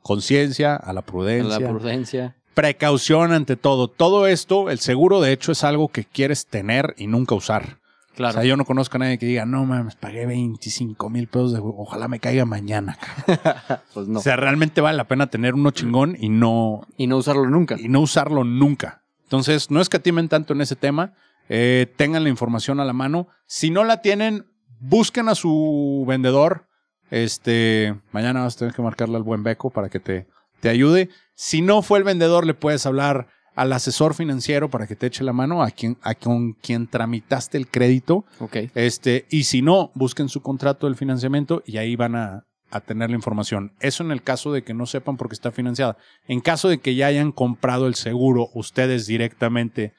conciencia, 0.09 0.75
a 0.75 0.92
la 0.94 1.03
prudencia, 1.03 1.61
La 1.61 1.68
prudencia. 1.68 2.37
precaución 2.55 3.33
ante 3.33 3.57
todo. 3.57 3.88
Todo 3.88 4.27
esto, 4.27 4.71
el 4.71 4.79
seguro 4.79 5.21
de 5.21 5.33
hecho 5.33 5.53
es 5.53 5.62
algo 5.64 5.88
que 5.88 6.05
quieres 6.05 6.47
tener 6.47 6.94
y 6.97 7.07
nunca 7.07 7.35
usar. 7.35 7.77
Claro. 8.16 8.31
O 8.31 8.40
sea, 8.40 8.44
yo 8.49 8.57
no 8.57 8.64
conozco 8.64 8.97
a 8.97 9.01
nadie 9.01 9.18
que 9.18 9.27
diga, 9.27 9.44
no 9.47 9.64
mames, 9.64 9.94
pagué 9.94 10.27
25 10.27 11.09
mil 11.11 11.29
pesos 11.29 11.53
de 11.53 11.61
ojalá 11.62 12.09
me 12.09 12.18
caiga 12.21 12.44
mañana. 12.47 12.97
cabrón". 12.99 13.81
pues 13.94 14.09
no. 14.09 14.18
O 14.18 14.23
sea, 14.23 14.37
realmente 14.37 14.81
vale 14.81 14.97
la 14.97 15.07
pena 15.07 15.29
tener 15.29 15.55
uno 15.55 15.71
chingón 15.71 16.16
y 16.18 16.31
no, 16.31 16.81
y 16.97 17.07
no 17.07 17.18
usarlo 17.18 17.49
nunca. 17.49 17.77
y 17.79 17.88
no 17.88 18.01
usarlo 18.01 18.42
nunca. 18.44 19.03
Entonces, 19.25 19.71
no 19.71 19.81
escatimen 19.83 20.29
tanto 20.29 20.55
en 20.55 20.62
ese 20.62 20.75
tema. 20.75 21.12
eh, 21.51 21.87
tengan 21.97 22.25
la 22.25 22.31
información 22.31 22.81
a 22.81 22.85
la 22.85 22.92
mano. 22.94 23.29
Si 23.47 23.71
no 23.71 23.85
la 23.85 24.01
tienen, 24.03 24.47
busquen 24.81 25.29
a 25.29 25.35
su 25.35 26.05
vendedor. 26.09 26.66
Este, 27.11 27.94
mañana 28.12 28.42
vas 28.42 28.57
a 28.57 28.59
tener 28.59 28.75
que 28.75 28.83
marcarle 28.83 29.16
al 29.16 29.23
buen 29.23 29.42
Beco 29.42 29.71
para 29.71 29.88
que 29.88 30.01
te, 30.01 30.27
te 30.61 30.68
ayude. 30.68 31.09
Si 31.35 31.62
no 31.62 31.83
fue 31.83 31.99
el 31.99 32.05
vendedor, 32.05 32.47
le 32.47 32.55
puedes 32.55 32.85
hablar 32.87 33.29
al 33.55 33.73
asesor 33.73 34.14
financiero 34.14 34.71
para 34.71 34.87
que 34.87 34.94
te 34.94 35.07
eche 35.07 35.25
la 35.25 35.33
mano, 35.33 35.62
a 35.62 35.71
quien, 35.71 35.97
a 36.03 36.14
con 36.14 36.53
quien 36.53 36.87
tramitaste 36.87 37.59
el 37.59 37.68
crédito. 37.68 38.25
Ok. 38.38 38.57
Este, 38.75 39.27
y 39.31 39.44
si 39.44 39.62
no, 39.62 39.90
busquen 39.94 40.29
su 40.29 40.42
contrato 40.42 40.87
del 40.87 40.94
financiamiento 40.94 41.62
y 41.66 41.79
ahí 41.79 41.97
van 41.97 42.14
a, 42.14 42.44
a 42.71 42.81
tener 42.81 43.11
la 43.11 43.16
información. 43.16 43.73
Eso 43.81 44.05
en 44.05 44.12
el 44.12 44.23
caso 44.23 44.53
de 44.53 44.62
que 44.62 44.75
no 44.75 44.87
sepan 44.87 45.16
por 45.16 45.29
qué 45.29 45.35
está 45.35 45.51
financiada. 45.51 45.97
En 46.27 46.40
caso 46.40 46.68
de 46.68 46.79
que 46.79 46.94
ya 46.94 47.07
hayan 47.07 47.33
comprado 47.33 47.87
el 47.87 47.94
seguro 47.94 48.49
ustedes 48.55 49.07
directamente 49.07 49.92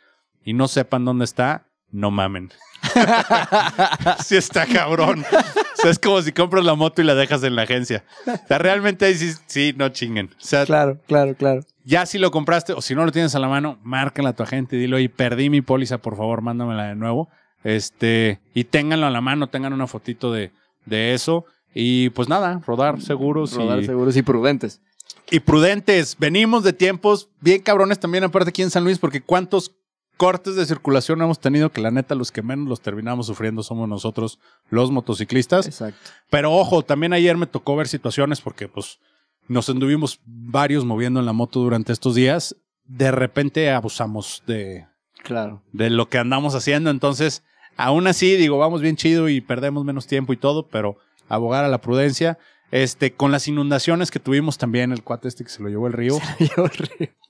y 0.43 0.53
no 0.53 0.67
sepan 0.67 1.05
dónde 1.05 1.25
está, 1.25 1.67
no 1.91 2.11
mamen. 2.11 2.51
sí 4.25 4.35
está 4.37 4.65
cabrón. 4.65 5.23
O 5.31 5.81
sea, 5.81 5.91
es 5.91 5.99
como 5.99 6.21
si 6.21 6.31
compras 6.31 6.63
la 6.65 6.75
moto 6.75 7.01
y 7.01 7.05
la 7.05 7.15
dejas 7.15 7.43
en 7.43 7.55
la 7.55 7.63
agencia. 7.63 8.03
O 8.27 8.47
sea, 8.47 8.57
realmente 8.57 9.05
ahí 9.05 9.15
sí, 9.15 9.31
sí, 9.47 9.73
no 9.77 9.89
chinguen. 9.89 10.27
O 10.27 10.35
sea, 10.39 10.65
Claro, 10.65 10.99
claro, 11.07 11.35
claro. 11.35 11.61
ya 11.83 12.05
si 12.05 12.17
lo 12.17 12.31
compraste 12.31 12.73
o 12.73 12.81
si 12.81 12.95
no 12.95 13.05
lo 13.05 13.11
tienes 13.11 13.35
a 13.35 13.39
la 13.39 13.47
mano, 13.47 13.79
márcala 13.83 14.29
a 14.29 14.33
tu 14.35 14.43
agente 14.43 14.75
y 14.75 14.79
dilo, 14.79 14.97
oye, 14.97 15.09
perdí 15.09 15.49
mi 15.49 15.61
póliza, 15.61 15.97
por 15.99 16.17
favor, 16.17 16.41
mándamela 16.41 16.87
de 16.87 16.95
nuevo. 16.95 17.29
Este, 17.63 18.39
y 18.53 18.63
ténganlo 18.65 19.05
a 19.07 19.11
la 19.11 19.21
mano, 19.21 19.47
tengan 19.47 19.73
una 19.73 19.87
fotito 19.87 20.31
de, 20.31 20.51
de 20.85 21.13
eso. 21.13 21.45
Y 21.73 22.09
pues 22.11 22.27
nada, 22.29 22.61
rodar 22.65 23.01
seguros 23.01 23.53
Rodar 23.53 23.79
y, 23.79 23.85
seguros 23.85 24.15
y 24.17 24.21
prudentes. 24.23 24.81
y 25.29 25.39
prudentes. 25.39 26.15
Venimos 26.19 26.63
de 26.63 26.73
tiempos 26.73 27.29
bien 27.41 27.61
cabrones 27.61 27.99
también, 27.99 28.23
aparte 28.23 28.49
aquí 28.49 28.61
en 28.63 28.71
San 28.71 28.83
Luis, 28.83 28.97
porque 28.97 29.21
cuántos 29.21 29.75
cortes 30.19 30.57
de 30.57 30.65
circulación 30.65 31.21
hemos 31.21 31.39
tenido 31.39 31.71
que 31.71 31.79
la 31.79 31.91
neta 31.91 32.13
los 32.13 32.33
que 32.33 32.41
menos 32.41 32.67
los 32.67 32.81
terminamos 32.81 33.27
sufriendo 33.27 33.63
somos 33.63 33.87
nosotros, 33.87 34.37
los 34.69 34.91
motociclistas. 34.91 35.65
Exacto. 35.65 36.11
Pero 36.29 36.51
ojo, 36.51 36.83
también 36.83 37.13
ayer 37.13 37.37
me 37.37 37.47
tocó 37.47 37.77
ver 37.77 37.87
situaciones 37.87 38.41
porque 38.41 38.67
pues 38.67 38.99
nos 39.47 39.69
anduvimos 39.69 40.19
varios 40.25 40.83
moviendo 40.83 41.21
en 41.21 41.25
la 41.25 41.31
moto 41.31 41.61
durante 41.61 41.93
estos 41.93 42.15
días. 42.15 42.57
De 42.83 43.11
repente 43.11 43.71
abusamos 43.71 44.43
de, 44.45 44.87
Claro. 45.23 45.63
de 45.71 45.89
lo 45.89 46.09
que 46.09 46.17
andamos 46.17 46.53
haciendo. 46.53 46.89
Entonces, 46.89 47.41
aún 47.77 48.05
así, 48.05 48.35
digo, 48.35 48.57
vamos 48.57 48.81
bien 48.81 48.97
chido 48.97 49.29
y 49.29 49.39
perdemos 49.39 49.85
menos 49.85 50.05
tiempo 50.05 50.33
y 50.33 50.37
todo, 50.37 50.67
pero 50.67 50.97
abogar 51.29 51.63
a 51.63 51.69
la 51.69 51.79
prudencia. 51.79 52.37
Este, 52.71 53.13
con 53.13 53.31
las 53.31 53.47
inundaciones 53.47 54.11
que 54.11 54.19
tuvimos 54.19 54.57
también, 54.57 54.91
el 54.91 55.01
cuate 55.01 55.29
este 55.29 55.45
que 55.45 55.49
se 55.49 55.63
lo 55.63 55.69
llevó 55.69 55.87
el 55.87 55.93
río. 55.93 56.19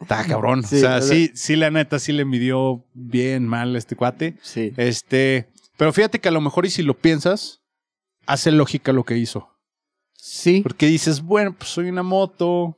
Está 0.00 0.24
cabrón. 0.28 0.62
Sí, 0.62 0.76
o 0.76 0.80
sea, 0.80 1.00
sí, 1.02 1.30
sí, 1.34 1.56
la 1.56 1.70
neta, 1.70 1.98
sí 1.98 2.12
le 2.12 2.24
midió 2.24 2.84
bien 2.94 3.46
mal 3.46 3.76
este 3.76 3.96
cuate. 3.96 4.36
Sí. 4.42 4.72
Este, 4.76 5.48
pero 5.76 5.92
fíjate 5.92 6.18
que 6.20 6.28
a 6.28 6.32
lo 6.32 6.40
mejor 6.40 6.66
y 6.66 6.70
si 6.70 6.82
lo 6.82 6.94
piensas, 6.94 7.60
hace 8.26 8.50
lógica 8.50 8.92
lo 8.92 9.04
que 9.04 9.16
hizo. 9.16 9.48
Sí. 10.14 10.60
Porque 10.62 10.86
dices, 10.86 11.22
bueno, 11.22 11.54
pues 11.56 11.70
soy 11.70 11.88
una 11.88 12.02
moto, 12.02 12.76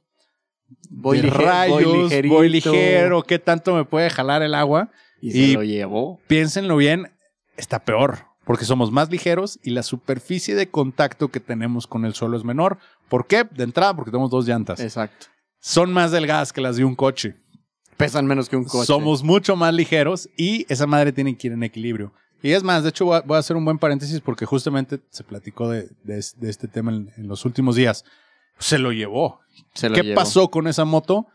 Voy, 0.89 1.21
de 1.21 1.29
lige- 1.29 1.33
rayos, 1.33 2.11
voy 2.11 2.29
voy, 2.29 2.49
ligero, 2.49 3.23
¿qué 3.23 3.39
tanto 3.39 3.75
me 3.75 3.85
puede 3.85 4.09
jalar 4.11 4.43
el 4.43 4.55
agua? 4.55 4.91
Y 5.21 5.33
se 5.33 5.39
Y- 5.39 5.53
lo 5.55 5.63
llevó. 5.65 6.21
Piénsenlo 6.29 6.77
bien, 6.77 7.11
está 7.57 7.81
peor, 7.81 8.19
porque 8.45 8.65
somos 8.65 8.91
más 8.93 9.11
ligeros 9.11 9.59
y 9.63 9.71
la 9.71 9.83
superficie 9.83 10.55
de 10.55 10.69
contacto 10.69 11.29
que 11.29 11.41
tenemos 11.41 11.87
con 11.87 12.05
el 12.05 12.15
suelo 12.15 12.37
es 12.37 12.45
menor. 12.45 12.79
¿Por 13.09 13.27
qué? 13.27 13.45
De 13.51 13.65
entrada, 13.65 13.95
porque 13.95 14.11
tenemos 14.13 14.31
dos 14.31 14.47
llantas. 14.47 14.79
Exacto. 14.81 15.27
Son 15.61 15.93
más 15.93 16.11
delgadas 16.11 16.53
que 16.53 16.61
las 16.61 16.77
de 16.77 16.85
un 16.85 16.95
coche. 16.97 17.37
Pesan 17.97 18.27
menos 18.27 18.49
que 18.49 18.57
un 18.57 18.65
coche. 18.65 18.87
Somos 18.87 19.23
mucho 19.23 19.57
más 19.57 19.75
ligeros 19.75 20.29
y 20.37 20.65
esa 20.73 20.87
madre 20.87 21.13
tiene 21.13 21.37
que 21.37 21.49
ir 21.49 21.53
en 21.53 21.63
equilibrio. 21.63 22.13
Y 22.43 22.53
es 22.53 22.63
más, 22.63 22.83
de 22.83 22.89
hecho 22.89 23.05
voy 23.05 23.23
a, 23.29 23.39
hacer 23.39 23.57
un 23.57 23.65
buen 23.67 23.79
paréntesis 23.79 24.21
porque 24.23 24.47
justamente 24.47 25.01
se 25.11 25.23
platicó 25.25 25.69
de, 25.69 25.91
de 26.05 26.19
es- 26.19 26.41
de 26.41 26.49
este 26.49 26.67
tema 26.69 26.91
en, 26.93 27.11
en 27.19 27.29
los 27.29 27.45
últimos 27.45 27.77
días. 27.77 28.05
Se 28.59 28.79
lo 28.79 28.93
llevó. 28.93 29.41
Se 29.75 29.91
lo 29.91 29.95
¿Qué 29.95 30.03
llevó. 30.03 30.15
pasó 30.17 30.51
con 30.51 30.67
esa 30.67 30.87
moto? 30.87 31.27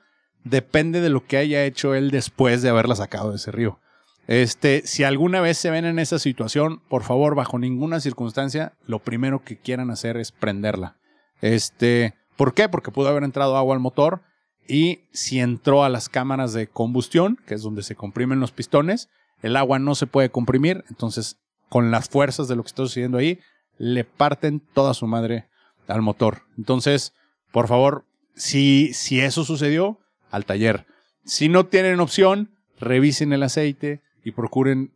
Depende 0.44 1.02
de 1.02 1.10
lo 1.10 1.26
que 1.26 1.38
haya 1.38 1.64
hecho 1.66 1.94
él 1.94 2.10
después 2.10 2.64
de 2.64 2.70
haberla 2.70 2.96
sacado 2.96 3.30
de 3.30 3.36
ese 3.36 3.52
río. 3.52 3.80
Este, 4.28 4.82
si 4.88 5.04
alguna 5.04 5.40
vez 5.42 5.60
se 5.60 5.70
ven 5.70 5.86
en 5.86 6.00
esa 6.00 6.18
situación, 6.18 6.82
por 6.90 7.04
favor, 7.04 7.36
bajo 7.36 7.60
ninguna 7.60 8.00
circunstancia, 8.00 8.74
lo 8.88 8.98
primero 8.98 9.44
que 9.44 9.58
quieran 9.60 9.92
hacer 9.92 10.18
es 10.18 10.32
prenderla. 10.32 10.98
Este, 11.42 12.16
¿por 12.36 12.54
qué? 12.54 12.70
Porque 12.70 12.92
pudo 12.92 13.10
haber 13.10 13.24
entrado 13.24 13.58
agua 13.58 13.76
al 13.76 13.82
motor 13.82 14.22
y 14.68 15.02
si 15.12 15.40
entró 15.40 15.84
a 15.84 15.90
las 15.90 16.10
cámaras 16.10 16.54
de 16.54 16.68
combustión, 16.68 17.38
que 17.46 17.56
es 17.56 17.62
donde 17.62 17.84
se 17.84 17.96
comprimen 17.96 18.40
los 18.40 18.52
pistones, 18.52 19.10
el 19.42 19.56
agua 19.58 19.80
no 19.80 19.96
se 19.96 20.08
puede 20.08 20.30
comprimir, 20.30 20.84
entonces 20.90 21.38
con 21.70 21.92
las 21.92 22.10
fuerzas 22.10 22.48
de 22.48 22.56
lo 22.56 22.64
que 22.64 22.68
está 22.68 22.84
sucediendo 22.84 23.18
ahí, 23.18 23.40
le 23.78 24.04
parten 24.04 24.62
toda 24.74 24.94
su 24.94 25.08
madre 25.08 25.48
al 25.88 26.02
motor. 26.02 26.44
Entonces, 26.58 27.14
por 27.52 27.68
favor, 27.68 28.06
si, 28.36 28.94
si 28.94 29.20
eso 29.20 29.44
sucedió, 29.44 30.00
al 30.32 30.46
taller. 30.46 30.86
Si 31.24 31.48
no 31.48 31.66
tienen 31.66 32.00
opción, 32.00 32.52
revisen 32.80 33.34
el 33.34 33.44
aceite 33.44 34.02
y 34.24 34.32
procuren 34.32 34.92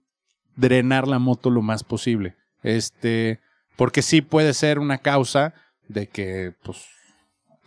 drenar 0.56 1.08
la 1.08 1.20
moto 1.20 1.50
lo 1.50 1.62
más 1.62 1.84
posible. 1.84 2.36
Este, 2.62 3.40
porque 3.76 4.02
sí 4.02 4.22
puede 4.22 4.54
ser 4.54 4.80
una 4.80 4.98
causa 4.98 5.54
de 5.88 6.08
que, 6.08 6.54
pues, 6.64 6.86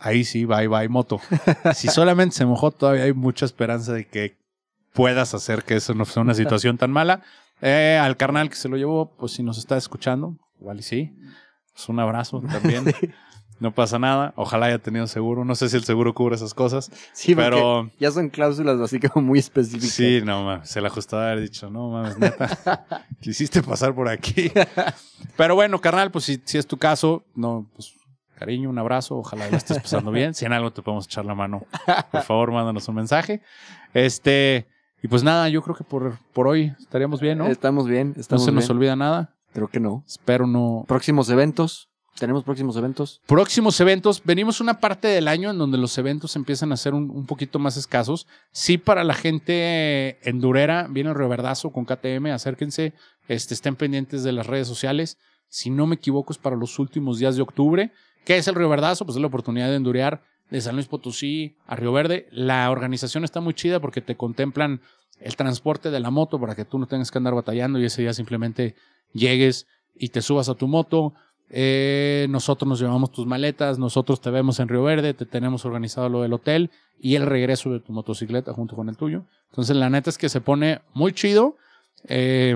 ahí 0.03 0.23
sí, 0.23 0.45
bye 0.45 0.67
bye 0.67 0.89
moto. 0.89 1.19
si 1.73 1.87
solamente 1.87 2.35
se 2.35 2.45
mojó, 2.45 2.71
todavía 2.71 3.05
hay 3.05 3.13
mucha 3.13 3.45
esperanza 3.45 3.93
de 3.93 4.05
que 4.05 4.37
puedas 4.93 5.33
hacer 5.33 5.63
que 5.63 5.75
eso 5.75 5.93
no 5.93 6.05
sea 6.05 6.21
una 6.21 6.33
situación 6.35 6.77
tan 6.77 6.91
mala. 6.91 7.21
Eh, 7.61 7.97
al 7.99 8.17
carnal 8.17 8.49
que 8.49 8.55
se 8.55 8.69
lo 8.69 8.77
llevó, 8.77 9.15
pues 9.17 9.31
si 9.31 9.41
nos 9.43 9.57
está 9.57 9.77
escuchando, 9.77 10.37
igual 10.59 10.79
y 10.79 10.83
sí. 10.83 11.15
Pues 11.73 11.89
un 11.89 11.99
abrazo 11.99 12.41
también. 12.41 12.85
No 13.59 13.73
pasa 13.73 13.97
nada. 13.97 14.33
Ojalá 14.35 14.65
haya 14.65 14.79
tenido 14.79 15.07
seguro. 15.07 15.45
No 15.45 15.55
sé 15.55 15.69
si 15.69 15.77
el 15.77 15.85
seguro 15.85 16.13
cubre 16.13 16.35
esas 16.35 16.53
cosas. 16.53 16.91
Sí, 17.13 17.33
Pero 17.33 17.89
ya 17.97 18.11
son 18.11 18.27
cláusulas 18.27 18.77
así 18.81 18.99
como 18.99 19.25
muy 19.27 19.39
específicas. 19.39 19.91
sí, 19.91 20.21
no 20.21 20.43
mames. 20.43 20.69
Se 20.69 20.81
la 20.81 20.89
ajustaba 20.89 21.27
haber 21.31 21.41
dicho, 21.43 21.69
no 21.69 21.89
mames, 21.89 22.17
neta. 22.17 23.05
Quisiste 23.21 23.63
pasar 23.63 23.95
por 23.95 24.09
aquí. 24.09 24.51
Pero 25.37 25.55
bueno, 25.55 25.79
carnal, 25.79 26.11
pues 26.11 26.25
si, 26.25 26.41
si 26.43 26.57
es 26.57 26.67
tu 26.67 26.77
caso, 26.77 27.23
no, 27.35 27.69
pues 27.73 27.93
cariño, 28.43 28.69
un 28.69 28.77
abrazo. 28.77 29.17
Ojalá 29.17 29.49
la 29.49 29.55
estés 29.57 29.79
pasando 29.79 30.11
bien. 30.19 30.33
Si 30.33 30.43
en 30.45 30.51
algo 30.51 30.71
te 30.71 30.81
podemos 30.81 31.05
echar 31.05 31.23
la 31.25 31.33
mano, 31.33 31.65
por 32.11 32.23
favor, 32.23 32.51
mándanos 32.51 32.87
un 32.89 32.95
mensaje. 32.95 33.41
Este, 33.93 34.67
y 35.01 35.07
pues 35.07 35.23
nada, 35.23 35.47
yo 35.49 35.61
creo 35.61 35.75
que 35.75 35.83
por, 35.85 36.17
por 36.33 36.47
hoy 36.47 36.73
estaríamos 36.79 37.21
bien, 37.21 37.37
¿no? 37.37 37.47
Estamos 37.47 37.87
bien, 37.87 38.13
No 38.15 38.21
estamos 38.21 38.43
se 38.45 38.51
nos 38.51 38.65
bien. 38.67 38.77
olvida 38.77 38.95
nada. 38.95 39.33
Creo 39.53 39.67
que 39.69 39.79
no. 39.79 40.03
Espero 40.05 40.45
no. 40.45 40.83
Próximos 40.87 41.29
eventos. 41.29 41.89
¿Tenemos 42.19 42.43
próximos 42.43 42.75
eventos? 42.77 43.21
Próximos 43.25 43.79
eventos. 43.79 44.21
Venimos 44.23 44.61
una 44.61 44.79
parte 44.79 45.07
del 45.07 45.27
año 45.27 45.49
en 45.49 45.57
donde 45.57 45.77
los 45.79 45.97
eventos 45.97 46.35
empiezan 46.35 46.71
a 46.71 46.77
ser 46.77 46.93
un, 46.93 47.09
un 47.09 47.25
poquito 47.25 47.57
más 47.59 47.75
escasos. 47.77 48.27
Sí, 48.51 48.77
para 48.77 49.03
la 49.03 49.13
gente 49.15 50.19
endurera, 50.29 50.87
viene 50.89 51.09
el 51.09 51.15
Reverdazo 51.15 51.71
con 51.71 51.85
KTM. 51.85 52.27
Acérquense, 52.27 52.93
este, 53.27 53.53
estén 53.55 53.75
pendientes 53.75 54.23
de 54.23 54.31
las 54.31 54.45
redes 54.47 54.67
sociales. 54.67 55.17
Si 55.49 55.69
no 55.69 55.87
me 55.87 55.95
equivoco, 55.95 56.33
es 56.33 56.39
para 56.39 56.55
los 56.55 56.77
últimos 56.79 57.17
días 57.19 57.35
de 57.35 57.41
octubre. 57.41 57.91
¿Qué 58.25 58.37
es 58.37 58.47
el 58.47 58.55
Río 58.55 58.69
Verdazo? 58.69 59.05
Pues 59.05 59.17
es 59.17 59.21
la 59.21 59.27
oportunidad 59.27 59.69
de 59.69 59.75
endurear 59.75 60.23
de 60.49 60.61
San 60.61 60.75
Luis 60.75 60.87
Potosí 60.87 61.57
a 61.67 61.75
Río 61.75 61.91
Verde. 61.91 62.27
La 62.31 62.71
organización 62.71 63.23
está 63.23 63.41
muy 63.41 63.53
chida 63.53 63.79
porque 63.79 64.01
te 64.01 64.15
contemplan 64.15 64.81
el 65.19 65.35
transporte 65.35 65.91
de 65.91 65.99
la 65.99 66.09
moto 66.09 66.39
para 66.39 66.55
que 66.55 66.65
tú 66.65 66.79
no 66.79 66.87
tengas 66.87 67.11
que 67.11 67.17
andar 67.17 67.35
batallando 67.35 67.79
y 67.79 67.85
ese 67.85 68.01
día 68.01 68.13
simplemente 68.13 68.75
llegues 69.13 69.67
y 69.95 70.09
te 70.09 70.21
subas 70.21 70.47
a 70.47 70.55
tu 70.55 70.67
moto. 70.67 71.13
Eh, 71.49 72.27
nosotros 72.29 72.67
nos 72.67 72.79
llevamos 72.79 73.11
tus 73.11 73.27
maletas, 73.27 73.77
nosotros 73.77 74.21
te 74.21 74.31
vemos 74.31 74.59
en 74.59 74.69
Río 74.69 74.83
Verde, 74.83 75.13
te 75.13 75.25
tenemos 75.25 75.65
organizado 75.65 76.07
lo 76.09 76.21
del 76.21 76.33
hotel 76.33 76.71
y 76.99 77.15
el 77.15 77.25
regreso 77.25 77.71
de 77.71 77.79
tu 77.79 77.91
motocicleta 77.91 78.53
junto 78.53 78.75
con 78.75 78.89
el 78.89 78.95
tuyo. 78.97 79.25
Entonces, 79.49 79.75
la 79.75 79.89
neta 79.89 80.09
es 80.09 80.17
que 80.17 80.29
se 80.29 80.41
pone 80.41 80.81
muy 80.93 81.11
chido. 81.11 81.57
Eh, 82.07 82.55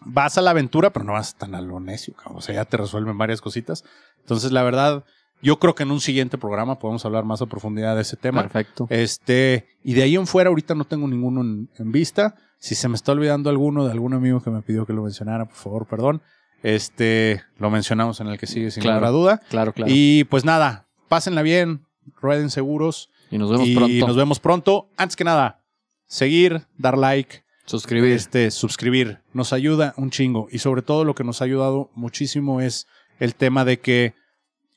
vas 0.00 0.38
a 0.38 0.42
la 0.42 0.50
aventura, 0.50 0.90
pero 0.92 1.04
no 1.04 1.12
vas 1.14 1.34
tan 1.36 1.54
a 1.54 1.60
lo 1.60 1.80
necio, 1.80 2.14
cabrón. 2.14 2.36
o 2.38 2.40
sea, 2.40 2.54
ya 2.54 2.64
te 2.64 2.76
resuelven 2.76 3.18
varias 3.18 3.40
cositas. 3.40 3.84
Entonces, 4.20 4.52
la 4.52 4.62
verdad, 4.62 5.04
yo 5.42 5.58
creo 5.58 5.74
que 5.74 5.82
en 5.84 5.90
un 5.90 6.00
siguiente 6.00 6.38
programa 6.38 6.78
podemos 6.78 7.04
hablar 7.04 7.24
más 7.24 7.40
a 7.42 7.46
profundidad 7.46 7.96
de 7.96 8.02
ese 8.02 8.16
tema. 8.16 8.42
Perfecto. 8.42 8.86
Este, 8.90 9.66
y 9.82 9.94
de 9.94 10.02
ahí 10.02 10.16
en 10.16 10.26
fuera, 10.26 10.48
ahorita 10.50 10.74
no 10.74 10.84
tengo 10.84 11.06
ninguno 11.08 11.40
en, 11.40 11.68
en 11.78 11.92
vista. 11.92 12.36
Si 12.58 12.74
se 12.74 12.88
me 12.88 12.96
está 12.96 13.12
olvidando 13.12 13.50
alguno 13.50 13.84
de 13.84 13.92
algún 13.92 14.14
amigo 14.14 14.42
que 14.42 14.50
me 14.50 14.62
pidió 14.62 14.84
que 14.86 14.92
lo 14.92 15.02
mencionara, 15.02 15.44
por 15.46 15.54
favor, 15.56 15.86
perdón. 15.86 16.22
Este, 16.62 17.42
lo 17.58 17.70
mencionamos 17.70 18.20
en 18.20 18.26
el 18.28 18.38
que 18.38 18.46
sigue 18.48 18.70
sin 18.70 18.82
Claro. 18.82 18.98
lugar 18.98 19.08
a 19.08 19.12
duda. 19.12 19.40
Claro, 19.48 19.72
claro. 19.72 19.92
Y 19.94 20.24
pues 20.24 20.44
nada, 20.44 20.86
pásenla 21.08 21.42
bien, 21.42 21.84
rueden 22.20 22.50
seguros. 22.50 23.10
Y 23.30 23.38
nos 23.38 23.50
vemos 23.50 23.68
y 23.68 23.76
pronto. 23.76 24.06
nos 24.08 24.16
vemos 24.16 24.40
pronto. 24.40 24.88
Antes 24.96 25.14
que 25.16 25.22
nada, 25.24 25.62
seguir, 26.06 26.66
dar 26.76 26.98
like, 26.98 27.44
Suscribir. 27.68 28.12
este, 28.12 28.50
suscribir. 28.50 29.18
Nos 29.32 29.52
ayuda 29.52 29.94
un 29.96 30.10
chingo. 30.10 30.48
Y 30.50 30.58
sobre 30.58 30.82
todo 30.82 31.04
lo 31.04 31.14
que 31.14 31.22
nos 31.24 31.40
ha 31.40 31.44
ayudado 31.44 31.90
muchísimo 31.94 32.60
es 32.60 32.86
el 33.20 33.34
tema 33.34 33.64
de 33.64 33.78
que 33.78 34.14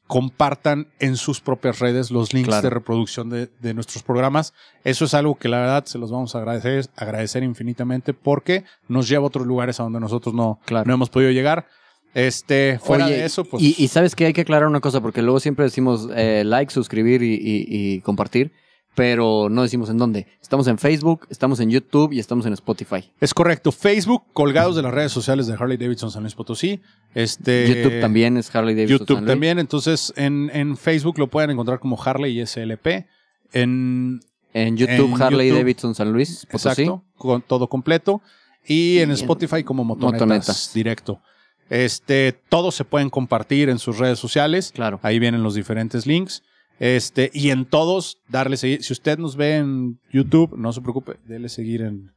compartan 0.07 0.87
en 0.99 1.15
sus 1.15 1.39
propias 1.39 1.79
redes 1.79 2.11
los 2.11 2.33
links 2.33 2.49
Claro. 2.49 2.63
de 2.63 2.69
reproducción 2.69 3.29
de, 3.29 3.47
de 3.61 3.73
nuestros 3.73 4.03
programas. 4.03 4.53
Eso 4.83 5.05
es 5.05 5.13
algo 5.13 5.35
que 5.35 5.47
la 5.47 5.59
verdad 5.59 5.85
se 5.85 5.97
los 5.97 6.11
vamos 6.11 6.35
a 6.35 6.39
agradecer, 6.39 6.87
agradecer 6.97 7.43
infinitamente 7.43 8.13
porque 8.13 8.65
nos 8.89 9.07
lleva 9.07 9.23
a 9.23 9.27
otros 9.27 9.47
lugares 9.47 9.79
a 9.79 9.83
donde 9.83 10.01
nosotros 10.01 10.35
no, 10.35 10.59
Claro. 10.65 10.85
no 10.85 10.93
hemos 10.95 11.09
podido 11.09 11.31
llegar. 11.31 11.65
Este, 12.13 12.77
fuera 12.83 13.05
Oye, 13.05 13.15
de 13.19 13.25
eso, 13.25 13.45
pues. 13.45 13.63
y, 13.63 13.73
y 13.77 13.87
sabes 13.87 14.15
que 14.15 14.25
hay 14.25 14.33
que 14.33 14.41
aclarar 14.41 14.67
una 14.67 14.81
cosa, 14.81 14.99
porque 14.99 15.21
luego 15.21 15.39
siempre 15.39 15.63
decimos 15.63 16.09
eh, 16.13 16.43
like, 16.45 16.73
suscribir 16.73 17.23
y, 17.23 17.35
y- 17.35 17.65
y 17.69 18.01
compartir, 18.01 18.51
pero 18.95 19.47
no 19.49 19.63
decimos 19.63 19.89
en 19.89 19.97
dónde. 19.97 20.27
Estamos 20.41 20.67
en 20.67 20.77
Facebook, 20.77 21.25
estamos 21.29 21.59
en 21.61 21.69
YouTube 21.69 22.11
y 22.11 22.19
estamos 22.19 22.45
en 22.45 22.53
Spotify. 22.53 23.09
Es 23.21 23.33
correcto. 23.33 23.71
Facebook, 23.71 24.23
colgados 24.33 24.75
de 24.75 24.81
las 24.81 24.93
redes 24.93 25.11
sociales 25.11 25.47
de 25.47 25.53
Harley 25.53 25.77
Davidson 25.77 26.11
San 26.11 26.23
Luis 26.23 26.35
Potosí. 26.35 26.81
Este, 27.13 27.67
YouTube 27.67 28.01
también 28.01 28.35
es 28.37 28.53
Harley 28.53 28.75
Davidson. 28.75 28.99
YouTube 28.99 29.15
San 29.15 29.23
Luis. 29.25 29.31
también. 29.31 29.59
Entonces, 29.59 30.13
en, 30.17 30.51
en 30.53 30.75
Facebook 30.75 31.17
lo 31.19 31.27
pueden 31.27 31.51
encontrar 31.51 31.79
como 31.79 32.01
Harley 32.01 32.39
y 32.41 32.45
SLP. 32.45 33.05
En 33.53 34.19
En 34.53 34.75
YouTube, 34.77 35.15
En 35.15 35.21
Harley 35.21 35.47
YouTube. 35.47 35.59
Davidson 35.59 35.95
San 35.95 36.11
Luis. 36.11 36.45
Potosí. 36.51 36.81
exacto, 36.83 37.03
con 37.17 37.41
todo 37.41 37.67
completo. 37.69 38.21
Y 38.67 38.97
en 38.99 39.09
en 39.09 39.11
Spotify 39.15 39.63
como 39.63 39.83
motonetas, 39.83 40.21
Motonetas. 40.21 40.73
directo. 40.73 41.21
Este, 41.69 42.33
todos 42.49 42.75
se 42.75 42.83
pueden 42.83 43.09
compartir 43.09 43.69
en 43.69 43.79
sus 43.79 43.97
redes 43.97 44.19
sociales. 44.19 44.71
Claro. 44.73 44.99
Ahí 45.01 45.17
vienen 45.19 45.41
los 45.43 45.55
diferentes 45.55 46.05
links. 46.05 46.43
Este, 46.81 47.29
y 47.31 47.51
en 47.51 47.65
todos, 47.65 48.17
darle 48.27 48.57
seguir. 48.57 48.83
Si 48.83 48.91
usted 48.91 49.19
nos 49.19 49.35
ve 49.35 49.57
en 49.57 49.99
YouTube, 50.11 50.57
no 50.57 50.73
se 50.73 50.81
preocupe, 50.81 51.17
déle 51.27 51.47
seguir 51.47 51.83
en, 51.83 52.11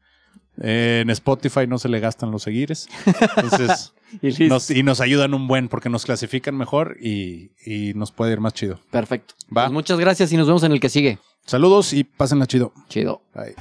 en 0.56 1.10
Spotify, 1.10 1.66
no 1.68 1.78
se 1.78 1.90
le 1.90 2.00
gastan 2.00 2.30
los 2.30 2.44
seguires. 2.44 2.88
Entonces, 3.36 3.92
Y 4.22 4.46
nos, 4.48 4.70
y 4.70 4.82
nos 4.82 5.00
ayudan 5.00 5.34
un 5.34 5.48
buen 5.48 5.68
porque 5.68 5.88
nos 5.88 6.04
clasifican 6.04 6.56
mejor 6.56 6.96
y, 7.00 7.50
y 7.66 7.94
nos 7.94 8.12
puede 8.12 8.32
ir 8.32 8.40
más 8.40 8.54
chido. 8.54 8.78
Perfecto. 8.90 9.34
Va. 9.46 9.64
Pues 9.64 9.72
muchas 9.72 9.98
gracias 9.98 10.32
y 10.32 10.36
nos 10.36 10.46
vemos 10.46 10.62
en 10.62 10.72
el 10.72 10.80
que 10.80 10.88
sigue. 10.88 11.18
Saludos 11.46 11.92
y 11.92 12.04
pásenla 12.04 12.46
chido. 12.46 12.72
Chido. 12.88 13.22
Bye. 13.34 13.54